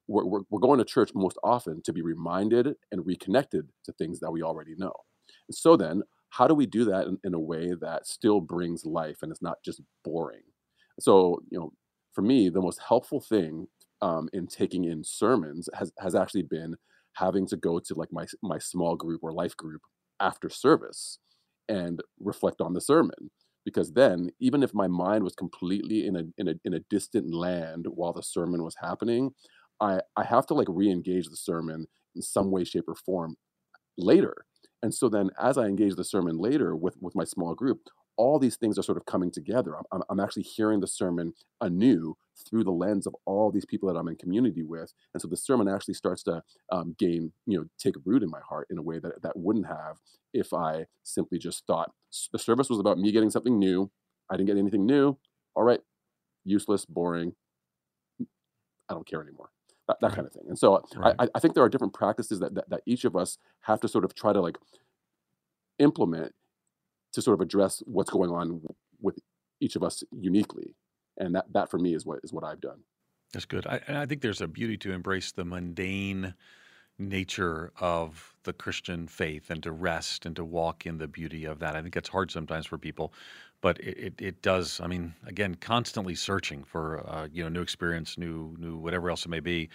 We're, 0.07 0.25
we're, 0.25 0.41
we're 0.49 0.59
going 0.59 0.79
to 0.79 0.85
church 0.85 1.11
most 1.15 1.37
often 1.43 1.81
to 1.83 1.93
be 1.93 2.01
reminded 2.01 2.75
and 2.91 3.05
reconnected 3.05 3.69
to 3.85 3.93
things 3.93 4.19
that 4.19 4.31
we 4.31 4.43
already 4.43 4.75
know. 4.77 4.93
So 5.51 5.77
then, 5.77 6.03
how 6.29 6.47
do 6.47 6.53
we 6.55 6.65
do 6.65 6.85
that 6.85 7.07
in, 7.07 7.17
in 7.23 7.33
a 7.33 7.39
way 7.39 7.73
that 7.81 8.07
still 8.07 8.41
brings 8.41 8.85
life 8.85 9.19
and 9.21 9.31
is 9.31 9.41
not 9.41 9.57
just 9.63 9.81
boring? 10.03 10.43
So 10.99 11.41
you 11.49 11.59
know, 11.59 11.71
for 12.13 12.21
me, 12.21 12.49
the 12.49 12.61
most 12.61 12.81
helpful 12.87 13.21
thing 13.21 13.67
um, 14.01 14.29
in 14.33 14.47
taking 14.47 14.83
in 14.85 15.03
sermons 15.05 15.69
has 15.73 15.91
has 15.99 16.15
actually 16.15 16.43
been 16.43 16.75
having 17.19 17.47
to 17.47 17.57
go 17.57 17.79
to 17.79 17.93
like 17.95 18.11
my 18.11 18.25
my 18.43 18.57
small 18.59 18.95
group 18.95 19.21
or 19.23 19.33
life 19.33 19.55
group 19.57 19.81
after 20.19 20.49
service 20.49 21.19
and 21.69 22.01
reflect 22.19 22.61
on 22.61 22.73
the 22.73 22.81
sermon. 22.81 23.31
Because 23.65 23.91
then 23.93 24.29
even 24.39 24.63
if 24.63 24.73
my 24.73 24.87
mind 24.87 25.23
was 25.23 25.35
completely 25.35 26.07
in 26.07 26.15
a 26.15 26.23
in 26.37 26.47
a 26.49 26.53
in 26.65 26.73
a 26.73 26.79
distant 26.89 27.33
land 27.33 27.85
while 27.89 28.13
the 28.13 28.23
sermon 28.23 28.63
was 28.63 28.75
happening 28.81 29.31
i 29.81 29.99
i 30.15 30.23
have 30.23 30.45
to 30.47 30.53
like 30.53 30.67
re-engage 30.69 31.27
the 31.29 31.37
sermon 31.37 31.85
in 32.15 32.21
some 32.21 32.51
way 32.51 32.63
shape 32.63 32.85
or 32.87 32.95
form 32.95 33.35
later. 33.97 34.45
And 34.83 34.93
so 34.93 35.09
then 35.09 35.29
as 35.41 35.57
i 35.57 35.65
engage 35.65 35.95
the 35.95 36.03
sermon 36.03 36.37
later 36.37 36.75
with 36.75 36.95
with 37.01 37.15
my 37.15 37.23
small 37.25 37.55
group 37.55 37.81
all 38.17 38.39
these 38.39 38.57
things 38.57 38.77
are 38.79 38.83
sort 38.83 38.97
of 38.97 39.05
coming 39.05 39.31
together. 39.31 39.75
I'm, 39.91 40.03
I'm 40.09 40.19
actually 40.19 40.43
hearing 40.43 40.79
the 40.81 40.87
sermon 40.87 41.33
anew 41.61 42.17
through 42.49 42.63
the 42.65 42.71
lens 42.71 43.07
of 43.07 43.15
all 43.25 43.51
these 43.51 43.65
people 43.65 43.91
that 43.91 43.99
i'm 43.99 44.07
in 44.09 44.15
community 44.17 44.63
with. 44.63 44.93
And 45.13 45.21
so 45.21 45.27
the 45.27 45.37
sermon 45.37 45.67
actually 45.67 45.95
starts 45.95 46.23
to 46.23 46.43
um, 46.71 46.95
gain 46.99 47.31
you 47.47 47.59
know 47.59 47.65
take 47.79 47.95
root 48.05 48.23
in 48.23 48.29
my 48.29 48.41
heart 48.47 48.67
in 48.71 48.77
a 48.77 48.81
way 48.83 48.99
that 48.99 49.21
that 49.23 49.37
wouldn't 49.37 49.67
have 49.67 49.97
if 50.33 50.53
i 50.53 50.85
simply 51.03 51.39
just 51.39 51.65
thought 51.67 51.91
the 52.33 52.39
service 52.39 52.69
was 52.69 52.79
about 52.79 52.99
me 52.99 53.11
getting 53.11 53.29
something 53.29 53.59
new. 53.59 53.91
I 54.29 54.37
didn't 54.37 54.47
get 54.47 54.57
anything 54.57 54.85
new. 54.85 55.17
All 55.55 55.63
right. 55.63 55.81
Useless 56.45 56.85
boring. 56.85 57.33
I 58.89 58.93
don't 58.93 59.07
care 59.07 59.21
anymore. 59.21 59.49
That, 59.87 59.97
that 60.01 60.11
Right. 60.11 60.15
kind 60.15 60.27
of 60.27 60.33
thing. 60.33 60.43
And 60.47 60.57
so 60.59 60.83
I, 61.03 61.11
Right. 61.11 61.15
I 61.19 61.27
I 61.35 61.39
think 61.39 61.53
there 61.55 61.63
are 61.63 61.69
different 61.69 61.93
practices 61.93 62.39
that, 62.39 62.55
that 62.55 62.69
that 62.69 62.81
each 62.85 63.05
of 63.05 63.15
us 63.15 63.37
have 63.61 63.79
to 63.81 63.87
sort 63.87 64.05
of 64.05 64.15
try 64.15 64.33
to 64.33 64.41
like 64.41 64.57
implement 65.79 66.33
to 67.17 67.21
sort 67.23 67.33
of 67.33 67.41
address 67.41 67.81
what's 67.87 68.11
going 68.11 68.29
on 68.29 68.61
with 69.01 69.17
each 69.59 69.75
of 69.75 69.81
us 69.81 70.03
uniquely 70.11 70.75
and 71.17 71.33
that 71.33 71.51
that 71.51 71.67
for 71.67 71.79
me 71.79 71.95
is 71.95 72.05
what 72.05 72.19
is 72.23 72.31
what 72.31 72.43
i've 72.43 72.61
done 72.61 72.77
That's 73.33 73.45
good. 73.45 73.65
I, 73.65 73.81
and 73.87 73.97
I 73.97 74.05
think 74.05 74.21
there's 74.21 74.39
a 74.39 74.47
beauty 74.47 74.77
to 74.77 74.91
embrace 74.91 75.31
the 75.31 75.43
mundane 75.43 76.35
nature 76.99 77.71
of 77.79 78.35
the 78.43 78.53
Christian 78.53 79.07
faith 79.07 79.49
and 79.49 79.61
to 79.63 79.71
rest 79.71 80.25
and 80.27 80.35
to 80.35 80.45
walk 80.45 80.85
in 80.85 80.99
the 80.99 81.07
beauty 81.07 81.45
of 81.45 81.57
that. 81.59 81.75
I 81.75 81.81
think 81.81 81.95
that's 81.95 82.09
hard 82.09 82.29
sometimes 82.31 82.67
for 82.67 82.77
people, 82.77 83.13
but 83.61 83.79
it, 83.79 83.97
it, 83.97 84.13
it 84.19 84.41
does. 84.43 84.79
I 84.79 84.87
mean, 84.87 85.13
again, 85.25 85.55
constantly 85.55 86.15
searching 86.15 86.63
for 86.63 87.03
uh, 87.07 87.27
you 87.31 87.43
know 87.43 87.49
new 87.49 87.61
experience, 87.61 88.17
new 88.17 88.55
new 88.59 88.77
whatever 88.77 89.09
else 89.09 89.25
it 89.25 89.29
may 89.29 89.39
be, 89.41 89.69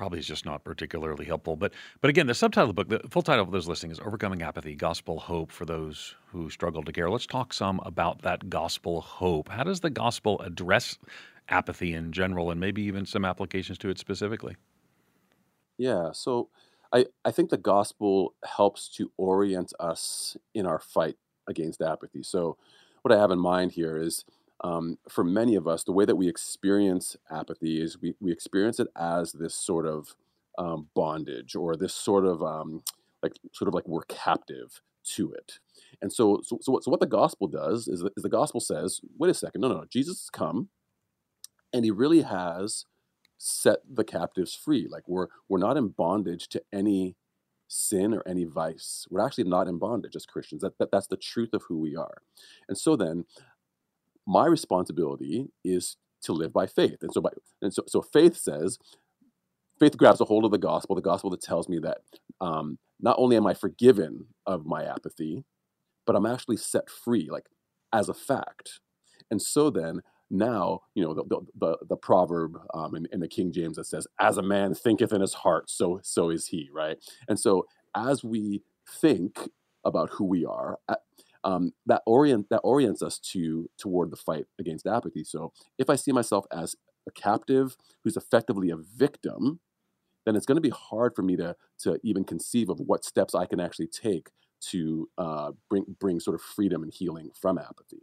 probably 0.00 0.18
is 0.18 0.26
just 0.26 0.46
not 0.46 0.64
particularly 0.64 1.26
helpful. 1.26 1.56
But 1.56 1.74
but 2.00 2.08
again, 2.08 2.26
the 2.26 2.32
subtitle 2.32 2.70
of 2.70 2.74
the 2.74 2.84
book, 2.84 3.02
the 3.02 3.06
full 3.10 3.20
title 3.20 3.44
of 3.44 3.50
those 3.50 3.68
listening 3.68 3.92
is 3.92 4.00
"Overcoming 4.00 4.40
Apathy: 4.40 4.74
Gospel 4.74 5.20
Hope 5.20 5.52
for 5.52 5.66
Those 5.66 6.14
Who 6.28 6.48
Struggle 6.48 6.82
to 6.84 6.90
Care." 6.90 7.10
Let's 7.10 7.26
talk 7.26 7.52
some 7.52 7.80
about 7.84 8.22
that 8.22 8.48
gospel 8.48 9.02
hope. 9.02 9.50
How 9.50 9.62
does 9.62 9.80
the 9.80 9.90
gospel 9.90 10.40
address 10.40 10.96
apathy 11.50 11.92
in 11.92 12.12
general, 12.12 12.50
and 12.50 12.58
maybe 12.58 12.80
even 12.80 13.04
some 13.04 13.26
applications 13.26 13.76
to 13.76 13.90
it 13.90 13.98
specifically? 13.98 14.56
Yeah, 15.76 16.12
so 16.12 16.48
I 16.94 17.04
I 17.26 17.30
think 17.30 17.50
the 17.50 17.58
gospel 17.58 18.32
helps 18.42 18.88
to 18.96 19.12
orient 19.18 19.74
us 19.78 20.34
in 20.54 20.64
our 20.64 20.78
fight 20.78 21.18
against 21.46 21.82
apathy. 21.82 22.22
So 22.22 22.56
what 23.02 23.12
I 23.12 23.20
have 23.20 23.30
in 23.30 23.38
mind 23.38 23.72
here 23.72 23.98
is 23.98 24.24
um, 24.62 24.98
for 25.08 25.24
many 25.24 25.54
of 25.54 25.66
us, 25.66 25.84
the 25.84 25.92
way 25.92 26.04
that 26.04 26.16
we 26.16 26.28
experience 26.28 27.16
apathy 27.30 27.80
is 27.80 28.00
we, 28.00 28.14
we 28.20 28.32
experience 28.32 28.78
it 28.78 28.88
as 28.96 29.32
this 29.32 29.54
sort 29.54 29.86
of 29.86 30.14
um, 30.58 30.88
bondage 30.94 31.56
or 31.56 31.76
this 31.76 31.94
sort 31.94 32.26
of 32.26 32.42
um, 32.42 32.82
like 33.22 33.32
sort 33.52 33.68
of 33.68 33.74
like 33.74 33.88
we're 33.88 34.02
captive 34.04 34.82
to 35.02 35.32
it. 35.32 35.58
And 36.02 36.12
so 36.12 36.40
so, 36.42 36.58
so, 36.60 36.72
what, 36.72 36.84
so 36.84 36.90
what 36.90 37.00
the 37.00 37.06
gospel 37.06 37.48
does 37.48 37.88
is, 37.88 38.02
is 38.16 38.22
the 38.22 38.28
gospel 38.28 38.60
says, 38.60 39.00
wait 39.18 39.30
a 39.30 39.34
second, 39.34 39.62
no, 39.62 39.68
no, 39.68 39.78
no, 39.78 39.84
Jesus 39.90 40.20
has 40.22 40.30
come 40.30 40.68
and 41.72 41.84
he 41.84 41.90
really 41.90 42.22
has 42.22 42.84
set 43.38 43.78
the 43.88 44.04
captives 44.04 44.54
free. 44.54 44.86
Like 44.90 45.04
we're 45.08 45.28
we're 45.48 45.58
not 45.58 45.78
in 45.78 45.88
bondage 45.88 46.48
to 46.50 46.62
any 46.72 47.16
sin 47.68 48.12
or 48.12 48.22
any 48.26 48.44
vice. 48.44 49.06
We're 49.10 49.24
actually 49.24 49.44
not 49.44 49.68
in 49.68 49.78
bondage 49.78 50.16
as 50.16 50.26
Christians. 50.26 50.62
That, 50.62 50.76
that 50.78 50.90
that's 50.90 51.06
the 51.06 51.16
truth 51.16 51.54
of 51.54 51.62
who 51.68 51.78
we 51.78 51.96
are. 51.96 52.18
And 52.68 52.76
so 52.76 52.96
then 52.96 53.24
my 54.30 54.46
responsibility 54.46 55.48
is 55.64 55.96
to 56.22 56.32
live 56.32 56.52
by 56.52 56.66
faith. 56.66 56.98
And 57.02 57.12
so 57.12 57.20
by 57.20 57.30
and 57.62 57.74
so 57.74 57.82
so 57.88 58.00
faith 58.00 58.36
says 58.36 58.78
faith 59.80 59.96
grabs 59.96 60.20
a 60.20 60.24
hold 60.24 60.44
of 60.44 60.52
the 60.52 60.58
gospel, 60.58 60.94
the 60.94 61.02
gospel 61.02 61.30
that 61.30 61.42
tells 61.42 61.68
me 61.68 61.78
that 61.80 61.98
um, 62.40 62.78
not 63.00 63.16
only 63.18 63.36
am 63.36 63.46
I 63.46 63.54
forgiven 63.54 64.26
of 64.46 64.66
my 64.66 64.84
apathy, 64.84 65.44
but 66.06 66.14
I'm 66.16 66.26
actually 66.26 66.58
set 66.58 66.88
free, 66.90 67.28
like 67.30 67.46
as 67.92 68.08
a 68.08 68.14
fact. 68.14 68.80
And 69.30 69.42
so 69.42 69.70
then 69.70 70.02
now, 70.30 70.82
you 70.94 71.02
know, 71.02 71.14
the 71.14 71.24
the, 71.24 71.40
the, 71.58 71.78
the 71.88 71.96
proverb 71.96 72.56
um, 72.74 72.94
in, 72.94 73.08
in 73.12 73.20
the 73.20 73.28
King 73.28 73.52
James 73.52 73.76
that 73.76 73.86
says, 73.86 74.06
"As 74.20 74.38
a 74.38 74.42
man 74.42 74.74
thinketh 74.74 75.12
in 75.12 75.20
his 75.20 75.34
heart, 75.34 75.70
so 75.70 76.00
so 76.02 76.30
is 76.30 76.46
he." 76.48 76.70
Right. 76.72 76.98
And 77.28 77.38
so 77.40 77.66
as 77.96 78.22
we 78.22 78.62
think 78.88 79.48
about 79.84 80.10
who 80.10 80.24
we 80.24 80.44
are, 80.44 80.78
um, 81.44 81.72
that 81.86 82.02
orient 82.06 82.48
that 82.50 82.60
orients 82.60 83.02
us 83.02 83.18
to 83.18 83.68
toward 83.78 84.10
the 84.10 84.16
fight 84.16 84.46
against 84.58 84.86
apathy. 84.86 85.24
So 85.24 85.52
if 85.78 85.90
I 85.90 85.96
see 85.96 86.12
myself 86.12 86.46
as 86.52 86.76
a 87.06 87.10
captive 87.10 87.76
who's 88.04 88.16
effectively 88.16 88.70
a 88.70 88.76
victim, 88.76 89.60
then 90.26 90.36
it's 90.36 90.46
going 90.46 90.56
to 90.56 90.62
be 90.62 90.70
hard 90.70 91.14
for 91.14 91.22
me 91.22 91.36
to 91.36 91.56
to 91.80 91.98
even 92.02 92.24
conceive 92.24 92.68
of 92.68 92.80
what 92.80 93.04
steps 93.04 93.34
I 93.34 93.46
can 93.46 93.60
actually 93.60 93.88
take 93.88 94.30
to 94.60 95.08
uh, 95.18 95.52
bring 95.68 95.84
bring 95.98 96.20
sort 96.20 96.34
of 96.34 96.42
freedom 96.42 96.82
and 96.82 96.92
healing 96.92 97.30
from 97.40 97.58
apathy. 97.58 98.02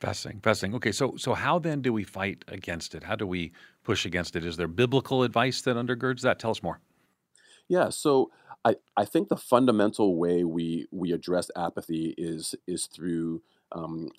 Fascinating, 0.00 0.40
fascinating. 0.40 0.76
Okay, 0.76 0.92
so 0.92 1.16
so 1.16 1.34
how 1.34 1.58
then 1.58 1.82
do 1.82 1.92
we 1.92 2.04
fight 2.04 2.44
against 2.48 2.94
it? 2.94 3.02
How 3.02 3.16
do 3.16 3.26
we 3.26 3.52
push 3.84 4.06
against 4.06 4.36
it? 4.36 4.44
Is 4.44 4.56
there 4.56 4.68
biblical 4.68 5.22
advice 5.24 5.60
that 5.62 5.76
undergirds 5.76 6.22
that? 6.22 6.38
Tell 6.38 6.52
us 6.52 6.62
more. 6.62 6.80
Yeah, 7.68 7.90
so 7.90 8.30
I, 8.64 8.76
I 8.96 9.04
think 9.04 9.28
the 9.28 9.36
fundamental 9.36 10.16
way 10.18 10.44
we 10.44 10.86
we 10.90 11.12
address 11.12 11.50
apathy 11.56 12.14
is 12.18 12.54
is 12.66 12.86
through 12.86 13.42
um, 13.72 14.10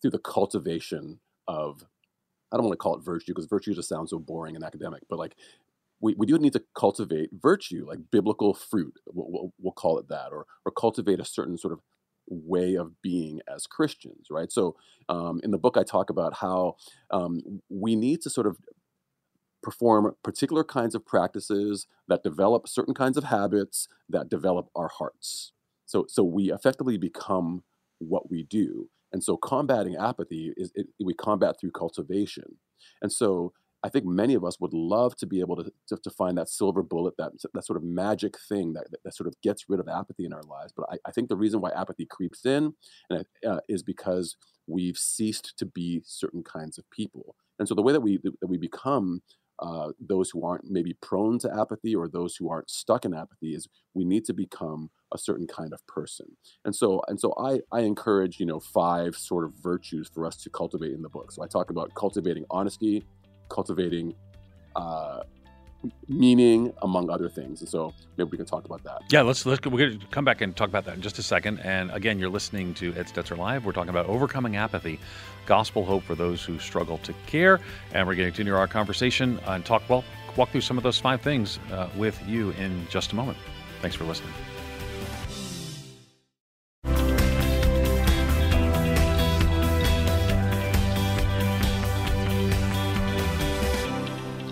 through 0.00 0.12
the 0.12 0.18
cultivation 0.18 1.20
of 1.48 1.84
I 2.52 2.56
don't 2.56 2.66
want 2.66 2.74
to 2.74 2.82
call 2.82 2.96
it 2.96 3.04
virtue 3.04 3.32
because 3.32 3.46
virtue 3.46 3.74
just 3.74 3.88
sounds 3.88 4.10
so 4.10 4.18
boring 4.18 4.56
and 4.56 4.64
academic, 4.64 5.02
but 5.08 5.18
like 5.18 5.34
we, 6.00 6.14
we 6.16 6.26
do 6.26 6.38
need 6.38 6.54
to 6.54 6.62
cultivate 6.74 7.30
virtue, 7.32 7.84
like 7.86 7.98
biblical 8.10 8.54
fruit, 8.54 8.94
we'll, 9.12 9.30
we'll, 9.30 9.52
we'll 9.60 9.72
call 9.72 9.98
it 9.98 10.08
that, 10.08 10.32
or 10.32 10.46
or 10.64 10.72
cultivate 10.72 11.20
a 11.20 11.24
certain 11.24 11.58
sort 11.58 11.72
of 11.72 11.80
way 12.28 12.76
of 12.76 13.00
being 13.02 13.40
as 13.52 13.66
Christians, 13.66 14.28
right? 14.30 14.52
So 14.52 14.76
um, 15.08 15.40
in 15.42 15.50
the 15.50 15.58
book, 15.58 15.76
I 15.76 15.82
talk 15.82 16.10
about 16.10 16.34
how 16.34 16.76
um, 17.10 17.60
we 17.68 17.96
need 17.96 18.22
to 18.22 18.30
sort 18.30 18.46
of 18.46 18.56
perform 19.62 20.14
particular 20.22 20.64
kinds 20.64 20.94
of 20.94 21.04
practices 21.04 21.86
that 22.08 22.22
develop 22.22 22.68
certain 22.68 22.94
kinds 22.94 23.16
of 23.16 23.24
habits 23.24 23.88
that 24.08 24.28
develop 24.28 24.68
our 24.74 24.88
hearts. 24.88 25.52
So, 25.86 26.06
so 26.08 26.22
we 26.22 26.52
effectively 26.52 26.96
become 26.96 27.62
what 27.98 28.30
we 28.30 28.44
do. 28.44 28.88
And 29.12 29.24
so 29.24 29.36
combating 29.36 29.96
apathy 29.96 30.54
is 30.56 30.70
it, 30.74 30.86
we 31.02 31.14
combat 31.14 31.56
through 31.60 31.72
cultivation. 31.72 32.56
And 33.02 33.12
so 33.12 33.52
I 33.82 33.88
think 33.88 34.04
many 34.04 34.34
of 34.34 34.44
us 34.44 34.60
would 34.60 34.74
love 34.74 35.16
to 35.16 35.26
be 35.26 35.40
able 35.40 35.56
to, 35.56 35.72
to, 35.88 35.96
to 35.96 36.10
find 36.10 36.36
that 36.38 36.48
silver 36.48 36.82
bullet, 36.82 37.14
that, 37.16 37.32
that 37.54 37.64
sort 37.64 37.76
of 37.76 37.82
magic 37.82 38.36
thing 38.38 38.74
that, 38.74 38.90
that, 38.90 39.02
that, 39.04 39.14
sort 39.14 39.26
of 39.26 39.40
gets 39.42 39.68
rid 39.68 39.80
of 39.80 39.88
apathy 39.88 40.26
in 40.26 40.32
our 40.32 40.42
lives. 40.42 40.72
But 40.76 40.86
I, 40.90 40.98
I 41.06 41.12
think 41.12 41.28
the 41.28 41.36
reason 41.36 41.60
why 41.60 41.70
apathy 41.70 42.04
creeps 42.04 42.44
in 42.44 42.74
and, 43.08 43.24
uh, 43.46 43.60
is 43.68 43.82
because 43.82 44.36
we've 44.66 44.98
ceased 44.98 45.54
to 45.56 45.66
be 45.66 46.02
certain 46.04 46.42
kinds 46.42 46.76
of 46.78 46.88
people. 46.90 47.36
And 47.58 47.66
so 47.66 47.74
the 47.74 47.82
way 47.82 47.92
that 47.92 48.00
we 48.00 48.18
that 48.40 48.48
we 48.48 48.58
become 48.58 49.22
uh, 49.60 49.92
those 50.00 50.30
who 50.30 50.44
aren't 50.44 50.70
maybe 50.70 50.94
prone 51.02 51.38
to 51.38 51.54
apathy 51.54 51.94
or 51.94 52.08
those 52.08 52.36
who 52.36 52.50
aren't 52.50 52.70
stuck 52.70 53.04
in 53.04 53.14
apathy 53.14 53.54
is 53.54 53.68
we 53.94 54.04
need 54.04 54.24
to 54.24 54.32
become 54.32 54.90
a 55.12 55.18
certain 55.18 55.46
kind 55.46 55.72
of 55.72 55.86
person. 55.86 56.26
And 56.64 56.74
so 56.74 57.02
and 57.08 57.18
so 57.18 57.34
i 57.38 57.60
i 57.72 57.80
encourage 57.80 58.38
you 58.40 58.46
know 58.46 58.60
five 58.60 59.16
sort 59.16 59.44
of 59.44 59.52
virtues 59.62 60.08
for 60.12 60.24
us 60.24 60.36
to 60.38 60.50
cultivate 60.50 60.92
in 60.92 61.02
the 61.02 61.08
book. 61.08 61.32
So 61.32 61.42
i 61.42 61.46
talk 61.46 61.70
about 61.70 61.94
cultivating 61.94 62.44
honesty 62.50 63.04
cultivating 63.50 64.14
uh, 64.76 65.20
meaning 66.08 66.72
among 66.82 67.10
other 67.10 67.28
things. 67.28 67.60
And 67.60 67.68
so 67.68 67.94
maybe 68.16 68.30
we 68.30 68.36
can 68.36 68.46
talk 68.46 68.64
about 68.64 68.82
that. 68.84 69.02
Yeah 69.10 69.22
let's 69.22 69.46
let's 69.46 69.64
we're 69.66 69.78
going 69.78 69.98
to 69.98 70.06
come 70.06 70.24
back 70.24 70.40
and 70.40 70.54
talk 70.54 70.68
about 70.68 70.84
that 70.84 70.94
in 70.94 71.02
just 71.02 71.18
a 71.18 71.22
second. 71.22 71.58
And 71.60 71.90
again 71.90 72.18
you're 72.18 72.30
listening 72.30 72.74
to 72.74 72.94
ed 72.94 73.06
stetzer 73.06 73.36
live. 73.36 73.64
We're 73.64 73.72
talking 73.72 73.90
about 73.90 74.06
overcoming 74.06 74.56
apathy 74.56 75.00
gospel 75.46 75.84
hope 75.84 76.04
for 76.04 76.14
those 76.14 76.44
who 76.44 76.58
struggle 76.58 76.98
to 76.98 77.12
care. 77.26 77.60
And 77.92 78.06
we're 78.06 78.14
going 78.14 78.26
to 78.26 78.32
continue 78.32 78.54
our 78.54 78.68
conversation 78.68 79.40
and 79.46 79.64
talk 79.64 79.82
well 79.88 80.04
walk 80.36 80.50
through 80.50 80.60
some 80.60 80.76
of 80.76 80.84
those 80.84 80.98
five 80.98 81.20
things 81.20 81.58
uh, 81.72 81.88
with 81.96 82.20
you 82.26 82.50
in 82.52 82.86
just 82.88 83.12
a 83.12 83.14
moment. 83.14 83.38
Thanks 83.80 83.96
for 83.96 84.04
listening 84.04 84.32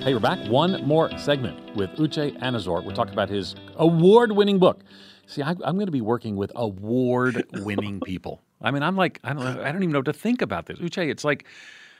Hey, 0.08 0.14
we're 0.14 0.20
back. 0.20 0.38
One 0.48 0.82
more 0.86 1.10
segment 1.18 1.76
with 1.76 1.90
Uche 1.96 2.34
Anizor. 2.40 2.82
We're 2.82 2.94
talking 2.94 3.12
about 3.12 3.28
his 3.28 3.54
award 3.76 4.32
winning 4.32 4.58
book. 4.58 4.80
See, 5.26 5.42
I, 5.42 5.50
am 5.50 5.74
going 5.74 5.84
to 5.84 5.92
be 5.92 6.00
working 6.00 6.34
with 6.34 6.50
award 6.56 7.44
winning 7.52 8.00
people. 8.06 8.40
I 8.62 8.70
mean, 8.70 8.82
I'm 8.82 8.96
like, 8.96 9.20
I 9.22 9.34
don't, 9.34 9.44
I 9.46 9.70
don't 9.70 9.82
even 9.82 9.90
know 9.90 9.98
what 9.98 10.06
to 10.06 10.14
think 10.14 10.40
about 10.40 10.64
this. 10.64 10.78
Uche, 10.78 11.10
it's 11.10 11.24
like, 11.24 11.44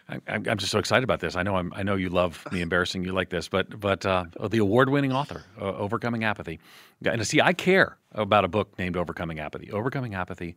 I, 0.08 0.20
am 0.26 0.56
just 0.56 0.72
so 0.72 0.78
excited 0.78 1.04
about 1.04 1.20
this. 1.20 1.36
I 1.36 1.42
know 1.42 1.56
I'm, 1.56 1.70
I 1.76 1.82
know 1.82 1.96
you 1.96 2.08
love 2.08 2.46
me 2.50 2.62
embarrassing 2.62 3.04
you 3.04 3.12
like 3.12 3.28
this, 3.28 3.46
but 3.46 3.78
but 3.78 4.06
uh, 4.06 4.24
the 4.48 4.56
award-winning 4.56 5.12
author, 5.12 5.44
uh, 5.60 5.74
Overcoming 5.74 6.24
Apathy, 6.24 6.60
and 7.04 7.26
see, 7.26 7.42
I 7.42 7.52
care 7.52 7.98
about 8.12 8.42
a 8.42 8.48
book 8.48 8.78
named 8.78 8.96
Overcoming 8.96 9.38
Apathy. 9.38 9.70
Overcoming 9.70 10.14
Apathy, 10.14 10.56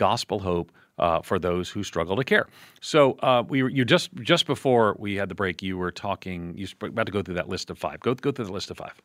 gospel 0.00 0.38
hope 0.40 0.72
uh, 0.98 1.20
for 1.20 1.38
those 1.38 1.68
who 1.68 1.84
struggle 1.84 2.16
to 2.16 2.24
care. 2.24 2.46
So 2.80 3.12
uh, 3.22 3.44
we 3.46 3.62
were, 3.62 3.68
you 3.68 3.84
just 3.84 4.12
just 4.14 4.46
before 4.46 4.96
we 4.98 5.16
had 5.16 5.28
the 5.28 5.34
break, 5.34 5.62
you 5.62 5.76
were 5.76 5.92
talking. 5.92 6.56
You 6.56 6.66
were 6.80 6.88
about 6.88 7.06
to 7.06 7.12
go 7.12 7.22
through 7.22 7.34
that 7.34 7.50
list 7.50 7.68
of 7.68 7.78
five. 7.78 8.00
Go 8.00 8.14
go 8.14 8.32
through 8.32 8.46
the 8.46 8.52
list 8.52 8.70
of 8.70 8.78
five. 8.78 9.00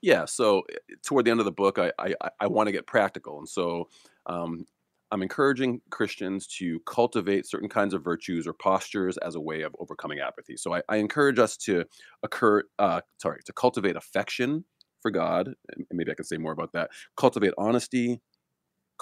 Yeah. 0.00 0.24
So 0.24 0.62
eh, 0.72 0.94
toward 1.06 1.24
the 1.24 1.30
end 1.30 1.38
of 1.38 1.46
the 1.46 1.52
book, 1.52 1.78
I 1.78 1.92
I, 1.98 2.14
I 2.40 2.46
want 2.48 2.66
to 2.66 2.72
get 2.72 2.86
practical, 2.86 3.38
and 3.38 3.48
so 3.48 3.88
um, 4.26 4.66
I'm 5.12 5.22
encouraging 5.22 5.80
Christians 5.90 6.48
to 6.58 6.80
cultivate 6.80 7.46
certain 7.46 7.68
kinds 7.68 7.94
of 7.94 8.02
virtues 8.02 8.46
or 8.46 8.52
postures 8.52 9.18
as 9.18 9.36
a 9.36 9.40
way 9.40 9.62
of 9.62 9.76
overcoming 9.78 10.18
apathy. 10.18 10.56
So 10.56 10.74
I, 10.74 10.82
I 10.88 10.96
encourage 10.96 11.38
us 11.38 11.56
to 11.58 11.84
occur, 12.24 12.64
uh, 12.80 13.02
sorry, 13.18 13.40
to 13.44 13.52
cultivate 13.52 13.94
affection 13.94 14.64
for 15.02 15.10
God, 15.10 15.54
maybe 15.92 16.10
I 16.12 16.14
can 16.14 16.24
say 16.24 16.38
more 16.38 16.52
about 16.52 16.72
that. 16.72 16.90
Cultivate 17.16 17.52
honesty, 17.58 18.20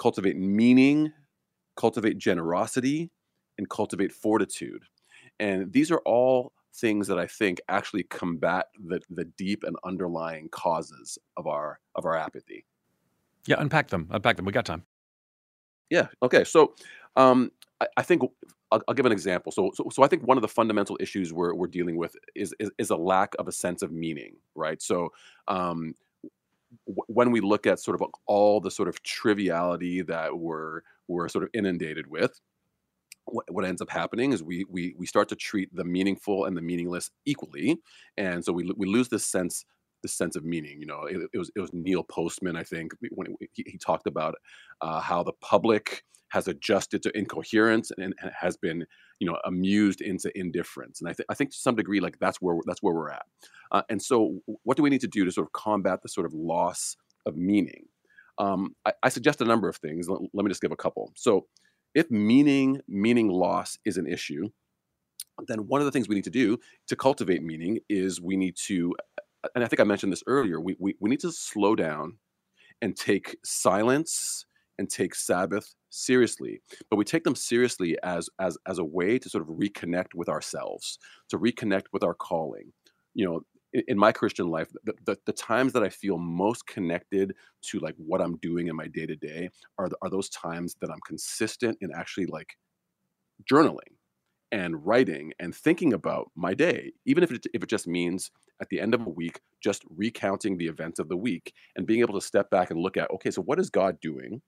cultivate 0.01 0.35
meaning, 0.35 1.13
cultivate 1.77 2.17
generosity, 2.17 3.11
and 3.59 3.69
cultivate 3.69 4.11
fortitude. 4.11 4.83
And 5.39 5.71
these 5.71 5.91
are 5.91 6.01
all 6.05 6.53
things 6.73 7.07
that 7.07 7.19
I 7.19 7.27
think 7.27 7.61
actually 7.69 8.03
combat 8.03 8.65
the, 8.83 8.99
the 9.11 9.25
deep 9.25 9.63
and 9.63 9.75
underlying 9.83 10.49
causes 10.49 11.19
of 11.37 11.45
our 11.45 11.79
of 11.93 12.05
our 12.05 12.15
apathy. 12.15 12.65
Yeah, 13.45 13.57
unpack 13.59 13.89
them. 13.89 14.07
Unpack 14.09 14.37
them. 14.37 14.45
We 14.45 14.51
got 14.51 14.65
time. 14.65 14.85
Yeah. 15.91 16.07
Okay. 16.23 16.45
So 16.45 16.73
um, 17.15 17.51
I, 17.79 17.87
I 17.97 18.01
think 18.01 18.23
I'll, 18.71 18.81
I'll, 18.87 18.95
give 18.95 19.05
an 19.05 19.11
example. 19.11 19.51
So, 19.51 19.71
so, 19.75 19.89
so 19.91 20.03
I 20.03 20.07
think 20.07 20.25
one 20.25 20.37
of 20.37 20.41
the 20.41 20.47
fundamental 20.47 20.97
issues 21.01 21.33
we're, 21.33 21.53
we're 21.53 21.67
dealing 21.67 21.97
with 21.97 22.15
is, 22.35 22.55
is, 22.59 22.71
is 22.77 22.89
a 22.89 22.95
lack 22.95 23.33
of 23.37 23.47
a 23.47 23.51
sense 23.51 23.81
of 23.81 23.91
meaning, 23.91 24.35
right? 24.55 24.81
So 24.81 25.09
um, 25.49 25.95
when 26.85 27.31
we 27.31 27.41
look 27.41 27.67
at 27.67 27.79
sort 27.79 27.99
of 27.99 28.07
all 28.27 28.59
the 28.59 28.71
sort 28.71 28.87
of 28.87 29.01
triviality 29.03 30.01
that 30.01 30.37
we're 30.37 30.81
we're 31.07 31.27
sort 31.27 31.43
of 31.43 31.49
inundated 31.53 32.07
with 32.07 32.39
what, 33.25 33.65
ends 33.65 33.81
up 33.81 33.89
happening 33.89 34.33
is 34.33 34.43
we, 34.43 34.65
we 34.69 34.95
we 34.97 35.05
start 35.05 35.29
to 35.29 35.35
treat 35.35 35.73
the 35.75 35.83
meaningful 35.83 36.45
and 36.45 36.57
the 36.57 36.61
meaningless 36.61 37.11
equally 37.25 37.77
and 38.17 38.43
so 38.43 38.51
we, 38.51 38.69
we 38.75 38.87
lose 38.87 39.09
this 39.09 39.25
sense 39.25 39.65
this 40.01 40.13
sense 40.13 40.35
of 40.35 40.43
meaning 40.43 40.79
you 40.79 40.85
know 40.85 41.03
it, 41.03 41.17
it 41.33 41.37
was 41.37 41.51
it 41.55 41.59
was 41.59 41.71
neil 41.73 42.03
postman 42.03 42.55
i 42.55 42.63
think 42.63 42.93
when 43.11 43.35
he, 43.53 43.63
he 43.67 43.77
talked 43.77 44.07
about 44.07 44.35
uh, 44.81 44.99
how 44.99 45.23
the 45.23 45.33
public 45.41 46.03
has 46.31 46.47
adjusted 46.47 47.03
to 47.03 47.17
incoherence 47.17 47.91
and, 47.97 48.13
and, 48.21 48.31
has 48.33 48.55
been 48.55 48.85
you 49.19 49.27
know 49.27 49.37
amused 49.45 50.01
into 50.01 50.31
indifference. 50.37 50.99
And 50.99 51.09
I, 51.09 51.13
th- 51.13 51.25
I 51.29 51.33
think 51.33 51.51
to 51.51 51.57
some 51.57 51.75
degree 51.75 51.99
like 51.99 52.17
that's 52.19 52.41
where 52.41 52.57
that's 52.65 52.81
where 52.81 52.95
we're 52.95 53.11
at. 53.11 53.25
Uh, 53.71 53.81
and 53.89 54.01
so 54.01 54.39
what 54.63 54.77
do 54.77 54.83
we 54.83 54.89
need 54.89 55.01
to 55.01 55.07
do 55.07 55.25
to 55.25 55.31
sort 55.31 55.47
of 55.47 55.53
combat 55.53 56.01
the 56.01 56.09
sort 56.09 56.25
of 56.25 56.33
loss 56.33 56.95
of 57.25 57.35
meaning? 57.35 57.85
Um, 58.37 58.75
I, 58.85 58.93
I, 59.03 59.09
suggest 59.09 59.41
a 59.41 59.45
number 59.45 59.67
of 59.67 59.75
things. 59.75 60.07
Let 60.09 60.21
me 60.33 60.49
just 60.49 60.61
give 60.61 60.71
a 60.71 60.77
couple. 60.77 61.11
So 61.15 61.47
if 61.93 62.09
meaning 62.09 62.81
meaning 62.87 63.27
loss 63.27 63.77
is 63.85 63.97
an 63.97 64.07
issue 64.07 64.49
then 65.47 65.67
one 65.67 65.81
of 65.81 65.85
the 65.85 65.91
things 65.91 66.07
we 66.07 66.15
need 66.15 66.23
to 66.23 66.29
do 66.29 66.57
to 66.87 66.95
cultivate 66.95 67.41
meaning 67.41 67.79
is 67.89 68.21
we 68.21 68.37
need 68.37 68.55
to 68.55 68.93
and 69.55 69.63
i 69.63 69.67
think 69.67 69.79
i 69.79 69.83
mentioned 69.83 70.11
this 70.11 70.23
earlier 70.27 70.59
we, 70.59 70.75
we, 70.79 70.95
we 70.99 71.09
need 71.09 71.19
to 71.19 71.31
slow 71.31 71.75
down 71.75 72.17
and 72.81 72.95
take 72.95 73.37
silence 73.43 74.45
and 74.79 74.89
take 74.89 75.13
Sabbath 75.13 75.75
seriously, 75.91 76.59
but 76.89 76.95
we 76.95 77.05
take 77.05 77.23
them 77.23 77.35
seriously 77.35 77.97
as 78.03 78.29
as 78.39 78.57
as 78.67 78.79
a 78.79 78.83
way 78.83 79.19
to 79.19 79.29
sort 79.29 79.47
of 79.47 79.55
reconnect 79.55 80.15
with 80.15 80.27
ourselves, 80.27 80.97
to 81.29 81.37
reconnect 81.37 81.85
with 81.93 82.03
our 82.03 82.15
calling. 82.15 82.73
You 83.13 83.25
know, 83.25 83.41
in, 83.73 83.83
in 83.89 83.97
my 83.97 84.11
Christian 84.11 84.49
life, 84.49 84.69
the, 84.83 84.93
the, 85.05 85.17
the 85.25 85.33
times 85.33 85.73
that 85.73 85.83
I 85.83 85.89
feel 85.89 86.17
most 86.17 86.65
connected 86.65 87.35
to 87.63 87.79
like 87.79 87.95
what 87.97 88.21
I'm 88.21 88.37
doing 88.37 88.67
in 88.67 88.75
my 88.75 88.87
day 88.87 89.05
to 89.05 89.15
day 89.15 89.49
are 89.77 89.89
are 90.01 90.09
those 90.09 90.29
times 90.29 90.75
that 90.81 90.89
I'm 90.89 91.01
consistent 91.05 91.77
in 91.81 91.91
actually 91.95 92.25
like 92.25 92.57
journaling 93.49 93.97
and 94.51 94.85
writing 94.85 95.31
and 95.39 95.55
thinking 95.55 95.93
about 95.93 96.31
my 96.35 96.53
day, 96.53 96.91
even 97.05 97.23
if 97.23 97.31
it, 97.31 97.45
if 97.53 97.63
it 97.63 97.69
just 97.69 97.87
means 97.87 98.31
at 98.61 98.69
the 98.69 98.79
end 98.79 98.93
of 98.93 99.05
a 99.05 99.09
week, 99.09 99.39
just 99.61 99.83
recounting 99.89 100.57
the 100.57 100.67
events 100.67 100.99
of 100.99 101.09
the 101.09 101.17
week 101.17 101.53
and 101.75 101.87
being 101.87 102.01
able 102.01 102.19
to 102.19 102.25
step 102.25 102.49
back 102.49 102.71
and 102.71 102.79
look 102.79 102.97
at, 102.97 103.11
okay, 103.11 103.31
so 103.31 103.41
what 103.41 103.59
is 103.59 103.69
God 103.69 103.99
doing? 103.99 104.41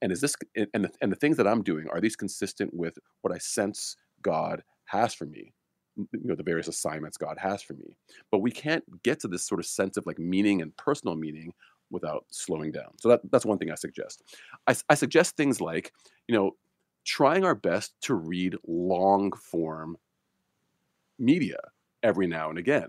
and 0.00 0.10
is 0.10 0.20
this 0.20 0.34
and 0.56 0.84
the, 0.84 0.90
and 1.00 1.12
the 1.12 1.16
things 1.16 1.36
that 1.36 1.46
i'm 1.46 1.62
doing 1.62 1.86
are 1.90 2.00
these 2.00 2.16
consistent 2.16 2.74
with 2.74 2.98
what 3.20 3.32
i 3.32 3.38
sense 3.38 3.96
god 4.22 4.62
has 4.86 5.14
for 5.14 5.26
me? 5.26 5.52
You 5.96 6.06
know 6.24 6.34
the 6.34 6.42
various 6.42 6.68
assignments 6.68 7.16
god 7.16 7.36
has 7.38 7.62
for 7.62 7.74
me. 7.74 7.96
But 8.30 8.38
we 8.38 8.50
can't 8.50 8.84
get 9.02 9.20
to 9.20 9.28
this 9.28 9.46
sort 9.46 9.60
of 9.60 9.66
sense 9.66 9.96
of 9.96 10.06
like 10.06 10.18
meaning 10.18 10.62
and 10.62 10.74
personal 10.76 11.16
meaning 11.16 11.52
without 11.90 12.24
slowing 12.30 12.72
down. 12.72 12.92
So 12.98 13.10
that, 13.10 13.20
that's 13.30 13.44
one 13.44 13.58
thing 13.58 13.70
i 13.70 13.74
suggest. 13.74 14.22
I, 14.66 14.74
I 14.88 14.94
suggest 14.94 15.36
things 15.36 15.60
like 15.60 15.92
you 16.28 16.34
know 16.34 16.52
trying 17.04 17.44
our 17.44 17.54
best 17.54 17.94
to 18.02 18.14
read 18.14 18.56
long 18.66 19.32
form 19.32 19.96
media 21.18 21.58
every 22.02 22.26
now 22.26 22.48
and 22.48 22.58
again 22.58 22.88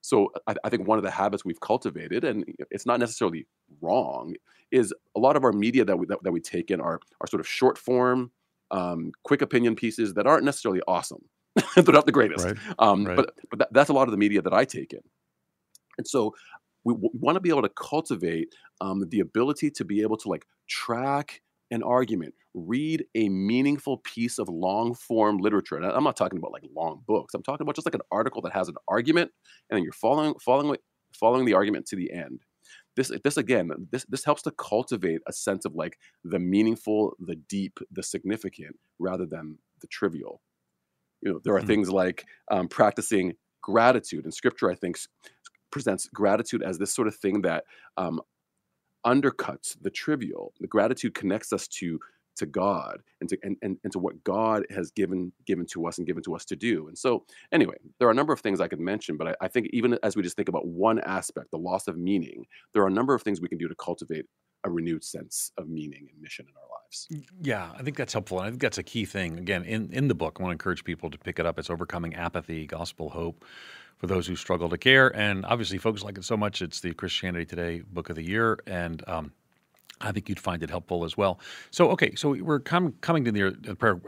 so 0.00 0.32
I, 0.46 0.54
I, 0.64 0.68
think 0.70 0.88
one 0.88 0.98
of 0.98 1.04
the 1.04 1.10
habits 1.10 1.44
we've 1.44 1.60
cultivated, 1.60 2.24
and 2.24 2.44
it's 2.70 2.86
not 2.86 3.00
necessarily 3.00 3.46
wrong, 3.80 4.34
is 4.70 4.94
a 5.16 5.20
lot 5.20 5.36
of 5.36 5.44
our 5.44 5.52
media 5.52 5.84
that 5.84 5.98
we 5.98 6.06
that, 6.06 6.22
that 6.22 6.32
we 6.32 6.40
take 6.40 6.70
in 6.70 6.80
are 6.80 7.00
are 7.20 7.26
sort 7.26 7.40
of 7.40 7.48
short 7.48 7.76
form, 7.76 8.30
um, 8.70 9.12
quick 9.24 9.42
opinion 9.42 9.76
pieces 9.76 10.14
that 10.14 10.26
aren't 10.26 10.44
necessarily 10.44 10.80
awesome. 10.88 11.22
They're 11.74 11.84
not 11.92 12.06
the 12.06 12.12
greatest, 12.12 12.46
right. 12.46 12.56
Um, 12.78 13.04
right. 13.04 13.16
but 13.16 13.34
but 13.50 13.58
that, 13.58 13.72
that's 13.72 13.90
a 13.90 13.92
lot 13.92 14.08
of 14.08 14.12
the 14.12 14.18
media 14.18 14.40
that 14.42 14.54
I 14.54 14.64
take 14.64 14.92
in, 14.92 15.02
and 15.98 16.06
so 16.06 16.34
we, 16.84 16.94
we 16.94 17.10
want 17.12 17.36
to 17.36 17.40
be 17.40 17.50
able 17.50 17.62
to 17.62 17.68
cultivate 17.70 18.54
um, 18.80 19.06
the 19.10 19.20
ability 19.20 19.70
to 19.72 19.84
be 19.84 20.02
able 20.02 20.16
to 20.18 20.28
like 20.28 20.46
track 20.68 21.42
an 21.70 21.82
argument, 21.82 22.34
read 22.54 23.04
a 23.14 23.28
meaningful 23.28 23.98
piece 23.98 24.38
of 24.38 24.48
long 24.48 24.94
form 24.94 25.38
literature. 25.38 25.76
And 25.76 25.84
I'm 25.84 26.04
not 26.04 26.16
talking 26.16 26.38
about 26.38 26.52
like 26.52 26.64
long 26.74 27.02
books. 27.06 27.34
I'm 27.34 27.42
talking 27.42 27.62
about 27.62 27.76
just 27.76 27.86
like 27.86 27.94
an 27.94 28.00
article 28.10 28.42
that 28.42 28.52
has 28.52 28.68
an 28.68 28.76
argument 28.88 29.30
and 29.68 29.76
then 29.76 29.84
you're 29.84 29.92
following 29.92 30.34
following 30.40 30.76
following 31.14 31.44
the 31.44 31.54
argument 31.54 31.86
to 31.86 31.96
the 31.96 32.12
end. 32.12 32.40
this 32.96 33.10
this 33.24 33.36
again 33.36 33.70
this 33.90 34.04
this 34.08 34.24
helps 34.24 34.42
to 34.42 34.50
cultivate 34.52 35.20
a 35.26 35.32
sense 35.32 35.64
of 35.64 35.74
like 35.74 35.96
the 36.24 36.38
meaningful 36.38 37.14
the 37.20 37.36
deep 37.48 37.78
the 37.92 38.02
significant 38.02 38.76
rather 38.98 39.26
than 39.26 39.56
the 39.80 39.86
trivial 39.86 40.40
you 41.22 41.32
know 41.32 41.40
there 41.44 41.54
are 41.54 41.58
mm-hmm. 41.58 41.68
things 41.68 41.90
like 41.90 42.24
um, 42.50 42.68
practicing 42.68 43.32
gratitude 43.62 44.24
and 44.24 44.34
scripture 44.34 44.70
i 44.70 44.74
think 44.74 44.98
presents 45.70 46.08
gratitude 46.08 46.62
as 46.62 46.78
this 46.78 46.92
sort 46.92 47.06
of 47.08 47.14
thing 47.14 47.42
that 47.42 47.64
um, 47.96 48.20
undercuts 49.06 49.76
the 49.80 49.90
trivial 49.90 50.52
the 50.60 50.66
gratitude 50.66 51.14
connects 51.14 51.52
us 51.52 51.66
to 51.66 51.98
to 52.36 52.46
God 52.46 53.02
and 53.20 53.28
to 53.28 53.38
and, 53.42 53.56
and, 53.62 53.76
and 53.84 53.92
to 53.92 53.98
what 53.98 54.22
God 54.24 54.64
has 54.70 54.90
given 54.90 55.32
given 55.46 55.66
to 55.66 55.86
us 55.86 55.98
and 55.98 56.06
given 56.06 56.22
to 56.24 56.34
us 56.34 56.44
to 56.46 56.56
do. 56.56 56.88
And 56.88 56.96
so 56.96 57.24
anyway, 57.52 57.74
there 57.98 58.08
are 58.08 58.12
a 58.12 58.14
number 58.14 58.32
of 58.32 58.40
things 58.40 58.60
I 58.60 58.68
could 58.68 58.80
mention, 58.80 59.16
but 59.16 59.28
I, 59.28 59.34
I 59.42 59.48
think 59.48 59.68
even 59.72 59.98
as 60.02 60.16
we 60.16 60.22
just 60.22 60.36
think 60.36 60.48
about 60.48 60.66
one 60.66 61.00
aspect, 61.00 61.50
the 61.50 61.58
loss 61.58 61.86
of 61.86 61.98
meaning, 61.98 62.46
there 62.72 62.82
are 62.82 62.88
a 62.88 62.92
number 62.92 63.14
of 63.14 63.22
things 63.22 63.40
we 63.40 63.48
can 63.48 63.58
do 63.58 63.68
to 63.68 63.74
cultivate 63.74 64.26
a 64.64 64.70
renewed 64.70 65.04
sense 65.04 65.52
of 65.56 65.68
meaning 65.68 66.08
and 66.12 66.20
mission 66.20 66.46
in 66.48 66.54
our 66.56 66.68
lives. 66.82 67.08
Yeah, 67.40 67.70
I 67.78 67.82
think 67.82 67.96
that's 67.96 68.12
helpful. 68.12 68.38
And 68.38 68.46
I 68.46 68.50
think 68.50 68.62
that's 68.62 68.78
a 68.78 68.82
key 68.82 69.04
thing. 69.04 69.38
Again, 69.38 69.64
in, 69.64 69.90
in 69.92 70.08
the 70.08 70.14
book, 70.14 70.36
I 70.38 70.42
want 70.42 70.50
to 70.50 70.52
encourage 70.52 70.84
people 70.84 71.10
to 71.10 71.18
pick 71.18 71.38
it 71.38 71.46
up. 71.46 71.58
It's 71.58 71.70
Overcoming 71.70 72.14
Apathy, 72.14 72.66
Gospel 72.66 73.10
Hope 73.10 73.44
for 73.96 74.06
Those 74.06 74.26
Who 74.26 74.36
Struggle 74.36 74.68
to 74.68 74.78
Care. 74.78 75.14
And 75.16 75.44
obviously, 75.46 75.78
folks 75.78 76.02
like 76.02 76.18
it 76.18 76.24
so 76.24 76.36
much, 76.36 76.62
it's 76.62 76.80
the 76.80 76.92
Christianity 76.94 77.44
Today 77.44 77.82
Book 77.92 78.10
of 78.10 78.16
the 78.16 78.24
Year. 78.24 78.58
And 78.66 79.02
um, 79.06 79.32
I 80.00 80.12
think 80.12 80.28
you'd 80.28 80.40
find 80.40 80.62
it 80.62 80.70
helpful 80.70 81.04
as 81.04 81.16
well. 81.16 81.38
So, 81.70 81.90
okay, 81.90 82.14
so 82.14 82.30
we're 82.30 82.60
com- 82.60 82.94
coming 83.00 83.24
to 83.24 83.32
the 83.32 83.42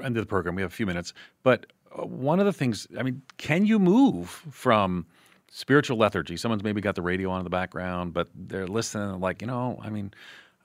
end 0.03 0.17
of 0.17 0.23
the 0.23 0.27
program. 0.27 0.55
We 0.55 0.63
have 0.63 0.73
a 0.73 0.75
few 0.75 0.87
minutes, 0.87 1.13
but 1.43 1.67
uh, 1.97 2.07
one 2.07 2.41
of 2.41 2.47
the 2.47 2.53
things, 2.53 2.87
I 2.99 3.03
mean, 3.03 3.23
can 3.37 3.67
you 3.67 3.79
move 3.79 4.29
from 4.51 5.07
spiritual 5.51 5.99
lethargy? 5.99 6.39
Someone's 6.39 6.65
maybe 6.65 6.81
got 6.81 6.95
the 6.95 7.03
radio 7.03 7.31
on 7.31 7.41
in 7.41 7.45
the 7.45 7.51
background, 7.51 8.15
but 8.15 8.29
they're 8.35 8.67
listening, 8.67 9.21
like, 9.21 9.43
you 9.43 9.47
know, 9.47 9.79
I 9.83 9.91
mean, 9.91 10.15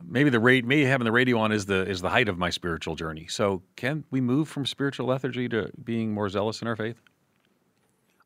maybe 0.03 0.29
the 0.29 0.39
rate, 0.39 0.65
maybe 0.65 0.85
having 0.85 1.05
the 1.05 1.11
radio 1.11 1.37
on 1.39 1.51
is 1.51 1.65
the 1.65 1.87
is 1.87 2.01
the 2.01 2.09
height 2.09 2.29
of 2.29 2.37
my 2.37 2.49
spiritual 2.49 2.95
journey. 2.95 3.27
So, 3.27 3.63
can 3.75 4.03
we 4.11 4.21
move 4.21 4.47
from 4.47 4.65
spiritual 4.65 5.07
lethargy 5.07 5.49
to 5.49 5.71
being 5.83 6.13
more 6.13 6.29
zealous 6.29 6.61
in 6.61 6.67
our 6.67 6.75
faith? 6.75 7.01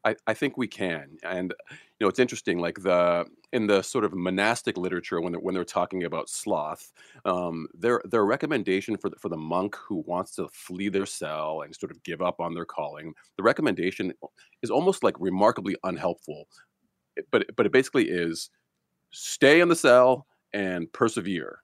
I, 0.04 0.16
I 0.26 0.34
think 0.34 0.58
we 0.58 0.68
can. 0.68 1.18
And 1.24 1.54
you 1.70 2.06
know, 2.06 2.08
it's 2.08 2.20
interesting, 2.20 2.60
like 2.60 2.82
the 2.82 3.26
in 3.54 3.68
the 3.68 3.82
sort 3.82 4.06
of 4.06 4.14
monastic 4.14 4.78
literature 4.78 5.22
when 5.22 5.34
they're 5.34 5.42
when 5.42 5.54
they're 5.54 5.64
talking 5.64 6.04
about 6.04 6.30
sloth, 6.30 6.92
um, 7.26 7.68
their 7.74 8.02
their 8.06 8.26
recommendation 8.26 8.98
for 8.98 9.10
the, 9.10 9.16
for 9.18 9.30
the 9.30 9.38
monk 9.38 9.76
who 9.76 10.04
wants 10.08 10.36
to 10.36 10.48
flee 10.50 10.90
their 10.90 11.06
cell 11.06 11.62
and 11.62 11.76
sort 11.76 11.92
of 11.92 12.02
give 12.04 12.22
up 12.22 12.40
on 12.40 12.54
their 12.54 12.66
calling, 12.66 13.14
the 13.38 13.44
recommendation 13.44 14.14
is 14.64 14.72
almost 14.72 15.04
like 15.04 15.16
remarkably 15.20 15.76
unhelpful. 15.84 16.48
But 17.32 17.56
but 17.56 17.66
it 17.66 17.72
basically 17.72 18.10
is 18.10 18.50
stay 19.12 19.60
in 19.62 19.70
the 19.70 19.76
cell 19.76 20.26
and 20.54 20.92
persevere. 20.94 21.60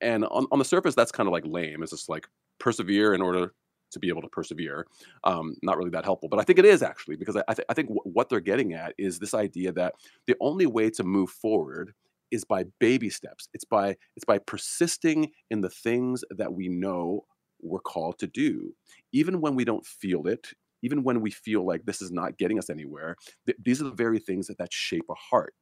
And 0.00 0.24
on, 0.26 0.46
on 0.50 0.58
the 0.58 0.64
surface, 0.64 0.94
that's 0.94 1.12
kind 1.12 1.26
of 1.26 1.32
like 1.32 1.44
lame. 1.46 1.82
It's 1.82 1.92
just 1.92 2.08
like 2.08 2.26
persevere 2.58 3.14
in 3.14 3.22
order 3.22 3.52
to 3.90 3.98
be 3.98 4.08
able 4.08 4.22
to 4.22 4.28
persevere. 4.28 4.86
Um, 5.24 5.56
not 5.62 5.76
really 5.76 5.90
that 5.90 6.04
helpful, 6.04 6.28
but 6.28 6.38
I 6.38 6.42
think 6.42 6.58
it 6.58 6.64
is 6.64 6.82
actually 6.82 7.16
because 7.16 7.36
I, 7.36 7.42
I, 7.48 7.54
th- 7.54 7.66
I 7.68 7.74
think 7.74 7.88
w- 7.88 8.00
what 8.04 8.28
they're 8.28 8.40
getting 8.40 8.72
at 8.72 8.94
is 8.98 9.18
this 9.18 9.34
idea 9.34 9.72
that 9.72 9.94
the 10.26 10.36
only 10.40 10.66
way 10.66 10.90
to 10.90 11.04
move 11.04 11.30
forward 11.30 11.92
is 12.30 12.44
by 12.44 12.64
baby 12.78 13.10
steps. 13.10 13.48
It's 13.52 13.64
by 13.64 13.96
it's 14.16 14.24
by 14.24 14.38
persisting 14.38 15.32
in 15.50 15.60
the 15.60 15.70
things 15.70 16.22
that 16.30 16.52
we 16.52 16.68
know 16.68 17.24
we're 17.60 17.80
called 17.80 18.18
to 18.20 18.26
do, 18.26 18.74
even 19.12 19.40
when 19.40 19.54
we 19.54 19.64
don't 19.64 19.84
feel 19.84 20.26
it. 20.26 20.52
Even 20.82 21.02
when 21.02 21.20
we 21.20 21.30
feel 21.30 21.66
like 21.66 21.84
this 21.84 22.00
is 22.00 22.10
not 22.10 22.38
getting 22.38 22.58
us 22.58 22.70
anywhere, 22.70 23.14
th- 23.44 23.58
these 23.62 23.82
are 23.82 23.84
the 23.84 23.90
very 23.90 24.18
things 24.18 24.46
that, 24.46 24.56
that 24.56 24.72
shape 24.72 25.04
a 25.10 25.14
heart. 25.14 25.54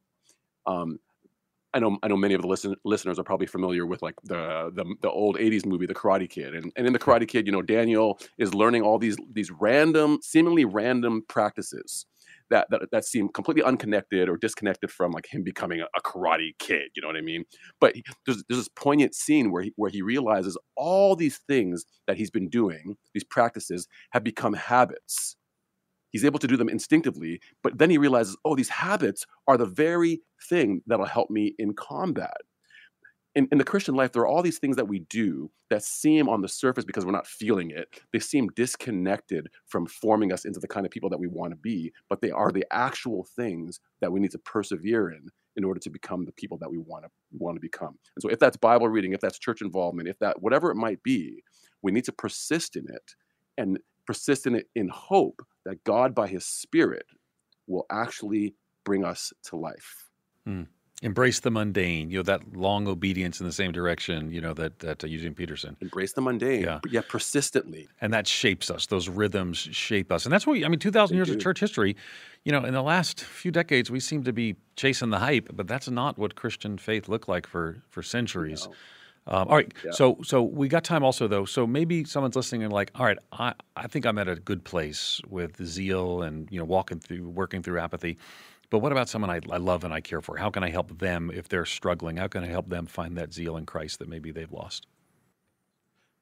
Um, 0.65 0.99
I 1.73 1.79
know 1.79 1.97
I 2.01 2.07
know 2.07 2.17
many 2.17 2.33
of 2.33 2.41
the 2.41 2.47
listen, 2.47 2.75
listeners 2.83 3.19
are 3.19 3.23
probably 3.23 3.47
familiar 3.47 3.85
with 3.85 4.01
like 4.01 4.15
the, 4.23 4.71
the 4.73 4.85
the 5.01 5.09
old 5.09 5.37
'80s 5.37 5.65
movie, 5.65 5.85
The 5.85 5.93
Karate 5.93 6.29
Kid, 6.29 6.55
and 6.55 6.71
and 6.75 6.87
in 6.87 6.93
The 6.93 6.99
Karate 6.99 7.27
Kid, 7.27 7.45
you 7.45 7.51
know, 7.51 7.61
Daniel 7.61 8.19
is 8.37 8.53
learning 8.53 8.81
all 8.81 8.97
these 8.97 9.17
these 9.31 9.51
random, 9.51 10.19
seemingly 10.23 10.65
random 10.65 11.23
practices 11.27 12.05
that 12.49 12.67
that 12.69 12.81
that 12.91 13.05
seem 13.05 13.29
completely 13.29 13.63
unconnected 13.63 14.29
or 14.29 14.37
disconnected 14.37 14.91
from 14.91 15.11
like 15.11 15.27
him 15.31 15.43
becoming 15.43 15.81
a, 15.81 15.85
a 15.95 16.01
karate 16.01 16.57
kid. 16.57 16.89
You 16.95 17.01
know 17.01 17.07
what 17.07 17.17
I 17.17 17.21
mean? 17.21 17.45
But 17.79 17.95
he, 17.95 18.03
there's 18.25 18.43
there's 18.49 18.61
this 18.61 18.69
poignant 18.69 19.13
scene 19.13 19.51
where 19.51 19.63
he 19.63 19.73
where 19.75 19.91
he 19.91 20.01
realizes 20.01 20.57
all 20.75 21.15
these 21.15 21.37
things 21.47 21.85
that 22.07 22.17
he's 22.17 22.31
been 22.31 22.49
doing, 22.49 22.95
these 23.13 23.23
practices, 23.23 23.87
have 24.11 24.23
become 24.23 24.53
habits 24.53 25.35
He's 26.11 26.25
able 26.25 26.39
to 26.39 26.47
do 26.47 26.57
them 26.57 26.69
instinctively, 26.69 27.41
but 27.63 27.77
then 27.77 27.89
he 27.89 27.97
realizes, 27.97 28.37
oh, 28.45 28.55
these 28.55 28.69
habits 28.69 29.25
are 29.47 29.57
the 29.57 29.65
very 29.65 30.21
thing 30.49 30.81
that'll 30.87 31.05
help 31.05 31.29
me 31.29 31.55
in 31.57 31.73
combat. 31.73 32.37
In, 33.35 33.47
in 33.51 33.59
the 33.59 33.63
Christian 33.63 33.95
life, 33.95 34.11
there 34.11 34.23
are 34.23 34.27
all 34.27 34.41
these 34.41 34.57
things 34.57 34.75
that 34.75 34.87
we 34.87 34.99
do 35.01 35.51
that 35.69 35.83
seem 35.83 36.27
on 36.27 36.41
the 36.41 36.47
surface 36.47 36.83
because 36.83 37.05
we're 37.05 37.11
not 37.11 37.27
feeling 37.27 37.69
it. 37.69 38.01
They 38.11 38.19
seem 38.19 38.49
disconnected 38.55 39.49
from 39.67 39.85
forming 39.85 40.33
us 40.33 40.45
into 40.45 40.59
the 40.59 40.67
kind 40.67 40.85
of 40.85 40.91
people 40.91 41.09
that 41.11 41.19
we 41.19 41.27
want 41.27 41.51
to 41.51 41.55
be, 41.55 41.93
but 42.09 42.21
they 42.21 42.31
are 42.31 42.51
the 42.51 42.65
actual 42.71 43.27
things 43.35 43.79
that 44.01 44.11
we 44.11 44.19
need 44.19 44.31
to 44.31 44.39
persevere 44.39 45.11
in 45.11 45.29
in 45.55 45.63
order 45.63 45.79
to 45.79 45.89
become 45.89 46.25
the 46.25 46.31
people 46.31 46.57
that 46.57 46.71
we 46.71 46.77
want 46.77 47.03
to 47.03 47.09
want 47.31 47.55
to 47.55 47.61
become. 47.61 47.97
And 48.15 48.21
so 48.21 48.29
if 48.29 48.39
that's 48.39 48.57
Bible 48.57 48.89
reading, 48.89 49.13
if 49.13 49.19
that's 49.19 49.37
church 49.37 49.61
involvement, 49.61 50.07
if 50.07 50.17
that 50.19 50.41
whatever 50.41 50.71
it 50.71 50.75
might 50.75 51.03
be, 51.03 51.43
we 51.81 51.91
need 51.91 52.05
to 52.05 52.11
persist 52.11 52.75
in 52.75 52.85
it 52.89 53.15
and 53.57 53.77
persist 54.07 54.47
in 54.47 54.55
it 54.55 54.67
in 54.75 54.89
hope 54.89 55.41
that 55.69 55.83
God, 55.83 56.15
by 56.15 56.27
His 56.27 56.45
Spirit, 56.45 57.05
will 57.67 57.85
actually 57.91 58.55
bring 58.83 59.05
us 59.05 59.31
to 59.43 59.55
life. 59.55 60.09
Mm. 60.47 60.65
Embrace 61.03 61.39
the 61.41 61.51
mundane, 61.51 62.09
you 62.09 62.17
know, 62.17 62.23
that 62.23 62.57
long 62.57 62.87
obedience 62.87 63.39
in 63.39 63.45
the 63.45 63.53
same 63.53 63.71
direction, 63.71 64.31
you 64.31 64.41
know, 64.41 64.53
that, 64.55 64.79
that 64.79 65.03
uh, 65.03 65.07
Eugene 65.07 65.35
Peterson. 65.35 65.77
Embrace 65.79 66.11
the 66.13 66.21
mundane, 66.21 66.63
yeah. 66.63 66.79
yet 66.89 67.07
persistently. 67.07 67.87
And 68.01 68.11
that 68.11 68.27
shapes 68.27 68.71
us. 68.71 68.87
Those 68.87 69.07
rhythms 69.07 69.59
shape 69.59 70.11
us. 70.11 70.25
And 70.25 70.33
that's 70.33 70.47
what, 70.47 70.53
we, 70.53 70.65
I 70.65 70.67
mean, 70.67 70.79
2,000 70.79 71.15
years 71.15 71.29
of 71.29 71.39
church 71.39 71.59
history, 71.59 71.95
you 72.43 72.51
know, 72.51 72.65
in 72.65 72.73
the 72.73 72.81
last 72.81 73.21
few 73.21 73.51
decades, 73.51 73.91
we 73.91 73.99
seem 73.99 74.23
to 74.23 74.33
be 74.33 74.55
chasing 74.75 75.11
the 75.11 75.19
hype, 75.19 75.49
but 75.53 75.67
that's 75.67 75.87
not 75.87 76.17
what 76.17 76.35
Christian 76.35 76.79
faith 76.79 77.07
looked 77.07 77.29
like 77.29 77.45
for, 77.45 77.83
for 77.89 78.01
centuries. 78.01 78.65
No. 78.65 78.73
Um, 79.29 79.47
all 79.47 79.55
right. 79.55 79.71
Yeah. 79.85 79.91
So 79.91 80.17
so 80.23 80.41
we 80.41 80.67
got 80.67 80.83
time 80.83 81.03
also 81.03 81.27
though. 81.27 81.45
So 81.45 81.67
maybe 81.67 82.03
someone's 82.03 82.35
listening 82.35 82.63
and 82.63 82.73
like, 82.73 82.91
all 82.95 83.05
right, 83.05 83.17
I, 83.31 83.53
I 83.75 83.87
think 83.87 84.05
I'm 84.05 84.17
at 84.17 84.27
a 84.27 84.35
good 84.35 84.63
place 84.63 85.21
with 85.29 85.63
zeal 85.63 86.23
and 86.23 86.49
you 86.51 86.57
know 86.57 86.65
walking 86.65 86.99
through 86.99 87.29
working 87.29 87.61
through 87.61 87.79
apathy. 87.79 88.17
But 88.71 88.79
what 88.79 88.91
about 88.91 89.07
someone 89.07 89.29
I, 89.29 89.39
I 89.51 89.57
love 89.57 89.83
and 89.83 89.93
I 89.93 90.01
care 90.01 90.21
for? 90.21 90.37
How 90.37 90.49
can 90.49 90.63
I 90.63 90.69
help 90.69 90.99
them 90.99 91.31
if 91.33 91.47
they're 91.47 91.65
struggling? 91.65 92.17
How 92.17 92.27
can 92.27 92.43
I 92.43 92.47
help 92.47 92.69
them 92.69 92.85
find 92.85 93.17
that 93.17 93.33
zeal 93.33 93.55
in 93.57 93.65
Christ 93.65 93.99
that 93.99 94.09
maybe 94.09 94.31
they've 94.31 94.51
lost? 94.51 94.87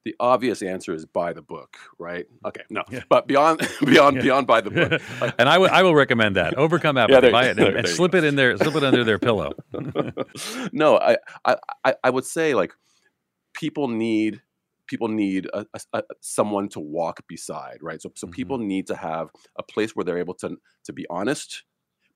The 0.03 0.15
obvious 0.21 0.61
answer 0.61 0.93
is 0.93 1.05
buy 1.05 1.33
the 1.33 1.41
book, 1.41 1.77
right? 1.99 2.25
Okay, 2.45 2.61
no, 2.69 2.83
yeah. 2.89 3.01
but 3.09 3.27
beyond 3.27 3.59
beyond 3.85 4.17
yeah. 4.17 4.21
beyond 4.21 4.47
buy 4.47 4.61
the 4.61 4.71
book, 4.71 5.01
and 5.37 5.49
I, 5.49 5.53
w- 5.53 5.71
I 5.71 5.83
will 5.83 5.95
recommend 5.95 6.35
that. 6.35 6.57
Overcome 6.57 6.97
apathy, 6.97 7.13
yeah, 7.13 7.19
there, 7.21 7.31
buy 7.31 7.45
it, 7.45 7.49
and, 7.51 7.59
there, 7.59 7.75
and 7.77 7.87
slip 7.87 8.15
it 8.15 8.23
in 8.25 8.35
there, 8.35 8.55
slip 8.57 8.75
it 8.75 8.83
under 8.83 9.03
their 9.03 9.19
pillow. 9.19 9.51
no, 10.71 10.97
I, 10.97 11.17
I 11.45 11.95
I 12.05 12.09
would 12.09 12.23
say 12.23 12.53
like 12.53 12.73
people 13.57 13.87
need 13.87 14.41
people 14.87 15.09
need 15.09 15.47
a, 15.53 15.65
a, 15.73 15.79
a, 15.93 16.03
someone 16.21 16.69
to 16.69 16.79
walk 16.79 17.21
beside 17.27 17.77
right? 17.81 18.01
So, 18.01 18.11
so 18.15 18.27
mm-hmm. 18.27 18.33
people 18.33 18.57
need 18.57 18.87
to 18.87 18.95
have 18.95 19.29
a 19.57 19.63
place 19.63 19.95
where 19.95 20.05
they're 20.05 20.19
able 20.19 20.35
to 20.35 20.57
to 20.85 20.93
be 20.93 21.05
honest 21.09 21.63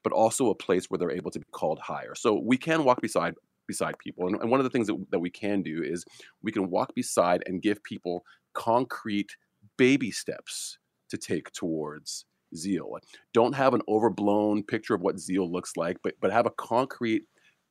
but 0.03 0.13
also 0.13 0.49
a 0.49 0.55
place 0.55 0.85
where 0.87 0.97
they're 0.97 1.11
able 1.11 1.29
to 1.29 1.37
be 1.37 1.45
called 1.51 1.77
higher. 1.77 2.15
So 2.15 2.33
we 2.33 2.57
can 2.57 2.83
walk 2.83 3.01
beside 3.01 3.35
beside 3.67 3.97
people 3.99 4.27
and, 4.27 4.39
and 4.41 4.49
one 4.49 4.59
of 4.59 4.63
the 4.63 4.69
things 4.69 4.87
that, 4.87 4.97
that 5.11 5.19
we 5.19 5.29
can 5.29 5.61
do 5.61 5.83
is 5.83 6.03
we 6.41 6.51
can 6.51 6.69
walk 6.69 6.93
beside 6.95 7.43
and 7.45 7.61
give 7.61 7.83
people 7.83 8.23
concrete 8.53 9.35
baby 9.77 10.11
steps 10.11 10.77
to 11.09 11.17
take 11.17 11.51
towards 11.51 12.25
zeal. 12.55 12.97
Don't 13.33 13.53
have 13.53 13.73
an 13.73 13.81
overblown 13.87 14.63
picture 14.63 14.93
of 14.93 15.01
what 15.01 15.19
zeal 15.19 15.49
looks 15.49 15.77
like 15.77 15.97
but 16.03 16.15
but 16.21 16.31
have 16.31 16.45
a 16.45 16.51
concrete 16.51 17.23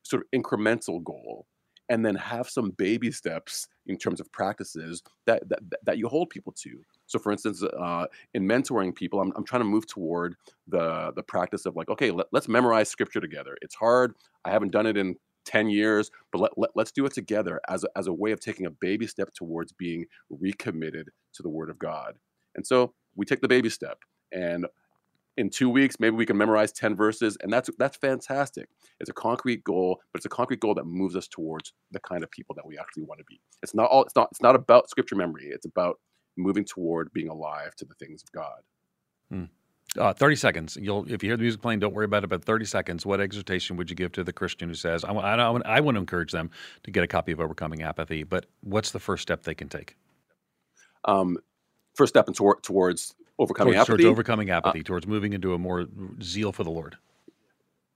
sort 0.02 0.22
of 0.22 0.40
incremental 0.40 1.02
goal 1.02 1.46
and 1.90 2.04
then 2.04 2.14
have 2.14 2.48
some 2.48 2.70
baby 2.70 3.10
steps 3.12 3.68
in 3.86 3.98
terms 3.98 4.20
of 4.20 4.32
practices 4.32 5.02
that 5.26 5.46
that, 5.48 5.58
that 5.84 5.98
you 5.98 6.08
hold 6.08 6.30
people 6.30 6.54
to. 6.62 6.82
So 7.06 7.18
for 7.18 7.32
instance 7.32 7.62
uh, 7.62 8.06
in 8.32 8.44
mentoring 8.44 8.94
people 8.94 9.20
I'm, 9.20 9.32
I'm 9.36 9.44
trying 9.44 9.60
to 9.60 9.68
move 9.68 9.86
toward 9.86 10.36
the 10.68 11.12
the 11.14 11.22
practice 11.22 11.66
of 11.66 11.76
like 11.76 11.90
okay 11.90 12.10
let, 12.10 12.26
us 12.32 12.48
memorize 12.48 12.88
scripture 12.88 13.20
together. 13.20 13.56
It's 13.60 13.74
hard. 13.74 14.14
I 14.44 14.50
haven't 14.50 14.72
done 14.72 14.86
it 14.86 14.96
in 14.96 15.16
10 15.46 15.68
years 15.68 16.10
but 16.32 16.40
let, 16.40 16.52
let, 16.56 16.70
let's 16.74 16.92
do 16.92 17.04
it 17.06 17.12
together 17.12 17.60
as 17.68 17.84
a, 17.84 17.88
as 17.96 18.06
a 18.06 18.12
way 18.12 18.30
of 18.30 18.40
taking 18.40 18.66
a 18.66 18.70
baby 18.70 19.06
step 19.06 19.32
towards 19.34 19.72
being 19.72 20.06
recommitted 20.30 21.08
to 21.34 21.42
the 21.42 21.48
word 21.48 21.70
of 21.70 21.78
god. 21.78 22.14
And 22.54 22.66
so 22.66 22.94
we 23.16 23.26
take 23.26 23.40
the 23.40 23.48
baby 23.48 23.70
step 23.70 23.98
and 24.32 24.66
in 25.36 25.50
two 25.50 25.70
weeks, 25.70 25.98
maybe 25.98 26.16
we 26.16 26.26
can 26.26 26.36
memorize 26.36 26.72
10 26.72 26.96
verses, 26.96 27.36
and 27.42 27.52
that's 27.52 27.70
that's 27.78 27.96
fantastic. 27.96 28.68
It's 28.98 29.10
a 29.10 29.14
concrete 29.14 29.64
goal, 29.64 30.00
but 30.12 30.18
it's 30.18 30.26
a 30.26 30.30
concrete 30.30 30.60
goal 30.60 30.74
that 30.74 30.84
moves 30.84 31.16
us 31.16 31.28
towards 31.28 31.72
the 31.92 32.00
kind 32.00 32.22
of 32.22 32.30
people 32.30 32.54
that 32.56 32.66
we 32.66 32.78
actually 32.78 33.04
want 33.04 33.18
to 33.18 33.24
be. 33.24 33.40
It's 33.62 33.74
not 33.74 33.90
all 33.90 34.04
it's 34.04 34.14
not 34.16 34.28
it's 34.30 34.42
not 34.42 34.54
about 34.54 34.90
scripture 34.90 35.16
memory, 35.16 35.46
it's 35.46 35.66
about 35.66 35.98
moving 36.36 36.64
toward 36.64 37.12
being 37.12 37.28
alive 37.28 37.74
to 37.76 37.84
the 37.84 37.94
things 37.94 38.22
of 38.22 38.32
God. 38.32 38.60
Hmm. 39.30 39.44
Uh, 39.98 40.12
30 40.12 40.36
seconds. 40.36 40.78
You'll, 40.80 41.04
if 41.12 41.22
you 41.22 41.30
hear 41.30 41.36
the 41.36 41.42
music 41.42 41.60
playing, 41.60 41.80
don't 41.80 41.92
worry 41.92 42.04
about 42.04 42.22
it. 42.22 42.28
But 42.28 42.44
30 42.44 42.64
seconds, 42.64 43.04
what 43.04 43.20
exhortation 43.20 43.76
would 43.76 43.90
you 43.90 43.96
give 43.96 44.12
to 44.12 44.22
the 44.22 44.32
Christian 44.32 44.68
who 44.68 44.74
says, 44.76 45.04
I, 45.04 45.10
I, 45.12 45.34
I 45.34 45.80
want 45.80 45.96
to 45.96 46.00
encourage 46.00 46.30
them 46.30 46.50
to 46.84 46.92
get 46.92 47.02
a 47.02 47.08
copy 47.08 47.32
of 47.32 47.40
Overcoming 47.40 47.82
Apathy, 47.82 48.22
but 48.22 48.46
what's 48.60 48.92
the 48.92 49.00
first 49.00 49.22
step 49.22 49.42
they 49.42 49.54
can 49.54 49.68
take? 49.68 49.96
Um, 51.06 51.38
first 51.96 52.12
step 52.12 52.28
in 52.28 52.34
tor- 52.34 52.60
towards 52.62 53.16
overcoming 53.40 53.74
towards, 53.74 53.90
apathy. 53.90 54.02
Towards 54.04 54.12
overcoming 54.12 54.50
apathy, 54.50 54.80
uh, 54.80 54.84
towards 54.84 55.06
moving 55.06 55.32
into 55.32 55.54
a 55.54 55.58
more 55.58 55.86
zeal 56.22 56.52
for 56.52 56.62
the 56.62 56.70
Lord. 56.70 56.96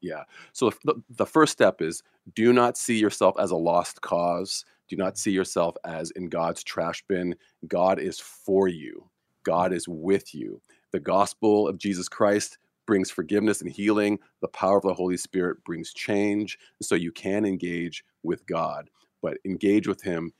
Yeah. 0.00 0.24
So 0.52 0.72
the, 0.84 1.02
the 1.10 1.26
first 1.26 1.52
step 1.52 1.80
is 1.80 2.02
do 2.34 2.52
not 2.52 2.76
see 2.76 2.98
yourself 2.98 3.36
as 3.38 3.50
a 3.50 3.56
lost 3.56 4.00
cause. 4.00 4.64
Do 4.88 4.96
not 4.96 5.16
see 5.16 5.30
yourself 5.30 5.76
as 5.84 6.10
in 6.10 6.28
God's 6.28 6.62
trash 6.62 7.02
bin. 7.08 7.36
God 7.68 7.98
is 7.98 8.18
for 8.18 8.68
you, 8.68 9.08
God 9.44 9.72
is 9.72 9.86
with 9.88 10.34
you. 10.34 10.60
The 10.92 11.00
gospel 11.00 11.68
of 11.68 11.78
Jesus 11.78 12.08
Christ 12.08 12.58
brings 12.86 13.10
forgiveness 13.10 13.62
and 13.62 13.70
healing. 13.70 14.18
The 14.42 14.48
power 14.48 14.76
of 14.76 14.82
the 14.82 14.94
Holy 14.94 15.16
Spirit 15.16 15.64
brings 15.64 15.92
change. 15.92 16.58
So 16.82 16.94
you 16.94 17.12
can 17.12 17.44
engage 17.44 18.04
with 18.22 18.46
God, 18.46 18.90
but 19.22 19.38
engage 19.44 19.88
with 19.88 20.02
Him 20.02 20.32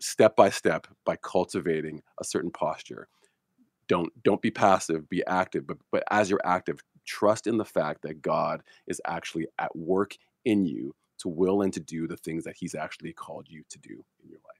step 0.00 0.36
by 0.36 0.50
step 0.50 0.86
by 1.04 1.16
cultivating 1.16 2.02
a 2.20 2.24
certain 2.24 2.50
posture. 2.50 3.08
Don't 3.88 4.10
don't 4.22 4.42
be 4.42 4.50
passive, 4.50 5.08
be 5.08 5.24
active, 5.26 5.66
but 5.66 5.78
but 5.92 6.04
as 6.10 6.30
you're 6.30 6.40
active, 6.44 6.80
trust 7.06 7.46
in 7.46 7.56
the 7.56 7.64
fact 7.64 8.02
that 8.02 8.22
God 8.22 8.62
is 8.86 9.00
actually 9.06 9.46
at 9.58 9.74
work 9.76 10.16
in 10.44 10.66
you 10.66 10.94
to 11.18 11.28
will 11.28 11.62
and 11.62 11.72
to 11.72 11.80
do 11.80 12.06
the 12.06 12.16
things 12.16 12.44
that 12.44 12.56
he's 12.58 12.74
actually 12.74 13.12
called 13.12 13.46
you 13.48 13.62
to 13.70 13.78
do 13.78 14.04
in 14.22 14.28
your 14.28 14.40
life. 14.44 14.56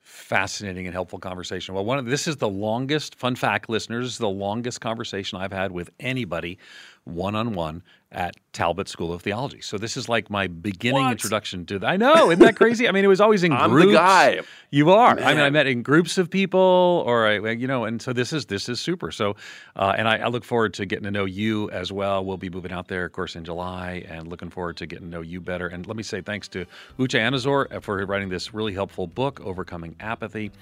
Fascinating 0.00 0.86
and 0.86 0.92
helpful 0.92 1.18
conversation. 1.18 1.74
Well, 1.74 1.86
one 1.86 1.98
of 1.98 2.04
this 2.04 2.28
is 2.28 2.36
the 2.36 2.48
longest 2.48 3.14
fun 3.14 3.34
fact, 3.34 3.70
listeners. 3.70 4.18
The 4.18 4.28
longest 4.28 4.82
conversation 4.82 5.38
I've 5.38 5.52
had 5.52 5.72
with 5.72 5.88
anybody 5.98 6.58
one 7.04 7.34
on 7.34 7.54
one 7.54 7.82
at 8.10 8.36
Talbot 8.52 8.88
School 8.88 9.12
of 9.12 9.22
Theology. 9.22 9.60
So 9.60 9.76
this 9.76 9.96
is 9.96 10.08
like 10.08 10.30
my 10.30 10.46
beginning 10.46 11.02
what? 11.02 11.12
introduction 11.12 11.66
to. 11.66 11.80
The, 11.80 11.86
I 11.86 11.96
know, 11.96 12.30
isn't 12.30 12.38
that 12.38 12.56
crazy? 12.56 12.88
I 12.88 12.92
mean, 12.92 13.04
it 13.04 13.08
was 13.08 13.20
always 13.20 13.42
in 13.42 13.52
I'm 13.52 13.70
groups. 13.70 13.88
the 13.88 13.92
guy. 13.94 14.40
You 14.70 14.90
are. 14.92 15.16
Man. 15.16 15.24
I 15.24 15.34
mean, 15.34 15.42
I 15.42 15.50
met 15.50 15.66
in 15.66 15.82
groups 15.82 16.16
of 16.16 16.30
people, 16.30 17.02
or 17.06 17.26
I, 17.26 17.50
you 17.50 17.66
know, 17.66 17.84
and 17.84 18.00
so 18.00 18.12
this 18.12 18.32
is 18.32 18.46
this 18.46 18.68
is 18.68 18.80
super. 18.80 19.10
So, 19.10 19.36
uh, 19.76 19.94
and 19.98 20.08
I, 20.08 20.18
I, 20.18 20.28
look 20.28 20.44
forward 20.44 20.74
to 20.74 20.86
getting 20.86 21.04
to 21.04 21.10
know 21.10 21.24
you 21.24 21.70
as 21.70 21.90
well. 21.90 22.24
We'll 22.24 22.36
be 22.36 22.50
moving 22.50 22.72
out 22.72 22.88
there, 22.88 23.04
of 23.04 23.12
course, 23.12 23.34
in 23.36 23.44
July, 23.44 24.04
and 24.08 24.28
looking 24.28 24.50
forward 24.50 24.76
to 24.78 24.86
getting 24.86 25.06
to 25.06 25.10
know 25.10 25.22
you 25.22 25.40
better. 25.40 25.66
And 25.66 25.86
let 25.86 25.96
me 25.96 26.02
say 26.02 26.20
thanks 26.20 26.48
to 26.48 26.64
Uche 26.98 27.18
Anizor 27.18 27.82
for 27.82 28.04
writing 28.06 28.28
this 28.28 28.54
really 28.54 28.72
helpful 28.72 29.06
book, 29.06 29.40
Overcoming 29.40 29.96
Apathy 30.00 30.52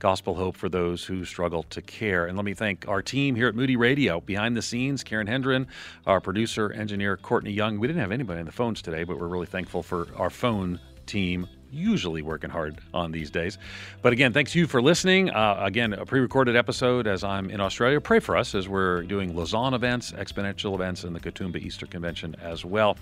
gospel 0.00 0.34
hope 0.34 0.56
for 0.56 0.68
those 0.68 1.04
who 1.04 1.24
struggle 1.24 1.62
to 1.64 1.80
care. 1.82 2.26
And 2.26 2.36
let 2.36 2.44
me 2.44 2.54
thank 2.54 2.88
our 2.88 3.02
team 3.02 3.36
here 3.36 3.46
at 3.48 3.54
Moody 3.54 3.76
Radio. 3.76 4.20
Behind 4.20 4.56
the 4.56 4.62
scenes, 4.62 5.04
Karen 5.04 5.26
Hendren, 5.26 5.68
our 6.06 6.20
producer, 6.20 6.72
engineer, 6.72 7.16
Courtney 7.18 7.52
Young. 7.52 7.78
We 7.78 7.86
didn't 7.86 8.00
have 8.00 8.10
anybody 8.10 8.40
on 8.40 8.46
the 8.46 8.52
phones 8.52 8.80
today, 8.82 9.04
but 9.04 9.20
we're 9.20 9.28
really 9.28 9.46
thankful 9.46 9.82
for 9.82 10.08
our 10.16 10.30
phone 10.30 10.80
team 11.04 11.46
usually 11.72 12.22
working 12.22 12.50
hard 12.50 12.78
on 12.92 13.12
these 13.12 13.30
days. 13.30 13.58
But 14.02 14.12
again, 14.12 14.32
thanks 14.32 14.54
you 14.54 14.66
for 14.66 14.82
listening. 14.82 15.30
Uh, 15.30 15.58
again, 15.60 15.92
a 15.92 16.04
pre 16.06 16.20
recorded 16.20 16.56
episode 16.56 17.06
as 17.06 17.24
I'm 17.24 17.50
in 17.50 17.60
Australia. 17.60 18.00
Pray 18.00 18.20
for 18.20 18.36
us 18.36 18.54
as 18.54 18.68
we're 18.68 19.02
doing 19.02 19.36
Lausanne 19.36 19.74
events, 19.74 20.12
exponential 20.12 20.74
events, 20.74 21.04
and 21.04 21.14
the 21.14 21.20
Katoomba 21.20 21.56
Easter 21.56 21.86
Convention 21.86 22.36
as 22.42 22.64
well. 22.64 22.96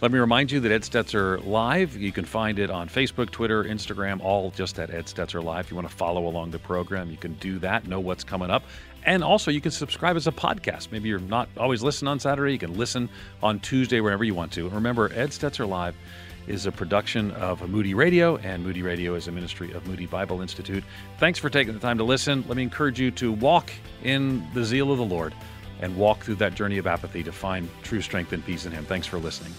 Let 0.00 0.12
me 0.12 0.18
remind 0.18 0.50
you 0.50 0.60
that 0.60 0.72
Ed 0.72 0.82
Stetzer 0.82 1.44
Live, 1.44 1.96
you 1.96 2.12
can 2.12 2.24
find 2.24 2.58
it 2.58 2.70
on 2.70 2.88
Facebook, 2.88 3.30
Twitter, 3.30 3.64
Instagram, 3.64 4.20
all 4.20 4.50
just 4.50 4.78
at 4.78 4.90
Ed 4.90 5.06
Stetzer 5.06 5.42
Live. 5.42 5.66
If 5.66 5.70
you 5.70 5.76
want 5.76 5.88
to 5.88 5.94
follow 5.94 6.26
along 6.26 6.50
the 6.50 6.58
program, 6.58 7.10
you 7.10 7.16
can 7.16 7.34
do 7.34 7.58
that, 7.60 7.86
know 7.86 8.00
what's 8.00 8.24
coming 8.24 8.50
up. 8.50 8.64
And 9.06 9.22
also, 9.22 9.50
you 9.50 9.60
can 9.60 9.70
subscribe 9.70 10.16
as 10.16 10.26
a 10.26 10.32
podcast. 10.32 10.90
Maybe 10.90 11.10
you're 11.10 11.18
not 11.18 11.48
always 11.58 11.82
listening 11.82 12.08
on 12.08 12.18
Saturday. 12.18 12.52
You 12.52 12.58
can 12.58 12.76
listen 12.78 13.10
on 13.42 13.60
Tuesday, 13.60 14.00
whenever 14.00 14.24
you 14.24 14.34
want 14.34 14.52
to. 14.52 14.64
And 14.64 14.74
remember, 14.74 15.12
Ed 15.14 15.30
Stetzer 15.30 15.68
Live 15.68 15.94
is 16.46 16.66
a 16.66 16.72
production 16.72 17.30
of 17.32 17.68
Moody 17.68 17.94
Radio, 17.94 18.36
and 18.36 18.62
Moody 18.62 18.82
Radio 18.82 19.14
is 19.14 19.28
a 19.28 19.32
ministry 19.32 19.72
of 19.72 19.86
Moody 19.86 20.06
Bible 20.06 20.40
Institute. 20.42 20.84
Thanks 21.18 21.38
for 21.38 21.48
taking 21.48 21.74
the 21.74 21.80
time 21.80 21.98
to 21.98 22.04
listen. 22.04 22.44
Let 22.46 22.56
me 22.56 22.62
encourage 22.62 23.00
you 23.00 23.10
to 23.12 23.32
walk 23.32 23.72
in 24.02 24.46
the 24.54 24.64
zeal 24.64 24.92
of 24.92 24.98
the 24.98 25.04
Lord 25.04 25.34
and 25.80 25.96
walk 25.96 26.22
through 26.24 26.36
that 26.36 26.54
journey 26.54 26.78
of 26.78 26.86
apathy 26.86 27.22
to 27.22 27.32
find 27.32 27.68
true 27.82 28.00
strength 28.00 28.32
and 28.32 28.44
peace 28.44 28.66
in 28.66 28.72
Him. 28.72 28.84
Thanks 28.84 29.06
for 29.06 29.18
listening. 29.18 29.52